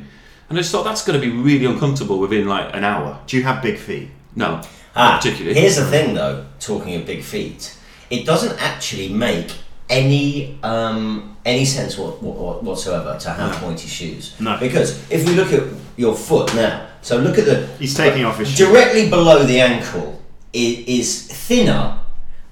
And 0.48 0.58
I 0.58 0.60
just 0.62 0.70
thought 0.70 0.84
that's 0.84 1.04
going 1.04 1.20
to 1.20 1.26
be 1.26 1.32
really 1.32 1.64
uncomfortable 1.64 2.18
within 2.18 2.46
like 2.46 2.74
an 2.76 2.84
hour. 2.84 3.18
Do 3.26 3.36
you 3.36 3.42
have 3.44 3.62
big 3.62 3.78
feet? 3.78 4.10
No, 4.36 4.60
Ah, 4.94 5.16
particularly. 5.18 5.58
Here's 5.58 5.76
the 5.76 5.86
thing, 5.86 6.14
though. 6.14 6.44
Talking 6.60 6.94
of 6.96 7.06
big 7.06 7.22
feet, 7.22 7.76
it 8.10 8.24
doesn't 8.26 8.58
actually 8.60 9.08
make 9.08 9.52
any 9.88 10.58
um, 10.62 11.36
any 11.44 11.64
sense 11.64 11.96
what, 11.98 12.22
what, 12.22 12.62
whatsoever 12.62 13.18
to 13.18 13.30
have 13.30 13.54
pointy 13.56 13.88
shoes. 13.88 14.34
No. 14.40 14.56
Because 14.58 15.10
if 15.10 15.26
we 15.26 15.34
look 15.34 15.52
at 15.52 15.64
your 15.96 16.14
foot 16.14 16.54
now, 16.54 16.86
so 17.02 17.18
look 17.18 17.38
at 17.38 17.44
the 17.46 17.66
He's 17.78 17.94
taking 17.94 18.24
off 18.24 18.38
his 18.38 18.50
shoe. 18.50 18.66
directly 18.66 19.08
below 19.10 19.42
the 19.44 19.60
ankle 19.60 20.20
i- 20.54 20.84
is 20.86 21.26
thinner 21.26 21.98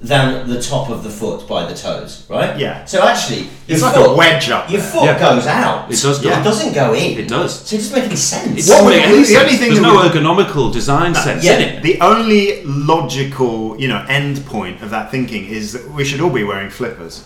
than 0.02 0.48
the 0.48 0.62
top 0.62 0.88
of 0.88 1.02
the 1.04 1.10
foot 1.10 1.46
by 1.46 1.66
the 1.66 1.74
toes, 1.74 2.24
right? 2.30 2.58
Yeah. 2.58 2.86
So 2.86 3.02
actually, 3.06 3.48
It's 3.68 3.80
your 3.82 3.90
like 3.90 3.96
a 3.96 4.04
foot- 4.04 4.16
wedge 4.16 4.48
up 4.48 4.70
Your 4.70 4.80
foot 4.80 5.04
Yeah. 5.04 5.18
goes 5.18 5.46
out. 5.46 5.90
It 5.92 6.00
does 6.00 6.18
go 6.20 6.28
It 6.30 6.34
out. 6.36 6.44
doesn't 6.44 6.72
go 6.72 6.94
in. 6.94 7.18
It 7.18 7.28
does. 7.28 7.68
So 7.68 7.76
it 7.76 7.80
doesn't 7.80 7.94
make 7.96 8.04
any 8.06 8.16
sense. 8.16 8.46
It 8.66 8.70
What 8.72 8.78
doesn't 8.78 8.84
would- 8.86 9.18
make 9.18 9.26
the 9.28 9.36
only 9.36 9.56
thing 9.58 9.68
There's 9.68 9.80
no 9.80 9.96
would- 9.96 10.10
ergonomical 10.12 10.72
design 10.72 11.14
sense 11.14 11.44
Yeah, 11.44 11.58
in 11.58 11.62
it. 11.62 11.82
the 11.82 12.00
only 12.00 12.62
logical, 12.64 13.76
you 13.78 13.88
know, 13.88 14.02
end 14.08 14.46
point 14.46 14.80
of 14.82 14.88
that 14.90 15.10
thinking 15.10 15.46
is 15.46 15.72
that 15.74 15.92
we 15.92 16.04
should 16.06 16.22
all 16.22 16.30
be 16.30 16.44
wearing 16.44 16.70
flippers. 16.70 17.24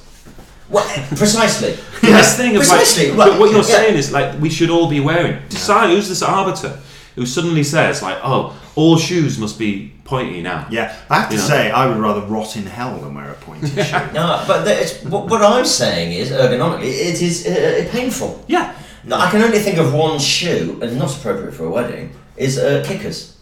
Well, 0.69 0.85
precisely. 1.17 1.79
This 2.03 2.37
thing 2.37 2.57
of 2.57 2.63
Precisely, 2.63 3.13
like, 3.13 3.31
right, 3.31 3.39
what 3.41 3.51
you're 3.51 3.61
yeah. 3.61 3.77
saying 3.77 3.95
is 3.97 4.11
like 4.13 4.39
we 4.41 4.51
should 4.51 4.69
all 4.69 4.89
be 4.89 4.99
wearing. 5.01 5.39
Decide 5.49 5.91
who's 5.91 6.09
this 6.09 6.23
arbiter 6.23 6.79
who 7.15 7.25
suddenly 7.25 7.63
says 7.63 8.03
like, 8.03 8.17
oh, 8.25 8.53
all 8.75 8.99
shoes 8.99 9.39
must 9.39 9.59
be 9.59 9.93
pointy 10.05 10.43
now. 10.43 10.67
Yeah, 10.71 10.95
I 11.11 11.21
have 11.21 11.29
to 11.31 11.35
You 11.37 11.41
know. 11.41 11.47
say, 11.49 11.71
I 11.71 11.87
would 11.87 11.97
rather 11.99 12.21
rot 12.23 12.57
in 12.57 12.67
hell 12.67 12.99
than 12.99 13.15
wear 13.15 13.31
a 13.31 13.35
pointed 13.35 13.71
shoe. 13.87 14.13
No, 14.13 14.45
but 14.47 14.67
it's, 14.69 15.03
what, 15.05 15.29
what 15.31 15.43
I'm 15.43 15.65
saying 15.67 16.13
is 16.13 16.31
ergonomically, 16.31 16.85
it 17.11 17.23
is 17.23 17.47
uh, 17.47 17.89
painful. 17.91 18.45
Yeah. 18.49 18.75
No, 19.05 19.17
I 19.19 19.31
can 19.31 19.43
only 19.43 19.59
think 19.59 19.79
of 19.79 19.93
one 19.93 20.19
shoe, 20.19 20.79
and 20.83 20.99
not 20.99 21.15
appropriate 21.17 21.53
for 21.55 21.65
a 21.65 21.71
wedding, 21.71 22.11
is 22.37 22.59
uh, 22.59 22.83
kickers. 22.87 23.33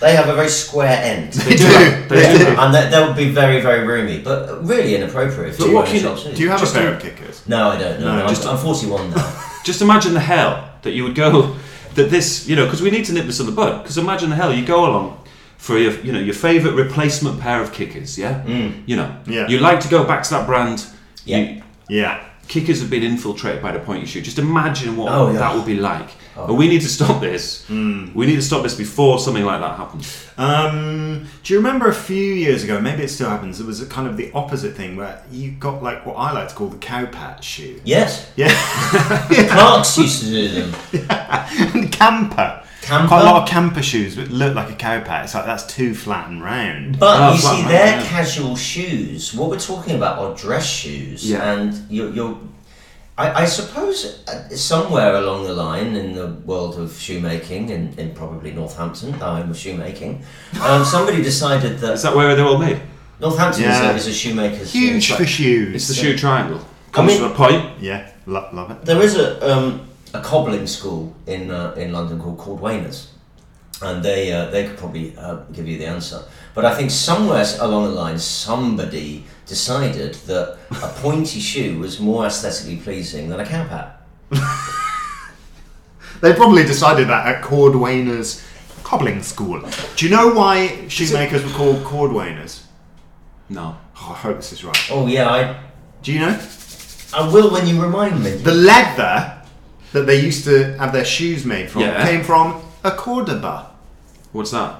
They 0.00 0.14
have 0.16 0.28
a 0.30 0.34
very 0.34 0.48
square 0.48 0.98
end. 1.02 1.32
They 1.34 1.56
do. 1.56 1.64
that. 1.64 2.06
They 2.08 2.38
do. 2.38 2.46
and 2.58 2.74
that, 2.74 2.90
that 2.90 3.06
would 3.06 3.16
be 3.16 3.30
very, 3.30 3.60
very 3.60 3.86
roomy, 3.86 4.20
but 4.20 4.64
really 4.66 4.94
inappropriate 4.96 5.54
for 5.54 5.62
But 5.62 5.68
you 5.68 5.74
what 5.74 5.84
wearing 5.86 6.00
can- 6.02 6.16
short. 6.16 6.34
Do 6.36 6.42
you 6.42 6.48
have 6.50 6.60
Just 6.60 6.74
a 6.74 6.78
pair 6.78 6.92
a- 6.92 6.96
of 6.96 7.02
kickers? 7.02 7.46
No, 7.46 7.68
I 7.68 7.78
don't. 7.78 8.00
No, 8.00 8.06
No, 8.16 8.22
no, 8.22 8.28
just- 8.28 8.46
I'm, 8.46 8.56
I'm 8.56 8.62
41 8.62 9.10
now. 9.10 9.42
Just 9.64 9.82
imagine 9.82 10.14
the 10.14 10.20
hell 10.20 10.70
that 10.82 10.92
you 10.92 11.02
would 11.04 11.14
go. 11.14 11.54
That 11.94 12.08
this, 12.08 12.48
you 12.48 12.56
know, 12.56 12.64
because 12.64 12.80
we 12.80 12.90
need 12.90 13.04
to 13.06 13.12
nip 13.12 13.26
this 13.26 13.40
in 13.40 13.46
the 13.46 13.52
bud. 13.52 13.82
Because 13.82 13.98
imagine 13.98 14.30
the 14.30 14.36
hell 14.36 14.54
you 14.54 14.64
go 14.64 14.86
along 14.88 15.19
for 15.60 15.76
your, 15.78 15.92
you 16.00 16.12
know, 16.12 16.18
your 16.18 16.34
favourite 16.34 16.74
replacement 16.74 17.38
pair 17.40 17.60
of 17.62 17.72
kickers. 17.72 18.16
Yeah. 18.18 18.44
You 18.86 18.96
know. 18.96 19.10
Yeah. 19.26 19.46
You 19.48 19.58
like 19.60 19.80
to 19.80 19.88
go 19.88 20.04
back 20.04 20.22
to 20.24 20.30
that 20.30 20.46
brand. 20.46 20.84
Yeah. 21.24 21.38
You, 21.38 21.62
Yeah. 21.88 22.24
kickers 22.48 22.80
have 22.80 22.90
been 22.90 23.02
infiltrated 23.02 23.62
by 23.62 23.72
the 23.72 23.78
pointy 23.80 24.06
shoe. 24.06 24.22
Just 24.22 24.38
imagine 24.38 24.96
what 24.96 25.12
Oh, 25.12 25.30
yeah. 25.30 25.38
that 25.38 25.54
would 25.54 25.66
be 25.66 25.76
like. 25.76 26.08
But 26.34 26.54
we 26.54 26.68
need 26.68 26.80
to 26.80 26.88
stop 26.88 27.20
this. 27.20 27.66
Hmm. 27.66 28.14
We 28.14 28.24
need 28.26 28.36
to 28.36 28.42
stop 28.50 28.62
this 28.62 28.74
before 28.74 29.18
something 29.18 29.44
like 29.44 29.60
that 29.60 29.76
happens. 29.76 30.06
Um, 30.38 31.26
do 31.44 31.52
you 31.52 31.58
remember 31.60 31.86
a 31.88 31.94
few 31.94 32.24
years 32.44 32.64
ago? 32.64 32.80
Maybe 32.80 33.02
it 33.02 33.08
still 33.10 33.28
happens. 33.28 33.60
It 33.60 33.66
was 33.66 33.82
a 33.82 33.86
kind 33.86 34.08
of 34.08 34.16
the 34.16 34.32
opposite 34.32 34.74
thing 34.74 34.96
where 34.96 35.22
you 35.30 35.50
got 35.50 35.82
like 35.82 36.06
what 36.06 36.14
I 36.14 36.32
like 36.32 36.48
to 36.48 36.54
call 36.54 36.68
the 36.68 36.78
cow 36.78 37.04
patch 37.04 37.44
shoe. 37.44 37.78
Yes, 37.84 38.30
Yeah, 38.36 38.48
Clarks 39.52 39.98
used 39.98 40.22
to 40.24 40.30
do 40.30 40.48
them. 40.48 40.74
and 41.74 41.92
camper. 41.92 42.62
Camper? 42.90 43.08
Quite 43.08 43.22
a 43.22 43.24
lot 43.24 43.42
of 43.42 43.48
camper 43.48 43.82
shoes 43.82 44.16
that 44.16 44.30
look 44.32 44.54
like 44.56 44.68
a 44.70 44.74
cow 44.74 45.00
patch. 45.00 45.24
It's 45.26 45.34
like 45.34 45.46
that's 45.46 45.64
too 45.66 45.94
flat 45.94 46.28
and 46.28 46.42
round. 46.42 46.98
But 46.98 47.20
Oh, 47.20 47.32
you 47.34 47.38
see, 47.38 47.62
man, 47.62 47.68
they're 47.68 48.00
yeah. 48.00 48.06
casual 48.08 48.56
shoes. 48.56 49.32
What 49.32 49.48
we're 49.48 49.60
talking 49.60 49.94
about 49.96 50.18
are 50.18 50.34
dress 50.36 50.66
shoes, 50.66 51.28
Yeah. 51.30 51.52
and 51.52 51.88
you're, 51.88 52.10
you're. 52.12 52.36
I, 53.16 53.42
I 53.42 53.44
suppose 53.44 54.24
uh, 54.26 54.48
somewhere 54.56 55.14
along 55.16 55.44
the 55.44 55.52
line 55.54 55.94
in 55.94 56.14
the 56.14 56.28
world 56.46 56.78
of 56.80 56.96
shoemaking, 56.98 57.68
in, 57.68 57.94
in 57.98 58.12
probably 58.14 58.50
Northampton, 58.52 59.12
the 59.12 59.18
home 59.24 59.50
of 59.50 59.56
shoemaking, 59.58 60.24
um, 60.62 60.84
somebody 60.84 61.22
decided 61.22 61.78
that. 61.78 61.92
Is 61.94 62.02
that 62.02 62.10
that 62.10 62.16
where 62.16 62.34
they're 62.34 62.44
all 62.46 62.58
made? 62.58 62.80
Northampton 63.20 63.62
Yeah. 63.64 63.92
is, 63.94 64.06
a, 64.06 64.10
is 64.10 64.16
a 64.16 64.18
shoemaker's. 64.18 64.72
Huge 64.72 65.10
it's 65.10 65.18
for 65.20 65.26
shoes. 65.26 65.74
It's 65.76 65.88
the 65.88 65.94
shoe 65.94 66.16
triangle. 66.16 66.60
Comes 66.92 67.08
mean- 67.08 67.20
from 67.20 67.30
a 67.32 67.34
point. 67.34 67.78
yeah, 67.80 68.10
lo- 68.26 68.48
love 68.52 68.70
it. 68.72 68.84
There 68.84 69.00
is 69.00 69.14
a 69.16 69.28
um, 69.56 69.86
a 70.12 70.20
cobbling 70.20 70.66
school 70.66 71.14
in 71.26 71.50
uh, 71.50 71.74
in 71.76 71.92
London 71.92 72.20
called 72.20 72.38
Cordwainers, 72.38 73.08
and 73.82 74.02
they 74.02 74.32
uh, 74.32 74.50
they 74.50 74.66
could 74.66 74.76
probably 74.76 75.16
uh, 75.16 75.36
give 75.52 75.68
you 75.68 75.78
the 75.78 75.86
answer. 75.86 76.22
But 76.54 76.64
I 76.64 76.74
think 76.74 76.90
somewhere 76.90 77.44
along 77.60 77.84
the 77.84 77.90
line, 77.90 78.18
somebody 78.18 79.24
decided 79.46 80.14
that 80.26 80.58
a 80.70 80.88
pointy 81.00 81.40
shoe 81.50 81.78
was 81.78 82.00
more 82.00 82.26
aesthetically 82.26 82.76
pleasing 82.76 83.28
than 83.28 83.40
a 83.40 83.46
cap 83.46 83.68
hat. 83.68 84.02
They 86.20 86.34
probably 86.34 86.64
decided 86.64 87.08
that 87.08 87.26
at 87.26 87.42
Cordwainer's 87.42 88.44
cobbling 88.84 89.22
school. 89.22 89.62
Do 89.96 90.04
you 90.04 90.10
know 90.10 90.34
why 90.34 90.86
shoemakers 90.88 91.42
were 91.42 91.50
called 91.50 91.82
Cordwainers? 91.82 92.62
No. 93.48 93.76
Oh, 93.96 94.12
I 94.12 94.16
hope 94.16 94.36
this 94.36 94.52
is 94.52 94.62
right. 94.62 94.88
Oh 94.90 95.06
yeah, 95.06 95.28
I 95.30 95.60
Do 96.02 96.12
you 96.12 96.20
know? 96.20 96.38
I 97.14 97.28
will 97.32 97.50
when 97.50 97.66
you 97.66 97.80
remind 97.82 98.22
me. 98.22 98.32
The 98.32 98.54
leather 98.54 99.39
that 99.92 100.06
they 100.06 100.20
used 100.20 100.44
to 100.44 100.76
have 100.78 100.92
their 100.92 101.04
shoes 101.04 101.44
made 101.44 101.70
from 101.70 101.82
Yeah. 101.82 102.04
came 102.06 102.22
from 102.24 102.60
a 102.84 102.90
Cordoba. 102.90 103.70
What's 104.32 104.50
that? 104.52 104.76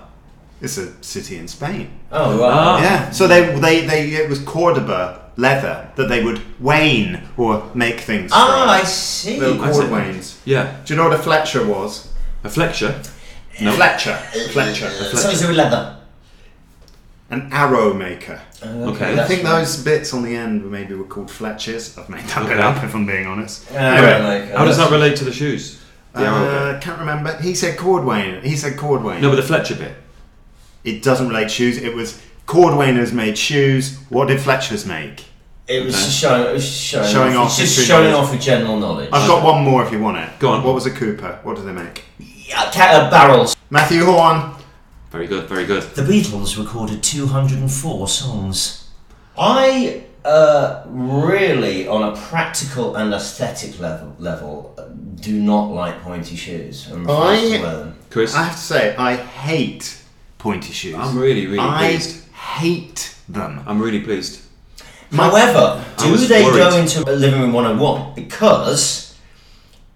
It's 0.61 0.77
a 0.79 1.03
city 1.03 1.37
in 1.39 1.49
Spain. 1.49 1.91
Oh 2.13 2.39
right. 2.39 2.51
Ah. 2.53 2.83
Yeah. 2.83 3.11
So 3.11 3.27
they, 3.27 3.59
they, 3.59 3.87
they 3.87 4.11
it 4.11 4.29
was 4.29 4.39
Cordoba 4.41 5.19
leather 5.37 5.91
that 5.97 6.09
they 6.09 6.23
would 6.23 6.41
wane 6.61 7.23
or 7.37 7.65
make 7.75 8.01
things 8.01 8.31
Ah, 8.35 8.71
I 8.71 8.79
from. 8.81 8.87
see. 8.89 9.41
Little 9.41 9.59
That's 9.59 9.79
it. 9.79 9.81
cord 9.81 9.93
wains. 9.93 10.39
Yeah. 10.45 10.77
Do 10.85 10.93
you 10.95 10.99
know 10.99 11.09
what 11.09 11.19
a 11.19 11.23
Fletcher 11.23 11.67
was? 11.67 12.13
A 12.45 12.49
flexure. 12.51 12.95
No. 13.61 13.73
Fletcher. 13.73 14.15
Fletcher. 14.53 14.89
Something 14.91 15.33
to 15.37 15.43
do 15.43 15.49
with 15.49 15.57
leather. 15.57 15.97
An 17.31 17.49
arrow 17.53 17.95
maker. 17.95 18.41
Okay. 18.65 19.21
I 19.21 19.25
think 19.25 19.45
right. 19.45 19.61
those 19.61 19.83
bits 19.85 20.13
on 20.13 20.23
the 20.25 20.35
end 20.35 20.69
maybe 20.69 20.95
were 20.95 21.05
called 21.05 21.31
Fletchers. 21.31 21.97
I've 21.97 22.09
made 22.09 22.25
that 22.25 22.43
bit 22.49 22.57
Okay. 22.59 22.61
up 22.63 22.83
if 22.83 22.93
I'm 22.95 23.07
being 23.07 23.27
honest. 23.27 23.71
Arrow 23.73 24.23
maker, 24.23 24.57
How 24.59 24.65
does 24.65 24.79
that 24.79 24.91
relate 24.91 25.17
to 25.19 25.25
the 25.25 25.33
shoes? 25.33 25.81
The 26.13 26.23
arrow 26.23 26.45
bit. 26.45 26.77
Uh, 26.77 26.81
can't 26.81 26.99
remember. 26.99 27.37
He 27.41 27.55
said 27.55 27.79
Cordwainer. 27.79 28.43
He 28.43 28.57
said 28.57 28.73
Cordwainer. 28.77 29.21
No, 29.21 29.31
but 29.31 29.37
the 29.37 29.43
Fletcher 29.45 29.77
bit. 29.77 29.95
it 30.83 31.03
doesn't 31.05 31.29
relate 31.29 31.45
to 31.45 31.49
shoes. 31.51 31.79
It 31.79 31.95
was 31.95 32.21
Cordwainers 32.47 33.13
made 33.13 33.39
shoes. 33.39 33.97
What 34.09 34.27
did 34.27 34.41
Fletchers 34.41 34.85
make? 34.85 35.25
It 35.69 35.85
was 35.85 35.95
Okay. 35.95 36.03
just 36.05 36.19
showing, 36.19 36.49
it 36.49 36.53
was 36.55 36.69
showing, 36.69 37.09
Showing 37.13 37.37
off. 37.37 37.53
off 37.53 37.61
It's 37.61 37.77
just 37.77 37.87
showing 37.87 38.11
knowledge. 38.11 38.25
off 38.27 38.33
with 38.33 38.41
general 38.41 38.77
knowledge. 38.81 39.09
I've 39.13 39.29
got 39.29 39.45
one 39.45 39.63
more 39.63 39.85
if 39.85 39.93
you 39.93 40.01
want 40.01 40.17
it. 40.17 40.29
Go 40.41 40.49
on. 40.51 40.65
What 40.65 40.75
was 40.75 40.85
a 40.87 40.91
Cooper? 40.91 41.39
What 41.45 41.55
did 41.55 41.65
they 41.67 41.73
make? 41.73 42.03
Yeah, 42.19 42.69
ca- 42.73 43.07
uh, 43.07 43.09
barrels. 43.11 43.55
Matthew 43.71 44.05
Horn. 44.05 44.51
Very 45.11 45.27
good, 45.27 45.49
very 45.49 45.67
good. 45.67 45.83
The 45.83 46.03
Beatles 46.03 46.57
recorded 46.57 47.03
204 47.03 48.07
songs. 48.09 48.89
I 49.37 50.05
uh, 50.25 50.85
really, 50.87 51.89
on 51.89 52.13
a 52.13 52.17
practical 52.17 52.95
and 52.95 53.13
aesthetic 53.13 53.81
level, 53.81 54.15
level, 54.21 54.75
uh, 54.79 54.85
do 55.17 55.41
not 55.41 55.71
like 55.73 56.01
pointy 56.03 56.37
shoes 56.37 56.87
and 56.89 57.07
refuse 57.07 57.19
I- 57.19 57.57
to 57.57 57.63
wear 57.63 57.77
them. 57.79 57.97
Chris? 58.11 58.35
I 58.35 58.45
have 58.45 58.55
to 58.55 58.61
say, 58.61 58.97
I 58.97 59.17
hate 59.17 60.01
pointy 60.39 60.73
shoes. 60.73 60.95
I'm 60.95 61.19
really, 61.19 61.47
really 61.47 61.59
I 61.59 61.89
pleased. 61.89 62.29
hate 62.33 63.17
them. 63.29 63.63
I'm 63.67 63.81
really 63.83 64.01
pleased. 64.01 64.43
However, 65.13 65.85
do 65.99 66.13
was 66.13 66.29
they 66.29 66.43
go 66.43 66.77
into 66.77 67.03
a 67.11 67.13
living 67.13 67.41
room 67.41 67.53
101? 67.53 68.15
Because 68.15 69.19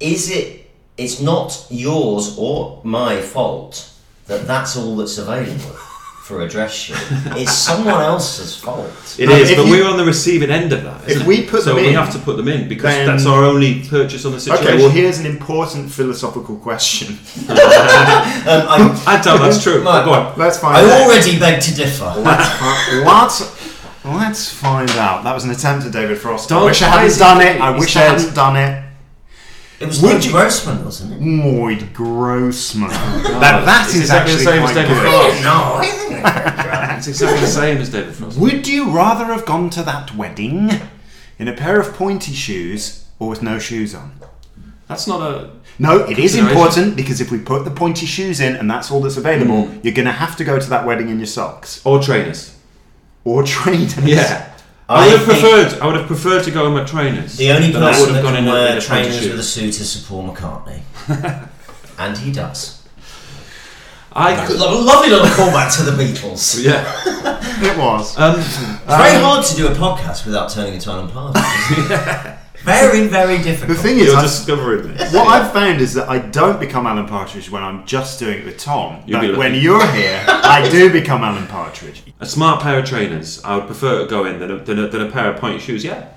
is 0.00 0.28
it? 0.30 0.70
It's 0.96 1.20
not 1.20 1.66
yours 1.70 2.36
or 2.38 2.80
my 2.84 3.20
fault 3.20 3.93
that 4.26 4.46
that's 4.46 4.76
all 4.76 4.96
that's 4.96 5.18
available 5.18 5.76
for 6.24 6.40
a 6.40 6.48
dress 6.48 6.72
shoe. 6.72 6.94
It's 7.36 7.52
someone 7.68 8.00
else's 8.00 8.56
fault. 8.56 8.90
It 9.18 9.28
No, 9.28 9.34
is, 9.36 9.50
but 9.54 9.66
you- 9.66 9.70
we're 9.70 9.86
on 9.86 9.98
the 9.98 10.04
receiving 10.06 10.48
end 10.50 10.72
of 10.72 10.82
that. 10.84 11.06
isn't 11.06 11.20
If 11.20 11.26
we 11.28 11.42
put 11.44 11.62
so 11.64 11.74
them 11.74 11.82
we 11.82 11.88
in, 11.88 11.94
have 11.94 12.10
to 12.14 12.18
put 12.18 12.38
them 12.38 12.48
in 12.48 12.66
because 12.66 12.94
then- 12.94 13.06
that's 13.06 13.26
our 13.26 13.44
only 13.44 13.86
purchase 13.86 14.24
on 14.24 14.32
the 14.32 14.40
situation. 14.40 14.66
Okay, 14.66 14.76
well, 14.78 14.88
here's 14.90 15.18
an 15.18 15.26
important 15.26 15.90
philosophical 15.92 16.56
question. 16.56 17.18
Um, 18.44 18.66
I, 18.68 19.02
I 19.06 19.22
doubt 19.22 19.38
that's 19.40 19.62
true. 19.62 19.82
Right. 19.82 20.04
Go 20.04 20.12
on. 20.12 20.38
Let's 20.38 20.58
find 20.58 20.76
I 20.76 20.82
out. 20.84 21.02
already 21.08 21.38
beg 21.38 21.62
to 21.62 21.74
differ. 21.74 22.04
Let's, 22.18 23.40
let's 24.04 24.50
find 24.52 24.90
out. 24.90 25.24
That 25.24 25.32
was 25.34 25.44
an 25.44 25.50
attempt 25.50 25.86
at 25.86 25.92
David 25.92 26.18
Frost. 26.18 26.52
I 26.52 26.56
Don't 26.56 26.66
wish 26.66 26.82
I 26.82 26.88
hadn't 26.88 27.18
done 27.18 27.40
it. 27.40 27.58
I 27.60 27.70
wish 27.78 27.96
I 27.96 28.00
hadn't 28.02 28.34
done 28.34 28.56
it. 28.56 28.83
It 29.84 29.88
was 29.88 30.02
Would 30.02 30.12
Lloyd 30.12 30.24
you- 30.24 30.30
Grossman, 30.32 30.84
wasn't 30.84 31.12
it? 31.12 31.20
Lloyd 31.22 31.92
Grossman. 31.94 32.88
that, 32.90 33.64
that 33.64 33.86
It's 33.86 33.94
is 33.94 34.00
exactly 34.02 34.34
the 34.34 34.38
actually 34.40 34.52
same 34.52 34.62
as 34.62 34.72
quite 34.72 34.82
David 34.82 34.94
good. 34.94 35.02
Frost. 35.02 35.42
No, 35.44 35.74
I 35.80 36.88
think 36.88 36.98
It's 36.98 37.06
exactly 37.08 37.40
the 37.40 37.46
same 37.46 37.76
as 37.78 37.90
David 37.90 38.14
Frost. 38.14 38.38
Would 38.38 38.66
you 38.68 38.90
rather 38.90 39.26
have 39.26 39.44
gone 39.46 39.70
to 39.70 39.82
that 39.82 40.14
wedding 40.16 40.70
in 41.38 41.48
a 41.48 41.52
pair 41.52 41.78
of 41.80 41.94
pointy 41.94 42.32
shoes 42.32 43.04
or 43.18 43.28
with 43.28 43.42
no 43.42 43.58
shoes 43.58 43.94
on? 43.94 44.12
That's 44.88 45.06
not 45.06 45.20
a. 45.22 45.50
No, 45.78 45.98
it 46.04 46.18
is 46.18 46.34
Consideration. 46.34 46.48
important 46.48 46.96
because 46.96 47.20
if 47.20 47.30
we 47.30 47.38
put 47.38 47.64
the 47.64 47.70
pointy 47.70 48.06
shoes 48.06 48.40
in 48.40 48.54
and 48.56 48.70
that's 48.70 48.90
all 48.90 49.00
that's 49.00 49.16
available, 49.16 49.66
Hmm. 49.66 49.80
you're 49.82 49.94
going 49.94 50.06
to 50.06 50.12
have 50.12 50.36
to 50.36 50.44
go 50.44 50.58
to 50.60 50.70
that 50.70 50.86
wedding 50.86 51.08
in 51.08 51.18
your 51.18 51.26
socks 51.26 51.80
Or 51.84 52.00
trainers. 52.02 52.56
or 53.24 53.42
trainers. 53.56 53.96
Yeah. 53.98 54.53
I 54.94 55.04
I 55.04 55.06
would 55.08 55.18
have 55.18 55.28
preferred. 55.28 55.80
I 55.80 55.86
would 55.86 55.96
have 55.96 56.06
preferred 56.06 56.44
to 56.44 56.50
go 56.50 56.66
in 56.66 56.72
my 56.74 56.84
trainers. 56.84 57.36
The 57.36 57.50
only 57.50 57.70
than 57.72 57.82
I 57.82 57.86
would 57.86 57.92
person 57.94 58.14
have 58.14 58.22
that 58.22 58.22
gone 58.22 58.34
can 58.34 58.44
in 58.44 58.48
a- 58.48 58.52
wear 58.52 58.72
in 58.72 58.78
a 58.78 58.80
trainers 58.80 59.20
with 59.28 59.38
a 59.38 59.42
suit 59.42 59.80
is 59.80 59.90
Sir 59.90 60.00
Paul 60.08 60.28
McCartney. 60.34 60.80
and 61.98 62.16
he 62.18 62.32
does. 62.32 62.80
I 64.16 64.46
could. 64.46 64.58
Lo- 64.58 64.80
Lovely 64.80 65.10
little 65.10 65.26
callback 65.26 65.76
to 65.78 65.82
the 65.82 65.90
Beatles. 66.00 66.62
Yeah. 66.64 66.84
It 67.66 67.76
was. 67.78 68.16
Um, 68.18 68.38
It's 68.38 68.56
very 68.86 69.20
hard 69.22 69.44
to 69.46 69.56
do 69.56 69.66
a 69.66 69.70
podcast 69.74 70.24
without 70.26 70.50
turning 70.50 70.74
into 70.74 70.90
Alan 70.90 71.08
Partridge. 71.10 72.34
very, 72.64 73.06
very 73.08 73.38
difficult. 73.42 73.76
the 73.76 73.82
thing 73.82 73.98
is, 73.98 74.06
you're 74.08 74.16
I- 74.16 74.22
discovering 74.22 74.94
this. 74.94 75.12
what 75.12 75.26
I've 75.28 75.52
found 75.52 75.80
is 75.80 75.94
that 75.94 76.08
I 76.08 76.18
don't 76.18 76.58
become 76.58 76.86
Alan 76.86 77.06
Partridge 77.06 77.50
when 77.50 77.62
I'm 77.62 77.84
just 77.86 78.18
doing 78.18 78.38
it 78.40 78.44
with 78.44 78.58
Tom. 78.58 79.02
You'll 79.06 79.20
be 79.20 79.28
But 79.28 79.36
when 79.38 79.52
lucky. 79.52 79.62
you're 79.62 79.86
here, 79.92 80.22
I 80.26 80.68
do 80.70 80.90
become 80.92 81.22
Alan 81.22 81.46
Partridge. 81.46 82.02
A 82.20 82.26
smart 82.26 82.62
pair 82.62 82.78
of 82.78 82.84
trainers. 82.84 83.42
I 83.44 83.56
would 83.56 83.66
prefer 83.66 84.00
to 84.02 84.06
go 84.08 84.24
in 84.24 84.38
than 84.40 84.50
a, 84.50 84.56
than 84.58 84.78
a, 84.78 84.88
than 84.88 85.02
a 85.02 85.10
pair 85.10 85.30
of 85.32 85.40
pointy 85.40 85.58
shoes. 85.58 85.84
Yeah. 85.84 86.08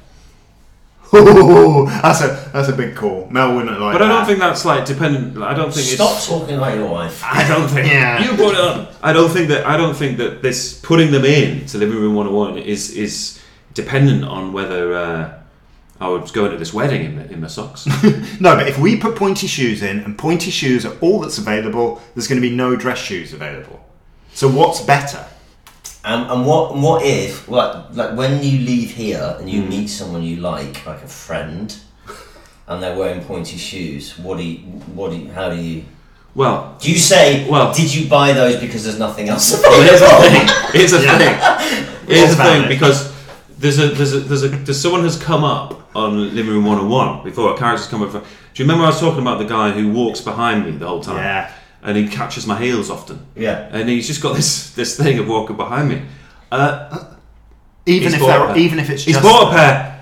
Ooh, 1.14 1.86
that's 1.88 2.20
a 2.22 2.50
that's 2.52 2.68
a 2.68 2.74
big 2.74 2.94
call. 2.94 3.30
Mel 3.32 3.56
wouldn't 3.56 3.80
like 3.80 3.94
But 3.94 4.02
I 4.02 4.10
don't 4.10 4.26
think 4.26 4.40
that's 4.40 4.66
like 4.66 4.84
dependent. 4.86 5.38
I 5.42 5.54
don't 5.54 5.74
think 5.74 5.86
Stop 5.88 6.18
it's. 6.18 6.28
talking 6.28 6.58
about 6.58 6.76
your 6.76 6.90
wife. 6.90 7.24
I 7.24 7.48
don't 7.48 7.70
think. 7.70 7.88
Yeah. 7.88 8.22
You 8.30 8.36
brought 8.36 8.56
it 8.56 8.60
up. 8.60 8.94
I 9.02 9.14
don't 9.14 9.30
think 9.30 9.48
that. 9.48 9.66
I 9.66 9.78
don't 9.78 9.96
think 9.96 10.18
that 10.18 10.42
this 10.42 10.78
putting 10.82 11.12
them 11.12 11.24
in 11.24 11.66
to 11.68 11.78
living 11.78 11.96
room 11.96 12.14
101 12.16 12.58
is 12.58 12.92
is 12.92 13.42
dependent 13.74 14.26
on 14.26 14.52
whether 14.52 14.94
uh, 14.96 15.37
I 16.00 16.08
was 16.10 16.32
going 16.32 16.52
to 16.52 16.58
this 16.58 16.74
wedding 16.74 17.04
in, 17.04 17.16
the, 17.16 17.32
in 17.32 17.42
my 17.42 17.48
socks. 17.48 17.88
No, 18.40 18.56
but 18.56 18.68
if 18.68 18.78
we 18.78 18.98
put 18.98 19.16
pointy 19.16 19.48
shoes 19.48 19.82
in 19.82 20.00
and 20.00 20.18
pointy 20.18 20.52
shoes 20.52 20.86
are 20.86 20.96
all 21.00 21.20
that's 21.22 21.38
available, 21.40 22.02
there's 22.14 22.28
going 22.28 22.40
to 22.42 22.48
be 22.48 22.56
no 22.56 22.76
dress 22.76 23.00
shoes 23.00 23.34
available. 23.34 23.84
So 24.34 24.48
what's 24.48 24.82
better? 24.82 25.26
Um, 26.06 26.30
and 26.30 26.46
what 26.46 26.76
what 26.78 27.04
if 27.04 27.50
like 27.50 27.94
like 27.94 28.16
when 28.16 28.42
you 28.44 28.60
leave 28.60 28.92
here 28.92 29.36
and 29.40 29.50
Hmm. 29.50 29.56
you 29.56 29.64
meet 29.64 29.88
someone 29.88 30.22
you 30.22 30.38
like, 30.38 30.86
like 30.86 31.04
a 31.04 31.08
friend, 31.08 31.76
and 32.68 32.82
they're 32.82 32.96
wearing 32.98 33.22
pointy 33.26 33.58
shoes? 33.58 34.18
What 34.20 34.38
do 34.38 34.44
you 34.44 34.58
what 34.94 35.12
do 35.12 35.18
you, 35.18 35.32
how 35.32 35.50
do 35.50 35.56
you 35.58 35.84
well, 36.36 36.78
do 36.80 36.92
you 36.92 37.00
say? 37.00 37.50
Well- 37.50 37.74
did 37.74 37.94
you 37.94 38.08
buy 38.08 38.32
those 38.34 38.58
because 38.62 38.84
there's 38.84 39.00
nothing 39.00 39.28
else 39.30 39.60
Well, 39.64 39.82
here's 39.82 40.00
the 40.00 40.06
available? 40.06 40.30
thing. 40.30 40.72
Here's 40.80 40.92
the 40.92 41.00
thing. 41.02 42.08
Here's 42.08 42.38
the 42.38 42.44
thing 42.44 42.68
because 42.70 43.12
there's 43.58 43.80
a 43.80 43.88
there's 43.90 44.14
a 44.14 44.20
there's 44.20 44.44
a 44.44 44.50
there's 44.50 44.80
someone 44.82 45.04
has 45.04 45.22
come 45.22 45.44
up 45.44 45.90
on 45.96 46.36
Living 46.36 46.54
Room 46.54 46.66
101 46.66 47.24
before 47.24 47.54
a 47.54 47.58
character's 47.58 47.88
come 47.88 48.04
up. 48.04 48.12
Do 48.12 48.18
you 48.56 48.64
remember 48.66 48.84
I 48.86 48.88
was 48.88 49.00
talking 49.00 49.22
about 49.22 49.40
the 49.40 49.46
guy 49.46 49.72
who 49.72 49.92
walks 49.92 50.22
behind 50.22 50.66
me 50.66 50.72
the 50.72 50.88
whole 50.88 51.02
time? 51.04 51.18
Yeah. 51.18 51.54
And 51.84 51.96
he 51.98 52.08
catches 52.08 52.46
my 52.48 52.60
heels 52.60 52.90
often. 52.90 53.26
Yeah. 53.36 53.70
And 53.72 53.88
he's 53.88 54.08
just 54.08 54.22
got 54.22 54.36
this 54.36 54.72
this 54.74 54.98
thing 54.98 55.20
of 55.20 55.28
walking 55.28 55.56
behind 55.56 55.90
me. 55.90 56.02
Uh, 56.52 57.14
Even 57.86 58.14
if 58.14 58.20
they're 58.20 58.58
even 58.58 58.80
if 58.80 58.90
it's 58.90 59.04
he's 59.04 59.16
just 59.16 59.24
bought 59.26 59.52
a 59.54 59.56
pair. 59.56 59.94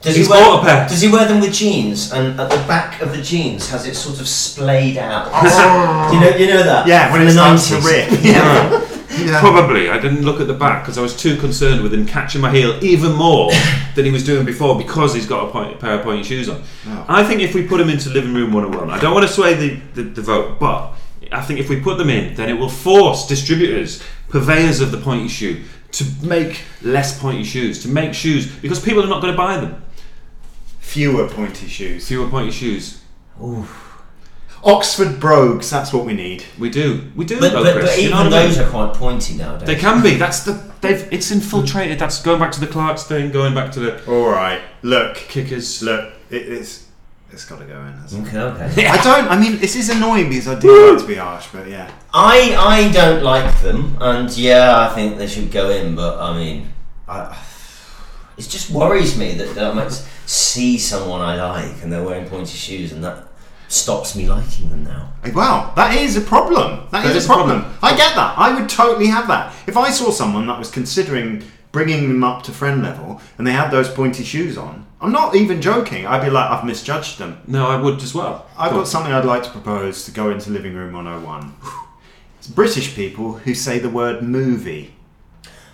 Does 0.00 0.16
He's 0.16 0.26
he 0.26 0.32
wear, 0.32 0.42
bought 0.44 0.62
a 0.62 0.66
pair. 0.66 0.88
Does 0.88 1.00
he 1.00 1.08
wear 1.12 1.28
them 1.28 1.40
with 1.40 1.52
jeans 1.52 2.12
and 2.12 2.38
at 2.40 2.50
the 2.50 2.56
back 2.66 3.00
of 3.02 3.12
the 3.16 3.22
jeans 3.22 3.70
has 3.70 3.86
it 3.86 3.94
sort 3.94 4.18
of 4.20 4.26
splayed 4.26 4.96
out? 4.98 5.26
you 6.12 6.18
know, 6.20 6.36
you 6.36 6.48
know 6.48 6.62
that. 6.64 6.88
yeah, 6.88 7.12
when 7.12 7.20
From 7.20 7.28
it 7.28 7.32
the 7.34 7.40
to 7.40 7.76
90s. 7.76 8.10
rip. 8.10 8.24
Yeah. 8.24 8.88
Yeah. 9.12 9.40
Probably. 9.40 9.90
I 9.90 9.98
didn't 9.98 10.22
look 10.22 10.40
at 10.40 10.46
the 10.46 10.54
back 10.54 10.82
because 10.82 10.96
I 10.96 11.02
was 11.02 11.16
too 11.16 11.36
concerned 11.36 11.82
with 11.82 11.92
him 11.92 12.06
catching 12.06 12.40
my 12.40 12.50
heel 12.50 12.82
even 12.82 13.12
more 13.12 13.50
than 13.94 14.04
he 14.04 14.10
was 14.10 14.24
doing 14.24 14.46
before 14.46 14.76
because 14.78 15.14
he's 15.14 15.26
got 15.26 15.48
a, 15.48 15.50
point, 15.50 15.74
a 15.74 15.78
pair 15.78 15.98
of 15.98 16.02
pointy 16.02 16.22
shoes 16.22 16.48
on. 16.48 16.62
Oh. 16.86 17.04
I 17.08 17.24
think 17.24 17.40
if 17.40 17.54
we 17.54 17.66
put 17.66 17.80
him 17.80 17.88
into 17.88 18.10
living 18.10 18.32
room 18.32 18.52
101, 18.52 18.90
I 18.90 19.00
don't 19.00 19.14
want 19.14 19.26
to 19.26 19.32
sway 19.32 19.54
the, 19.54 19.80
the, 19.94 20.02
the 20.02 20.22
vote, 20.22 20.58
but 20.58 20.94
I 21.30 21.42
think 21.42 21.60
if 21.60 21.68
we 21.68 21.80
put 21.80 21.98
them 21.98 22.10
in, 22.10 22.34
then 22.34 22.48
it 22.48 22.54
will 22.54 22.68
force 22.68 23.26
distributors, 23.26 24.02
purveyors 24.28 24.80
of 24.80 24.92
the 24.92 24.98
pointy 24.98 25.28
shoe, 25.28 25.62
to 25.92 26.04
make 26.22 26.62
less 26.82 27.20
pointy 27.20 27.44
shoes, 27.44 27.82
to 27.82 27.88
make 27.88 28.14
shoes 28.14 28.50
because 28.50 28.80
people 28.80 29.02
are 29.02 29.08
not 29.08 29.20
going 29.20 29.32
to 29.32 29.36
buy 29.36 29.58
them. 29.58 29.82
Fewer 30.80 31.28
pointy 31.28 31.68
shoes. 31.68 32.08
Fewer 32.08 32.28
pointy 32.28 32.50
shoes. 32.50 33.02
Oxford 34.64 35.18
brogues. 35.18 35.70
That's 35.70 35.92
what 35.92 36.04
we 36.04 36.14
need. 36.14 36.44
We 36.58 36.70
do. 36.70 37.10
We 37.16 37.24
do. 37.24 37.40
But, 37.40 37.52
though, 37.52 37.64
but, 37.64 37.74
Chris, 37.74 37.96
but 37.96 38.02
you 38.02 38.10
know 38.10 38.20
even 38.20 38.32
what 38.32 38.38
I 38.38 38.42
mean? 38.42 38.48
those 38.48 38.58
are 38.58 38.70
quite 38.70 38.94
pointy 38.94 39.34
nowadays. 39.34 39.66
They 39.66 39.76
can 39.76 40.02
be. 40.02 40.14
That's 40.14 40.44
the. 40.44 40.52
They've. 40.80 41.12
It's 41.12 41.30
infiltrated. 41.30 41.98
That's 41.98 42.22
going 42.22 42.38
back 42.38 42.52
to 42.52 42.60
the 42.60 42.68
Clarks 42.68 43.04
thing. 43.04 43.32
Going 43.32 43.54
back 43.54 43.72
to 43.72 43.80
the 43.80 44.10
All 44.10 44.28
right. 44.28 44.60
Look. 44.82 45.16
Kickers. 45.16 45.82
Look. 45.82 46.12
It, 46.30 46.48
it's. 46.48 46.88
It's 47.32 47.46
got 47.46 47.60
to 47.60 47.64
go 47.64 47.80
in. 47.80 47.92
hasn't 47.94 48.28
it? 48.28 48.34
Okay, 48.34 48.62
okay. 48.64 48.86
I 48.86 49.02
don't. 49.02 49.30
I 49.30 49.40
mean, 49.40 49.58
this 49.58 49.74
is 49.74 49.88
annoying 49.88 50.28
because 50.28 50.48
I 50.48 50.58
do 50.58 50.92
like 50.92 51.00
to 51.00 51.06
be 51.08 51.14
harsh, 51.14 51.48
but 51.50 51.66
yeah. 51.66 51.90
I 52.12 52.54
I 52.56 52.92
don't 52.92 53.22
like 53.22 53.58
them, 53.62 53.96
and 54.00 54.30
yeah, 54.36 54.78
I 54.78 54.94
think 54.94 55.16
they 55.16 55.26
should 55.26 55.50
go 55.50 55.70
in. 55.70 55.96
But 55.96 56.20
I 56.20 56.36
mean, 56.36 56.74
I, 57.08 57.34
it 58.36 58.42
just 58.42 58.70
worries 58.70 59.16
me 59.16 59.32
that, 59.32 59.54
that 59.54 59.70
I 59.70 59.72
might 59.72 59.92
see 60.26 60.78
someone 60.78 61.22
I 61.22 61.42
like 61.42 61.82
and 61.82 61.90
they're 61.90 62.04
wearing 62.04 62.28
pointy 62.28 62.56
shoes, 62.56 62.92
and 62.92 63.02
that 63.02 63.31
stops 63.72 64.14
me 64.14 64.28
liking 64.28 64.70
them 64.70 64.84
now. 64.84 65.12
Wow, 65.34 65.72
that 65.76 65.96
is 65.96 66.16
a 66.16 66.20
problem. 66.20 66.80
That 66.90 67.02
that 67.04 67.06
is, 67.06 67.16
is 67.16 67.24
a 67.24 67.28
problem. 67.28 67.60
problem. 67.62 67.78
I 67.82 67.96
get 67.96 68.14
that. 68.16 68.36
I 68.38 68.58
would 68.58 68.68
totally 68.68 69.06
have 69.06 69.28
that. 69.28 69.54
If 69.66 69.76
I 69.76 69.90
saw 69.90 70.10
someone 70.10 70.46
that 70.46 70.58
was 70.58 70.70
considering 70.70 71.44
bringing 71.70 72.08
them 72.08 72.22
up 72.22 72.42
to 72.42 72.50
friend 72.52 72.82
level 72.82 73.20
and 73.38 73.46
they 73.46 73.52
had 73.52 73.70
those 73.70 73.88
pointy 73.88 74.24
shoes 74.24 74.58
on, 74.58 74.86
I'm 75.00 75.12
not 75.12 75.34
even 75.34 75.62
joking. 75.62 76.06
I'd 76.06 76.22
be 76.24 76.30
like, 76.30 76.50
I've 76.50 76.64
misjudged 76.64 77.18
them. 77.18 77.40
No, 77.46 77.66
I 77.66 77.80
would 77.80 78.02
as 78.02 78.14
well. 78.14 78.46
I've 78.58 78.70
Go 78.70 78.76
got 78.76 78.80
on. 78.80 78.86
something 78.86 79.12
I'd 79.12 79.24
like 79.24 79.42
to 79.44 79.50
propose 79.50 80.04
to 80.04 80.10
go 80.10 80.30
into 80.30 80.50
Living 80.50 80.74
Room 80.74 80.92
101. 80.92 81.52
It's 82.38 82.48
British 82.48 82.94
people 82.94 83.34
who 83.34 83.54
say 83.54 83.78
the 83.78 83.88
word 83.90 84.22
movie. 84.22 84.94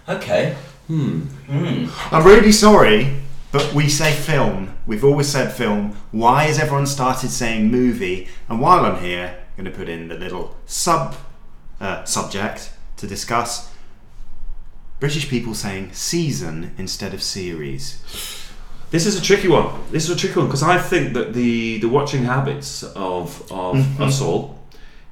Okay. 0.08 0.56
Hmm. 0.86 1.22
I'm 1.48 2.24
really 2.24 2.52
sorry, 2.52 3.16
but 3.52 3.72
we 3.74 3.88
say 3.88 4.12
film. 4.12 4.74
We've 4.88 5.04
always 5.04 5.28
said 5.28 5.52
film. 5.52 5.94
Why 6.12 6.44
has 6.44 6.58
everyone 6.58 6.86
started 6.86 7.30
saying 7.30 7.70
movie? 7.70 8.26
And 8.48 8.58
while 8.60 8.84
I'm 8.86 9.00
here, 9.00 9.36
I'm 9.56 9.64
going 9.64 9.70
to 9.72 9.78
put 9.78 9.88
in 9.88 10.08
the 10.08 10.14
little 10.16 10.56
sub 10.66 11.14
uh, 11.80 12.04
subject 12.04 12.72
to 12.96 13.06
discuss 13.06 13.70
British 14.98 15.28
people 15.28 15.54
saying 15.54 15.90
season 15.92 16.74
instead 16.78 17.12
of 17.14 17.22
series. 17.22 18.02
This 18.90 19.04
is 19.04 19.14
a 19.18 19.22
tricky 19.22 19.46
one. 19.48 19.68
This 19.92 20.08
is 20.08 20.10
a 20.10 20.16
tricky 20.16 20.38
one 20.38 20.46
because 20.48 20.62
I 20.62 20.78
think 20.78 21.12
that 21.12 21.34
the 21.34 21.78
the 21.80 21.88
watching 21.88 22.24
habits 22.24 22.82
of 22.82 23.42
of 23.52 23.76
Mm-hmm. 23.76 24.02
us 24.02 24.20
all 24.22 24.58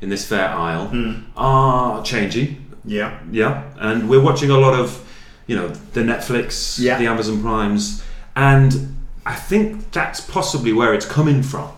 in 0.00 0.08
this 0.08 0.26
fair 0.26 0.48
isle 0.48 0.88
Mm. 0.88 1.24
are 1.36 2.02
changing. 2.02 2.64
Yeah. 2.86 3.18
Yeah, 3.30 3.64
and 3.78 4.08
we're 4.08 4.22
watching 4.22 4.50
a 4.50 4.56
lot 4.58 4.72
of, 4.74 5.04
you 5.46 5.54
know, 5.56 5.68
the 5.92 6.00
Netflix, 6.02 6.78
Yeah. 6.78 6.98
the 6.98 7.06
Amazon 7.06 7.42
Primes, 7.42 8.02
and 8.34 8.95
I 9.26 9.34
think 9.34 9.90
that's 9.90 10.20
possibly 10.20 10.72
where 10.72 10.94
it's 10.94 11.04
coming 11.06 11.42
from. 11.42 11.68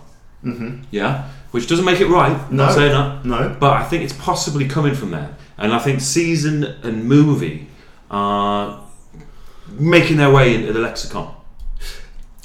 Mm-hmm. 0.44 0.82
Yeah, 0.90 1.28
which 1.50 1.66
doesn't 1.66 1.84
make 1.84 2.00
it 2.00 2.06
right. 2.08 2.30
I'm 2.32 2.56
No. 2.56 2.66
not 2.66 2.74
saying 2.74 2.92
that, 2.92 3.24
No. 3.24 3.56
but 3.58 3.72
I 3.72 3.84
think 3.84 4.04
it's 4.04 4.12
possibly 4.12 4.68
coming 4.68 4.94
from 4.94 5.10
there. 5.10 5.34
And 5.56 5.72
I 5.72 5.78
think 5.80 6.00
season 6.00 6.62
and 6.84 7.04
movie 7.06 7.66
are 8.10 8.84
making 9.70 10.18
their 10.18 10.30
way 10.30 10.54
into 10.54 10.72
the 10.72 10.78
lexicon. 10.80 11.34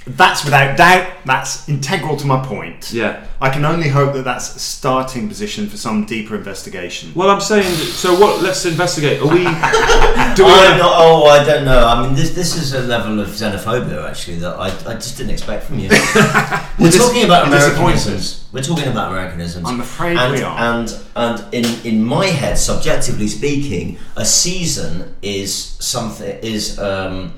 That's 0.06 0.43
without 0.43 0.78
doubt. 0.78 1.08
That's 1.26 1.68
integral 1.70 2.18
to 2.18 2.26
my 2.26 2.45
point. 2.45 2.91
Yeah. 2.91 3.26
I 3.39 3.49
can 3.49 3.64
only 3.66 3.88
hope 3.89 4.14
that 4.14 4.24
that's 4.24 4.56
a 4.56 4.60
starting 4.60 5.28
position 5.28 5.68
for 5.68 5.78
some 5.78 6.06
deeper 6.06 6.36
investigation. 6.36 7.14
Well, 7.14 7.30
I'm 7.30 7.41
saying. 7.41 7.74
So 7.74 8.20
what? 8.20 8.41
Let's 8.41 8.66
investigate. 8.66 9.22
Are 9.22 9.28
we? 9.28 9.38
do 10.36 10.45
we? 10.45 10.51
I'm 10.51 10.78
not, 10.78 10.93
oh, 10.95 11.26
I 11.26 11.43
don't 11.43 11.66
know. 11.66 11.88
I 11.88 12.06
mean, 12.06 12.16
this 12.16 12.32
this 12.32 12.56
is 12.56 12.74
a 12.74 12.82
level 12.82 13.20
of 13.20 13.28
xenophobia 13.30 14.10
actually 14.10 14.38
that 14.38 14.56
I, 14.56 14.68
I 14.89 14.93
just 14.95 15.18
didn't 15.18 15.32
expect 15.32 15.66
from 15.66 15.80
you. 15.80 15.89
We're 16.80 16.89
dis- 16.89 16.97
talking 16.97 17.26
about. 17.26 17.47
Americanisms. 17.47 18.45
We're 18.51 18.62
talking 18.62 18.88
about 18.88 19.12
Americanisms. 19.12 19.68
I'm 19.68 19.82
afraid 19.82 20.18
and, 20.18 20.34
we 20.34 20.41
are. 20.41 20.58
And 20.58 20.97
and 21.16 21.54
in 21.54 21.66
in 21.86 22.04
my 22.04 22.28
head, 22.28 22.58
subjectively 22.58 23.28
speaking, 23.28 23.97
a 24.16 24.26
season 24.26 25.16
is 25.22 25.54
something 25.54 26.39
is 26.41 26.80
um 26.80 27.34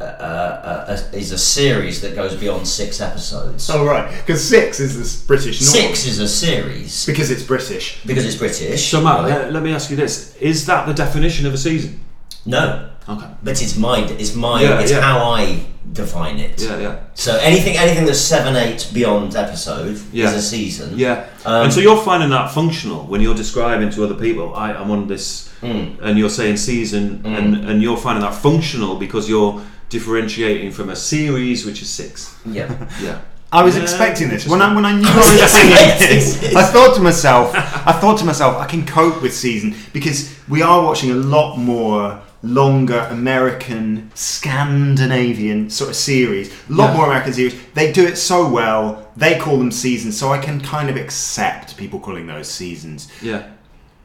uh, 0.00 0.04
uh, 0.04 0.84
uh, 0.88 1.16
is 1.16 1.32
a 1.32 1.38
series 1.38 2.00
that 2.02 2.14
goes 2.14 2.34
beyond 2.36 2.66
six 2.68 3.00
episodes. 3.00 3.68
Oh 3.68 3.84
right, 3.84 4.08
because 4.18 4.46
six 4.48 4.78
is 4.78 4.96
this 4.96 5.20
British 5.24 5.60
norm. 5.60 5.72
Six 5.72 6.06
is 6.06 6.20
a 6.20 6.28
series 6.28 7.04
because 7.06 7.30
it's 7.30 7.42
British. 7.42 8.00
because 8.06 8.24
it's 8.24 8.36
British. 8.36 8.88
So 8.90 9.00
Matt, 9.00 9.20
right? 9.20 9.28
let, 9.28 9.52
let 9.54 9.62
me 9.62 9.72
ask 9.72 9.90
you 9.90 9.96
this: 9.96 10.36
Is 10.36 10.66
that 10.66 10.86
the 10.86 10.94
definition 10.94 11.46
of 11.46 11.54
a 11.54 11.58
season? 11.58 12.00
no, 12.46 12.88
Okay. 13.08 13.26
but 13.42 13.60
it's 13.60 13.76
my 13.76 13.98
it's 14.04 14.34
my 14.36 14.62
Yeah, 14.62 14.80
it's 14.80 14.92
yeah. 14.92 15.00
how 15.00 15.18
I 15.32 15.66
define 15.92 16.38
it. 16.38 16.62
Yeah, 16.62 16.78
yeah, 16.78 16.96
So 17.14 17.36
anything 17.42 17.76
anything 17.76 18.04
that's 18.06 18.20
seven 18.20 18.54
eight 18.54 18.88
beyond 18.94 19.34
episode 19.34 20.00
Yeah. 20.12 20.28
is 20.28 20.34
a 20.34 20.42
season. 20.42 20.96
yeah. 20.96 21.26
Um, 21.44 21.64
and 21.64 21.72
so 21.72 21.80
you're 21.80 22.00
finding 22.04 22.30
that 22.30 22.52
functional 22.52 23.04
when 23.06 23.20
you're 23.20 23.34
describing 23.34 23.90
to 23.90 24.04
other 24.04 24.14
people, 24.14 24.54
I, 24.54 24.72
I'm 24.74 24.90
on 24.92 25.08
this, 25.08 25.48
Mm. 25.60 25.98
and 26.02 26.16
you're 26.18 26.30
saying 26.30 26.56
season, 26.58 27.20
and, 27.24 27.68
and 27.68 27.82
you're 27.82 27.96
finding 27.96 28.22
that 28.22 28.34
functional 28.36 28.94
because 28.94 29.28
you're 29.28 29.60
differentiating 29.88 30.70
from 30.72 30.90
a 30.90 30.96
series 30.96 31.64
which 31.66 31.82
is 31.82 31.88
six. 31.90 32.36
Yeah. 32.46 32.88
Yeah. 33.02 33.20
I 33.50 33.64
was 33.64 33.76
Yeah, 33.76 33.82
expecting 33.82 34.28
this 34.28 34.46
when 34.46 34.60
I 34.60 34.74
when 34.74 34.84
I 34.84 34.92
knew 34.92 35.06
I 35.08 35.16
was 35.16 35.50
saying 35.52 35.98
this. 36.00 36.54
I 36.54 36.62
thought 36.64 36.94
to 36.96 37.00
myself, 37.00 37.52
I 37.54 37.92
thought 37.92 38.18
to 38.18 38.26
myself, 38.26 38.56
I 38.56 38.66
can 38.66 38.84
cope 38.84 39.22
with 39.22 39.32
season 39.32 39.74
because 39.94 40.38
we 40.50 40.60
are 40.60 40.82
watching 40.84 41.10
a 41.12 41.14
lot 41.14 41.56
more 41.56 42.20
longer 42.42 42.98
American 43.10 44.10
Scandinavian 44.14 45.70
sort 45.70 45.90
of 45.90 45.96
series, 45.96 46.50
a 46.68 46.72
lot 46.72 46.90
Yeah. 46.90 46.96
more 46.96 47.06
American 47.06 47.32
series. 47.32 47.54
They 47.74 47.90
do 47.92 48.06
it 48.06 48.16
so 48.18 48.48
well. 48.48 49.08
They 49.16 49.38
call 49.38 49.58
them 49.58 49.70
seasons, 49.72 50.18
so 50.18 50.30
I 50.30 50.38
can 50.38 50.60
kind 50.60 50.90
of 50.90 50.96
accept 50.96 51.76
people 51.76 51.98
calling 52.00 52.26
those 52.26 52.48
seasons. 52.50 53.08
Yeah. 53.22 53.44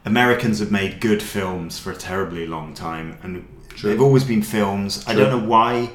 Americans 0.06 0.58
have 0.60 0.70
made 0.70 1.00
good 1.00 1.22
films 1.22 1.78
for 1.78 1.90
a 1.92 1.96
terribly 1.96 2.46
long 2.46 2.74
time, 2.74 3.18
and 3.22 3.44
True. 3.74 3.90
they've 3.90 4.00
always 4.00 4.24
been 4.24 4.42
films. 4.42 5.04
I 5.06 5.14
don't 5.14 5.30
know 5.30 5.46
why 5.48 5.90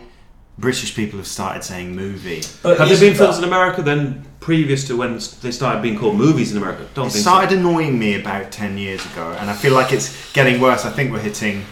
British 0.58 0.96
people 0.96 1.18
have 1.20 1.28
started 1.28 1.64
saying 1.64 1.96
movie. 1.96 2.42
But 2.62 2.78
Have 2.78 2.88
there 2.88 2.94
is 2.96 3.00
been 3.00 3.14
that- 3.14 3.18
films 3.20 3.38
in 3.38 3.44
America 3.46 3.82
then 3.82 4.26
previous 4.40 4.86
to 4.88 4.98
when 4.98 5.20
they 5.42 5.52
started 5.52 5.82
being 5.82 5.98
called 5.98 6.16
movies 6.18 6.52
in 6.52 6.58
America? 6.58 6.86
Don't 6.94 7.08
It 7.08 7.12
think 7.12 7.22
started 7.22 7.58
annoying 7.58 7.98
me 7.98 8.20
about 8.20 8.52
10 8.52 8.78
years 8.78 9.06
ago, 9.06 9.36
and 9.40 9.50
I 9.50 9.54
feel 9.54 9.74
like 9.74 9.94
it's 9.94 10.32
getting 10.34 10.60
worse. 10.60 10.86
I 10.86 10.90
think 10.92 11.12
we're 11.12 11.20
hitting 11.20 11.64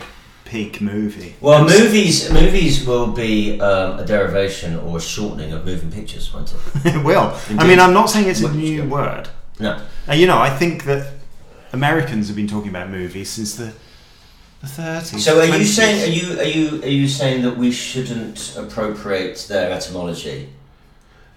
peak 0.46 0.80
movie. 0.80 1.36
Well, 1.42 1.66
movies 1.66 2.32
movies 2.32 2.86
will 2.86 3.08
be 3.08 3.60
um, 3.60 4.00
a 4.00 4.06
derivation 4.06 4.80
or 4.80 4.98
a 4.98 5.02
shortening 5.02 5.52
of 5.52 5.66
moving 5.66 5.92
pictures, 5.92 6.34
won't 6.34 6.54
it? 6.54 6.60
it 6.96 7.04
will. 7.04 7.36
I 7.58 7.68
mean, 7.68 7.80
I'm 7.82 7.94
not 7.94 8.10
saying 8.10 8.30
it's 8.30 8.42
a 8.42 8.54
new 8.54 8.88
word. 8.88 9.28
No. 9.60 9.82
And, 10.08 10.18
you 10.22 10.28
know, 10.28 10.38
I 10.38 10.50
think 10.50 10.86
that 10.86 11.12
Americans 11.74 12.28
have 12.28 12.36
been 12.38 12.48
talking 12.48 12.70
about 12.70 12.90
movies 12.90 13.30
since 13.30 13.56
the, 13.56 13.74
the 14.62 14.68
30s. 14.68 15.20
So 15.20 15.40
are 15.40 15.46
you 15.58 15.64
saying 15.66 16.04
are 16.10 16.14
you 16.14 16.40
are 16.40 16.44
you 16.44 16.82
are 16.84 16.88
you 16.88 17.08
saying 17.08 17.44
that 17.44 17.58
we 17.58 17.72
shouldn't 17.72 18.56
appropriate 18.58 19.46
their 19.50 19.72
etymology? 19.72 20.50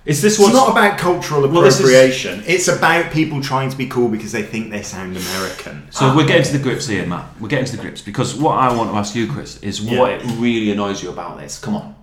Is 0.07 0.23
this 0.23 0.39
It's 0.41 0.53
not 0.55 0.71
about 0.71 0.97
cultural 0.99 1.47
Well, 1.47 1.65
is- 1.65 1.79
appropriation. 1.79 2.43
It's 2.47 2.69
about 2.69 3.13
people 3.13 3.43
trying 3.43 3.69
to 3.71 3.77
be 3.77 3.87
cool 3.87 4.09
because 4.09 4.33
they 4.33 4.43
think 4.43 4.71
they 4.71 4.81
sound 4.83 5.15
American. 5.17 5.87
So 5.91 6.17
we're 6.17 6.27
getting 6.27 6.45
to 6.45 6.53
the 6.57 6.59
grips 6.59 6.87
here, 6.87 7.05
Matt. 7.07 7.27
We're 7.39 7.49
getting 7.49 7.67
to 7.67 7.77
the 7.77 7.83
grips 7.83 8.01
because 8.01 8.35
what 8.35 8.57
I 8.59 8.75
want 8.75 8.91
to 8.91 8.97
ask 8.97 9.15
you, 9.15 9.27
Chris, 9.31 9.59
is 9.63 9.83
what 9.83 10.11
Yeah. 10.11 10.17
it 10.17 10.25
really 10.39 10.71
annoys 10.73 11.03
you 11.03 11.11
about 11.11 11.39
this. 11.39 11.59
Come 11.59 11.77
on. 11.77 11.95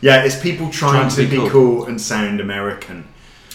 Yeah, 0.00 0.24
it's 0.24 0.40
people 0.40 0.70
trying, 0.70 0.92
Trying 0.94 1.08
to, 1.10 1.16
to 1.16 1.22
be 1.24 1.30
be 1.36 1.36
cool. 1.36 1.50
cool. 1.50 1.86
and 1.86 2.00
sound 2.00 2.40
American. 2.40 3.04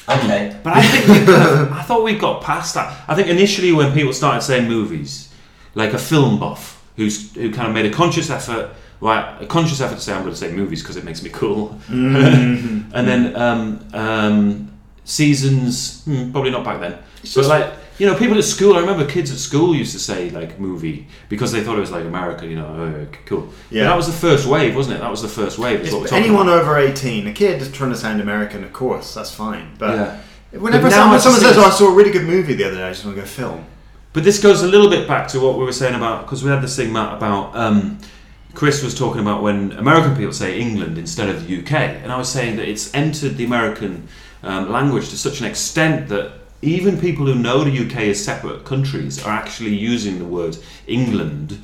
Okay. 0.07 0.55
But 0.64 0.74
I 0.78 0.82
think 0.84 1.07
we 1.07 1.26
kind 1.26 1.60
of, 1.60 1.72
I 1.74 1.82
thought 1.82 2.03
we 2.03 2.14
got 2.16 2.43
past 2.43 2.76
that. 2.76 2.95
I 3.07 3.16
think 3.16 3.28
initially 3.28 3.72
when 3.72 3.91
people 3.93 4.14
started 4.14 4.41
saying 4.41 4.68
movies, 4.68 5.30
like 5.74 5.93
a 5.93 5.99
film 5.99 6.39
buff 6.39 6.78
who's 7.00 7.34
who 7.36 7.52
kind 7.52 7.68
of 7.68 7.74
made 7.74 7.86
a 7.91 7.93
conscious 8.02 8.30
effort, 8.30 8.70
right, 9.02 9.26
a 9.41 9.45
conscious 9.47 9.80
effort 9.82 9.95
to 9.95 10.02
say 10.02 10.14
I'm 10.14 10.22
going 10.22 10.34
to 10.34 10.39
say 10.39 10.52
movies 10.52 10.82
because 10.84 10.97
it 10.97 11.06
makes 11.06 11.22
me 11.24 11.30
cool, 11.41 11.70
Mm-hmm. 11.88 12.91
and 12.97 13.08
then 13.08 13.22
um, 13.36 13.62
um, 13.93 14.72
seasons, 15.06 16.04
hmm, 16.04 16.32
probably 16.32 16.52
not 16.52 16.64
back 16.64 16.80
then, 16.80 16.97
but 17.36 17.45
like. 17.47 17.74
You 18.02 18.08
know, 18.08 18.16
people 18.16 18.38
at 18.38 18.45
school. 18.45 18.78
I 18.78 18.80
remember 18.80 19.06
kids 19.06 19.30
at 19.30 19.38
school 19.39 19.76
used 19.76 19.91
to 19.91 20.00
say 20.00 20.30
like 20.30 20.58
movie 20.58 21.06
because 21.28 21.52
they 21.52 21.60
thought 21.62 21.76
it 21.76 21.82
was 21.82 21.91
like 21.91 22.06
America. 22.06 22.47
You 22.47 22.56
know, 22.56 22.66
oh, 22.66 23.18
cool. 23.26 23.50
Yeah. 23.70 23.84
That 23.89 23.97
was 23.97 24.08
the 24.08 24.14
first 24.14 24.47
wave, 24.47 24.74
wasn't 24.74 24.95
it? 24.95 25.00
That 25.02 25.12
was 25.12 25.22
the 25.22 25.28
first 25.28 25.60
wave. 25.60 25.82
Is 25.82 25.91
what 25.91 25.97
we're 25.97 26.04
It's 26.06 26.12
talking 26.12 26.24
anyone 26.24 26.47
about. 26.47 26.62
over 26.62 26.78
18, 26.78 27.28
a 27.28 27.34
kid 27.34 27.74
trying 27.74 27.91
to 27.91 27.97
sound 27.97 28.22
American, 28.22 28.64
of 28.64 28.72
course, 28.72 29.14
that's 29.16 29.32
fine. 29.36 29.76
But 29.78 29.95
Yeah. 30.54 30.60
whenever 30.62 30.89
someone, 30.89 31.20
someone 31.20 31.41
says, 31.41 31.58
oh, 31.58 31.66
I 31.66 31.72
saw 31.72 31.88
a 31.91 31.93
really 31.93 32.12
good 32.12 32.26
movie 32.26 32.54
the 32.54 32.64
other 32.68 32.78
day, 32.78 32.88
I 32.88 32.91
just 32.93 33.04
want 33.04 33.18
to 33.18 33.22
go 33.22 33.28
film. 33.28 33.66
But 34.14 34.24
this 34.24 34.41
goes 34.41 34.64
a 34.64 34.68
little 34.68 34.89
bit 34.89 35.07
back 35.07 35.28
to 35.30 35.39
what 35.39 35.57
we 35.57 35.64
were 35.64 35.72
saying 35.74 35.95
about 35.95 36.26
because 36.26 36.43
we 36.43 36.49
had 36.49 36.62
this 36.62 36.76
thing, 36.76 36.91
Matt, 36.91 37.18
about 37.18 37.55
um, 37.55 37.99
Chris 38.55 38.82
was 38.84 38.97
talking 38.97 39.22
about 39.22 39.43
when 39.43 39.72
American 39.74 40.16
people 40.16 40.34
say 40.34 40.60
England 40.60 40.97
instead 40.97 41.30
of 41.30 41.47
the 41.47 41.60
UK, 41.60 41.72
and 41.74 42.12
I 42.12 42.18
was 42.18 42.30
saying 42.30 42.57
that 42.57 42.68
it's 42.68 42.93
entered 42.95 43.38
the 43.38 43.45
American 43.45 44.07
um, 44.41 44.72
language 44.72 45.10
to 45.10 45.18
such 45.18 45.39
an 45.41 45.45
extent 45.45 46.10
that 46.10 46.32
even 46.62 46.99
people 46.99 47.26
who 47.26 47.36
know 47.36 47.64
the 47.64 47.86
UK 47.86 47.97
as 48.10 48.24
separate 48.24 48.66
countries 48.66 49.24
are 49.24 49.30
actually 49.32 49.76
using 49.76 50.18
the 50.20 50.26
word 50.26 50.57
England 50.88 51.62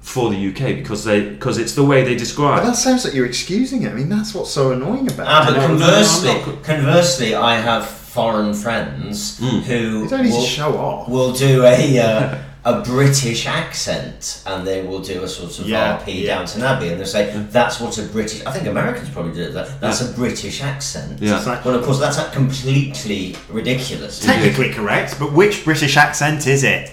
for 0.00 0.30
the 0.30 0.48
UK 0.48 0.76
because 0.76 1.04
they 1.04 1.30
because 1.30 1.56
it's 1.58 1.74
the 1.74 1.84
way 1.84 2.04
they 2.04 2.16
describe. 2.16 2.62
But 2.62 2.70
that 2.70 2.76
sounds 2.76 3.04
like 3.04 3.14
you're 3.14 3.26
excusing 3.26 3.82
it. 3.84 3.90
I 3.90 3.94
mean, 3.94 4.08
that's 4.08 4.34
what's 4.34 4.50
so 4.50 4.72
annoying 4.72 5.10
about 5.10 5.26
Ah, 5.28 5.42
it. 5.42 5.46
but 5.46 5.56
no, 5.56 5.68
no, 5.68 5.78
conversely, 5.78 6.42
conversely, 6.64 7.34
I 7.34 7.56
have 7.60 7.88
foreign 8.16 8.54
friends 8.54 9.38
who 9.68 9.80
You 10.02 10.08
don't 10.08 10.24
need 10.24 10.32
will, 10.32 10.42
to 10.42 10.46
show 10.58 10.70
off. 10.86 11.08
will 11.08 11.32
do 11.32 11.52
a 11.64 11.98
uh, 12.08 12.38
a 12.72 12.82
British 12.82 13.46
accent, 13.46 14.42
and 14.46 14.66
they 14.66 14.82
will 14.88 14.98
do 15.12 15.22
a 15.22 15.28
sort 15.28 15.56
of 15.60 15.68
Yeah, 15.68 15.98
RP 15.98 16.06
yeah. 16.22 16.26
Downton 16.34 16.62
Abbey, 16.62 16.88
and 16.88 16.96
they'll 16.98 17.06
say 17.18 17.24
that's 17.58 17.78
what 17.80 17.96
a 17.98 18.02
British. 18.16 18.44
I 18.44 18.50
think 18.52 18.66
Americans 18.66 19.08
probably 19.10 19.34
do 19.34 19.52
that. 19.52 19.80
That's 19.80 20.00
a 20.00 20.10
British 20.22 20.62
accent. 20.62 21.20
Yeah. 21.20 21.36
It's 21.36 21.46
like- 21.46 21.64
Well, 21.64 21.76
of 21.78 21.84
course, 21.84 22.00
that's 22.00 22.18
completely 22.34 23.36
ridiculous. 23.50 24.18
Technically 24.18 24.70
correct, 24.78 25.10
but 25.20 25.32
which 25.40 25.64
British 25.64 25.96
accent 25.96 26.46
is 26.46 26.64
it? 26.64 26.84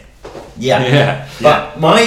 Yeah. 0.58 0.86
Yeah. 0.86 1.28
But 1.42 1.80
my, 1.80 2.02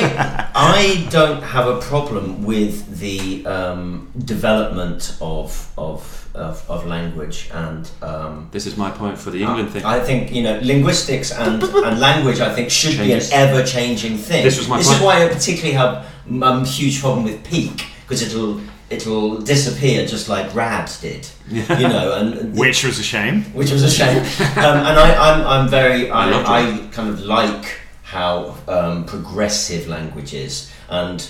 I 0.55 1.07
don't 1.11 1.43
have 1.43 1.67
a 1.67 1.79
problem 1.81 2.45
with 2.45 2.99
the 3.01 3.45
um, 3.47 4.11
development 4.25 5.17
of 5.21 5.71
of 5.77 6.29
of, 6.35 6.65
of 6.69 6.87
language 6.87 7.49
and. 7.53 7.91
Um, 8.03 8.49
This 8.53 8.67
is 8.67 8.77
my 8.77 8.91
point 8.91 9.19
for 9.19 9.31
the 9.31 9.43
England 9.43 9.71
thing. 9.71 9.85
I 9.85 10.01
think 10.01 10.33
you 10.33 10.43
know 10.43 10.59
linguistics 10.63 11.33
and, 11.33 11.63
and 11.63 11.99
language. 12.01 12.41
I 12.41 12.55
think 12.55 12.71
should 12.71 12.93
Changes. 12.97 13.31
be 13.31 13.35
an 13.37 13.49
ever-changing 13.49 14.19
thing. 14.19 14.45
This 14.45 14.59
was 14.59 14.69
my 14.69 14.77
This 14.79 14.87
point. 14.89 14.99
is 15.01 15.05
why 15.07 15.25
I 15.25 15.29
particularly 15.29 15.75
have 15.75 16.07
um, 16.43 16.65
huge 16.65 17.01
problem 17.01 17.25
with 17.25 17.43
peak 17.45 17.87
because 18.03 18.23
it'll 18.23 18.61
it'll 18.91 19.39
disappear 19.39 20.07
just 20.07 20.29
like 20.29 20.55
rad 20.55 20.89
did. 21.01 21.27
You 21.81 21.89
know, 21.89 22.13
and 22.19 22.55
Which 22.57 22.85
was 22.85 22.99
a 22.99 23.03
shame. 23.03 23.43
which 23.55 23.71
was 23.73 23.83
a 23.83 23.91
shame. 23.91 24.19
um, 24.65 24.77
and 24.89 24.97
I, 25.07 25.09
I'm, 25.27 25.41
I'm 25.47 25.69
very, 25.69 26.11
I, 26.11 26.25
love 26.31 26.45
I, 26.47 26.61
kind 26.93 27.09
of 27.09 27.21
like 27.21 27.65
how 28.07 28.57
um, 28.69 29.05
progressive 29.05 29.89
language 29.89 30.33
is 30.33 30.73
and 30.89 31.29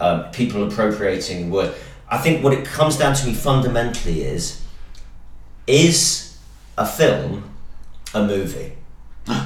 um, 0.00 0.24
people 0.32 0.66
appropriating 0.66 1.50
word. 1.50 1.72
I 2.08 2.18
think 2.18 2.42
what 2.42 2.52
it 2.52 2.64
comes 2.64 2.98
down 2.98 3.14
to 3.14 3.26
me 3.26 3.32
fundamentally 3.32 4.22
is 4.22 4.60
is 5.68 6.36
a 6.76 6.84
film 6.84 7.54
a 8.12 8.26
movie? 8.26 8.72
so 9.26 9.40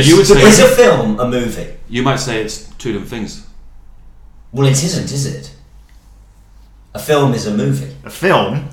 you 0.00 0.16
would 0.16 0.30
Is 0.30 0.60
a 0.60 0.68
film 0.68 1.18
a 1.18 1.28
movie? 1.28 1.74
you 1.88 2.02
might 2.04 2.20
say 2.20 2.42
it's 2.42 2.68
two 2.74 2.92
different 2.92 3.10
things. 3.10 3.44
Well, 4.52 4.68
it 4.68 4.82
isn't, 4.84 5.10
is 5.10 5.26
it? 5.26 5.52
A 6.94 7.00
film 7.00 7.34
is 7.34 7.46
a 7.46 7.54
movie. 7.54 7.94
A 8.04 8.10
film 8.10 8.68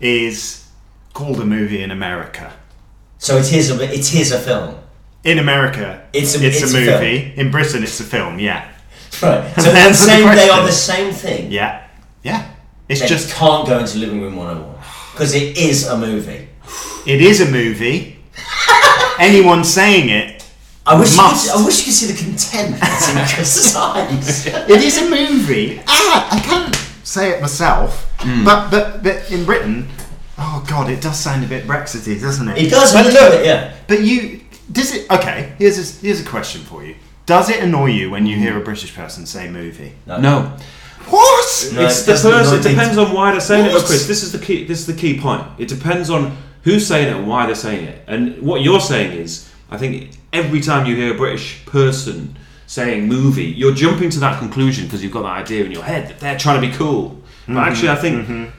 is 0.00 0.68
called 1.12 1.40
a 1.40 1.44
movie 1.44 1.80
in 1.82 1.92
America. 1.92 2.52
So 3.24 3.38
it 3.38 3.50
is 3.54 3.70
a, 3.70 3.82
it 3.82 4.14
is 4.14 4.32
a 4.32 4.38
film. 4.38 4.74
In 5.24 5.38
America, 5.38 5.86
It's 6.12 6.34
a- 6.36 6.44
it's, 6.46 6.60
it's 6.62 6.74
a 6.74 6.76
movie. 6.78 7.32
In 7.36 7.50
Britain, 7.50 7.82
it's 7.82 7.98
a 8.00 8.04
film. 8.04 8.38
Yeah, 8.38 8.68
Right. 9.22 9.42
So 9.62 9.72
the 9.72 9.92
same, 9.94 10.26
they 10.36 10.50
are 10.50 10.62
the 10.66 10.72
same 10.72 11.10
thing. 11.14 11.50
yeah, 11.50 11.86
yeah. 12.22 12.50
It's 12.88 13.00
They 13.00 13.06
just 13.08 13.32
can't 13.34 13.66
go 13.66 13.78
into 13.78 13.96
living 13.96 14.20
room 14.20 14.36
101 14.36 14.76
because 15.12 15.34
it 15.34 15.56
is 15.56 15.86
a 15.88 15.96
movie. 15.96 16.48
it 17.06 17.20
is 17.22 17.40
a 17.40 17.50
movie. 17.50 18.18
Anyone 19.18 19.64
saying 19.64 20.10
it, 20.10 20.44
I 20.84 21.00
wish, 21.00 21.16
Must. 21.16 21.46
You 21.46 21.52
could, 21.52 21.60
I 21.62 21.64
wish 21.64 21.78
you 21.78 21.84
could 21.84 21.94
see 21.94 22.12
the 22.12 22.18
contempt 22.24 22.80
that's 22.80 23.08
in 23.12 23.16
Chris's 23.34 23.74
eyes. 23.74 24.46
it 24.46 24.82
is 24.82 24.98
a 24.98 25.08
movie. 25.08 25.80
Ah, 25.86 26.28
I 26.36 26.40
can't 26.40 26.74
say 27.04 27.30
it 27.30 27.40
myself, 27.40 28.10
Hmm. 28.20 28.44
but, 28.44 28.70
but 28.70 29.02
but 29.02 29.30
in 29.32 29.46
Britain, 29.46 29.88
oh 30.38 30.64
god, 30.68 30.90
it 30.90 31.00
does 31.00 31.18
sound 31.18 31.44
a 31.44 31.48
bit 31.48 31.66
Brexity, 31.66 32.18
doesn't 32.18 32.48
it? 32.48 32.58
It 32.58 32.70
does 32.70 32.92
a 32.94 32.98
But 32.98 33.06
little 33.06 33.22
look, 33.22 33.32
bit, 33.32 33.46
yeah. 33.46 33.74
But 33.86 34.02
you 34.02 34.40
does 34.70 34.94
it? 34.94 35.10
Okay, 35.10 35.54
here's 35.58 35.78
a, 35.78 36.00
here's 36.00 36.20
a 36.20 36.24
question 36.24 36.62
for 36.62 36.84
you. 36.84 36.96
Does 37.26 37.48
it 37.48 37.62
annoy 37.62 37.86
you 37.86 38.10
when 38.10 38.26
you 38.26 38.36
hear 38.36 38.58
a 38.58 38.60
British 38.62 38.94
person 38.94 39.26
say 39.26 39.48
movie? 39.48 39.92
No, 40.06 40.18
What? 41.06 41.70
No, 41.74 41.82
it's 41.82 42.06
it 42.06 42.12
the 42.12 42.30
person. 42.30 42.58
It 42.58 42.62
depends 42.62 42.98
on 42.98 43.12
why 43.12 43.32
they're 43.32 43.40
saying 43.40 43.66
it, 43.66 43.72
What? 43.72 43.82
though, 43.82 43.86
Chris. 43.86 44.06
This 44.06 44.22
is 44.22 44.32
the 44.32 44.38
key. 44.38 44.64
This 44.64 44.80
is 44.80 44.86
the 44.86 44.94
key 44.94 45.18
point. 45.18 45.46
It 45.58 45.68
depends 45.68 46.10
on 46.10 46.36
who's 46.62 46.86
saying 46.86 47.08
it 47.08 47.16
and 47.16 47.26
why 47.26 47.46
they're 47.46 47.54
saying 47.54 47.86
it. 47.86 48.04
And 48.06 48.42
what 48.42 48.62
you're 48.62 48.80
saying 48.80 49.18
is, 49.18 49.50
I 49.70 49.78
think 49.78 50.10
every 50.32 50.60
time 50.60 50.86
you 50.86 50.96
hear 50.96 51.14
a 51.14 51.16
British 51.16 51.64
person 51.66 52.36
saying 52.66 53.06
movie, 53.06 53.44
you're 53.44 53.74
jumping 53.74 54.10
to 54.10 54.20
that 54.20 54.38
conclusion 54.38 54.84
because 54.84 55.02
you've 55.02 55.12
got 55.12 55.22
that 55.22 55.36
idea 55.44 55.64
in 55.64 55.70
your 55.72 55.82
head 55.82 56.08
that 56.08 56.20
they're 56.20 56.38
trying 56.38 56.60
to 56.60 56.66
be 56.66 56.74
cool. 56.74 57.20
But 57.46 57.52
mm-hmm. 57.52 57.58
actually, 57.58 57.88
I 57.90 57.96
think. 57.96 58.26
Mm-hmm. 58.26 58.58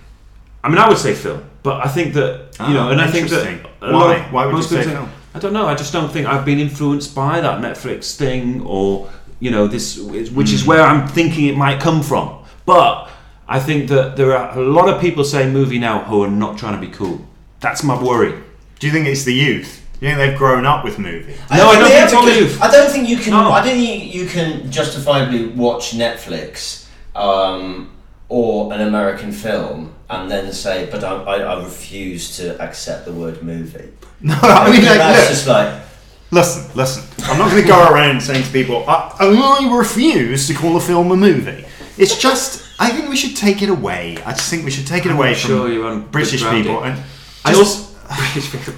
I 0.64 0.70
mean, 0.70 0.80
I 0.80 0.90
would 0.90 0.98
say 0.98 1.14
film, 1.14 1.48
but 1.66 1.86
I 1.86 1.90
think 1.90 2.14
that 2.14 2.32
you 2.68 2.74
know, 2.76 2.86
Ah, 2.88 2.92
and 2.92 3.02
I 3.02 3.08
think 3.08 3.28
that 3.30 3.46
interesting. 3.48 3.72
a 3.82 3.92
lot 3.92 4.06
Why? 4.06 4.16
of- 4.16 4.32
Why 4.34 4.46
would 4.46 4.56
you 4.56 4.64
say 4.64 4.84
people? 4.86 5.10
I 5.36 5.40
don't 5.40 5.52
know. 5.52 5.66
I 5.68 5.76
just 5.76 5.92
don't 5.92 6.10
think 6.14 6.26
I've 6.28 6.46
been 6.46 6.60
influenced 6.68 7.14
by 7.14 7.42
that 7.42 7.58
Netflix 7.68 8.16
thing, 8.16 8.62
or 8.66 9.10
you 9.42 9.52
know, 9.52 9.68
this, 9.68 9.98
which 10.40 10.52
is 10.58 10.66
where 10.66 10.82
I'm 10.90 11.08
thinking 11.18 11.44
it 11.48 11.58
might 11.58 11.80
come 11.88 12.02
from. 12.02 12.26
But 12.66 13.10
I 13.48 13.60
think 13.68 13.90
that 13.90 14.16
there 14.16 14.32
are 14.38 14.58
a 14.58 14.62
lot 14.78 14.88
of 14.92 15.02
people 15.02 15.24
saying 15.26 15.52
movie 15.52 15.80
now 15.90 15.98
who 16.10 16.24
are 16.24 16.32
not 16.44 16.58
trying 16.58 16.76
to 16.80 16.84
be 16.88 16.92
cool. 16.94 17.18
That's 17.60 17.84
my 17.84 17.96
worry. 18.02 18.34
Do 18.80 18.88
you 18.88 18.94
think 18.94 19.08
it's 19.08 19.24
the 19.26 19.34
youth? 19.34 19.72
Do 20.00 20.06
you 20.06 20.16
think 20.16 20.18
they've 20.24 20.38
grown 20.38 20.66
up 20.66 20.84
with 20.86 21.00
movies? 21.00 21.38
No, 21.52 21.68
I 21.70 21.76
don't 21.80 21.90
think 21.90 22.04
it's 22.06 22.14
all 22.14 22.30
youth. 22.30 22.62
I 22.62 22.70
don't 22.72 22.92
think 22.92 23.10
you 23.10 23.18
can. 23.18 23.32
No. 23.32 23.52
I 23.52 23.62
don't 23.66 23.76
think 23.78 24.14
you 24.14 24.26
can 24.28 24.70
justifiably 24.72 25.48
watch 25.48 25.92
Netflix 26.04 26.86
um, 27.16 27.90
or 28.30 28.74
an 28.74 28.82
American 28.82 29.32
film 29.32 29.94
and 30.10 30.30
then 30.30 30.52
say, 30.52 30.88
"But 30.92 31.04
I, 31.04 31.14
I, 31.24 31.38
I 31.38 31.64
refuse 31.64 32.38
to 32.38 32.60
accept 32.62 33.06
the 33.06 33.14
word 33.14 33.42
movie." 33.44 33.92
No, 34.22 34.34
I 34.42 34.72
mean, 34.72 34.84
like, 34.86 34.98
that's 34.98 35.20
look, 35.20 35.30
just 35.30 35.48
like 35.48 35.84
listen, 36.32 36.76
listen. 36.76 37.04
I'm 37.26 37.38
not 37.38 37.52
going 37.52 37.62
to 37.62 37.68
go 37.68 37.92
around 37.92 38.22
saying 38.22 38.44
to 38.44 38.52
people, 38.52 38.84
I, 38.88 39.16
I 39.20 39.78
refuse 39.78 40.48
to 40.48 40.54
call 40.54 40.78
a 40.78 40.80
film 40.80 41.12
a 41.12 41.16
movie. 41.16 41.66
It's 41.98 42.18
just, 42.18 42.66
I 42.80 42.90
think 42.92 43.10
we 43.10 43.16
should 43.16 43.36
take 43.36 43.62
it 43.62 43.70
away. 43.70 44.18
I 44.26 44.32
just 44.32 44.50
think 44.50 44.66
we 44.66 44.72
should 44.72 44.88
take 44.88 45.06
it 45.06 45.12
I'm 45.12 45.18
away 45.18 45.32
not 45.32 45.38
from 45.38 45.50
sure 45.50 45.70
you're 45.72 45.88
on 45.88 46.08
British 46.08 46.42
people. 46.44 46.84
here. 46.84 46.92
And 46.92 47.04
I 47.44 47.54
just, 47.54 47.96
also 48.04 48.16
British 48.16 48.52
people. 48.52 48.74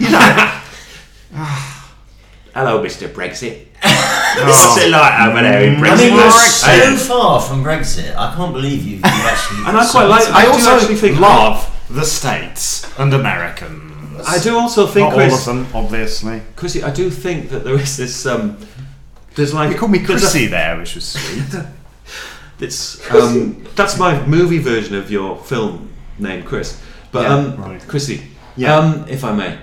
you 0.00 0.10
know, 0.10 0.60
Hello, 2.54 2.84
Mr. 2.84 3.08
Brexit. 3.08 3.66
Oh, 3.84 4.76
Sit 4.78 4.90
like 4.90 5.20
over 5.28 5.42
there 5.42 5.62
in 5.64 5.76
I 5.76 5.80
Brexit. 5.80 5.98
mean, 5.98 6.14
we're 6.14 6.22
Brexit. 6.22 6.96
so 6.98 7.14
far 7.14 7.40
from 7.40 7.64
Brexit. 7.64 8.14
I 8.16 8.34
can't 8.34 8.52
believe 8.52 8.82
you've, 8.84 8.96
you've 8.96 9.04
actually. 9.04 9.58
And 9.66 9.76
I 9.76 9.88
quite 9.90 10.06
like. 10.06 10.28
I, 10.28 10.44
I, 10.44 10.46
also 10.48 10.70
actually 10.76 10.96
think 10.96 11.18
love 11.20 11.68
the 11.90 12.04
States 12.04 12.86
and 12.98 13.12
Americans. 13.12 13.90
I 14.26 14.38
do 14.38 14.56
also 14.56 14.86
think, 14.86 15.10
Not 15.10 15.20
all 15.20 15.34
of 15.34 15.44
them, 15.44 15.66
obviously. 15.74 16.42
Chrissy, 16.54 16.82
I 16.84 16.92
do 16.92 17.10
think 17.10 17.50
that 17.50 17.64
there 17.64 17.74
is 17.74 17.96
this. 17.96 18.24
Um, 18.26 18.56
there's 19.34 19.52
like 19.54 19.72
You 19.72 19.78
called 19.78 19.90
me 19.90 19.98
there's 19.98 20.22
a- 20.22 20.26
Chrissy 20.26 20.46
there, 20.46 20.76
which 20.78 20.94
was 20.94 21.04
sweet. 21.08 21.62
It's 22.60 23.10
um, 23.10 23.66
that's 23.74 23.98
my 23.98 24.24
movie 24.24 24.58
version 24.58 24.94
of 24.94 25.10
your 25.10 25.36
film 25.36 25.90
name, 26.20 26.44
Chris. 26.44 26.80
But 27.10 27.22
Yeah, 27.22 27.34
um, 27.34 27.56
right. 27.56 27.80
Chrissy, 27.88 28.22
Yeah. 28.56 28.76
um, 28.76 29.04
if 29.08 29.24
I 29.24 29.32
may, 29.32 29.58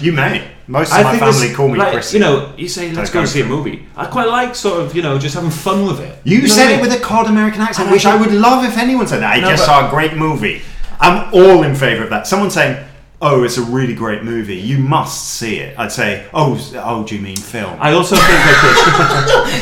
you 0.00 0.10
may. 0.12 0.50
Most 0.68 0.90
of 0.92 0.98
I 0.98 1.02
my 1.04 1.10
think 1.12 1.22
family 1.22 1.46
this, 1.48 1.56
call 1.56 1.68
me 1.68 1.78
like, 1.78 1.92
Chrissy. 1.92 2.16
You 2.18 2.24
know, 2.24 2.52
you 2.56 2.68
say 2.68 2.90
let's 2.92 3.10
go 3.10 3.20
go 3.20 3.26
see 3.26 3.40
a 3.40 3.46
movie. 3.46 3.86
I 3.96 4.06
quite 4.06 4.28
like 4.28 4.54
sort 4.54 4.80
of 4.80 4.96
you 4.96 5.02
know 5.02 5.18
just 5.18 5.34
having 5.34 5.50
fun 5.50 5.86
with 5.86 6.00
it. 6.00 6.18
You 6.24 6.42
know 6.42 6.46
said 6.48 6.70
it 6.72 6.76
mean? 6.82 6.88
with 6.88 6.92
a 6.98 7.00
cod 7.00 7.26
American 7.28 7.60
accent, 7.60 7.86
And 7.88 7.92
which 7.94 8.04
I 8.06 8.18
think- 8.18 8.30
would 8.32 8.40
love 8.40 8.64
if 8.64 8.76
anyone 8.76 9.06
said 9.06 9.20
that. 9.20 9.36
I 9.36 9.40
No, 9.40 9.48
just 9.50 9.64
saw 9.64 9.86
a 9.86 9.90
great 9.90 10.16
movie. 10.16 10.62
I'm 11.00 11.32
all 11.32 11.62
in 11.62 11.74
favour 11.74 12.04
of 12.04 12.10
that. 12.10 12.26
Someone 12.26 12.50
saying, 12.50 12.82
"Oh, 13.20 13.44
it's 13.44 13.58
a 13.58 13.62
really 13.62 13.94
great 13.94 14.22
movie. 14.22 14.56
You 14.56 14.78
must 14.78 15.28
see 15.30 15.58
it." 15.58 15.78
I'd 15.78 15.92
say, 15.92 16.26
"Oh, 16.32 16.58
oh, 16.76 17.04
do 17.04 17.16
you 17.16 17.22
mean 17.22 17.36
film?" 17.36 17.76
I 17.80 17.92
also 17.92 18.16
think 18.16 18.28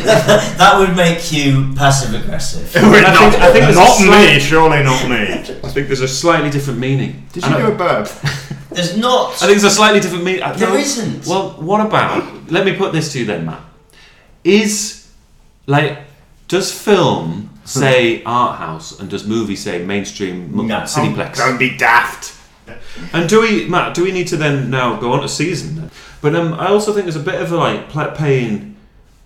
that 0.05 0.55
that 0.59 0.78
would 0.78 0.96
make 0.96 1.32
you 1.32 1.72
passive 1.76 2.14
aggressive. 2.20 2.74
not, 2.82 2.94
I 2.94 3.30
think- 3.30 3.42
I 3.42 3.52
think 3.52 3.74
not 3.74 3.96
slight- 3.96 4.34
me, 4.34 4.40
surely 4.40 4.82
not 4.82 5.09
me. 5.09 5.32
I 5.62 5.68
think 5.70 5.86
there's 5.88 6.00
a 6.00 6.09
slightly 6.09 6.50
different 6.50 6.78
meaning. 6.78 7.26
Did 7.32 7.44
you 7.44 7.55
I- 7.55 7.61
do 7.61 7.66
a 7.72 7.74
burp? 7.74 8.09
There's 8.70 8.96
not. 8.96 9.34
I 9.34 9.46
think 9.46 9.61
there's 9.61 9.64
a 9.64 9.70
slightly 9.70 10.00
different 10.00 10.24
meaning. 10.24 10.42
There 10.57 10.76
isn't. 10.76 11.26
Well, 11.26 11.50
what 11.61 11.84
about? 11.84 12.50
Let 12.50 12.64
me 12.66 12.76
put 12.76 12.92
this 12.92 13.12
to 13.12 13.20
you 13.20 13.24
then, 13.24 13.46
Matt. 13.46 13.62
Is 14.42 15.09
like, 15.66 15.98
does 16.48 16.72
film 16.72 17.48
hmm. 17.48 17.66
say 17.66 18.22
art 18.24 18.59
house 18.59 18.98
and 18.98 19.09
does 19.09 19.26
movie 19.26 19.57
say 19.57 19.84
mainstream 19.84 20.50
mu- 20.52 20.66
No. 20.66 20.80
cineplex? 20.80 21.36
Don't 21.36 21.59
be 21.59 21.76
daft. 21.76 22.34
And 23.12 23.28
do 23.28 23.40
we, 23.40 23.68
Matt? 23.68 23.94
Do 23.94 24.04
we 24.04 24.12
need 24.12 24.28
to 24.28 24.36
then 24.36 24.70
now 24.70 24.96
go 24.98 25.12
on 25.12 25.22
to 25.22 25.28
season? 25.28 25.76
Then? 25.76 25.90
But 26.20 26.34
um, 26.34 26.54
I 26.54 26.68
also 26.68 26.92
think 26.92 27.04
there's 27.04 27.16
a 27.16 27.20
bit 27.20 27.40
of 27.40 27.52
a 27.52 27.56
like 27.56 28.14
paying, 28.16 28.76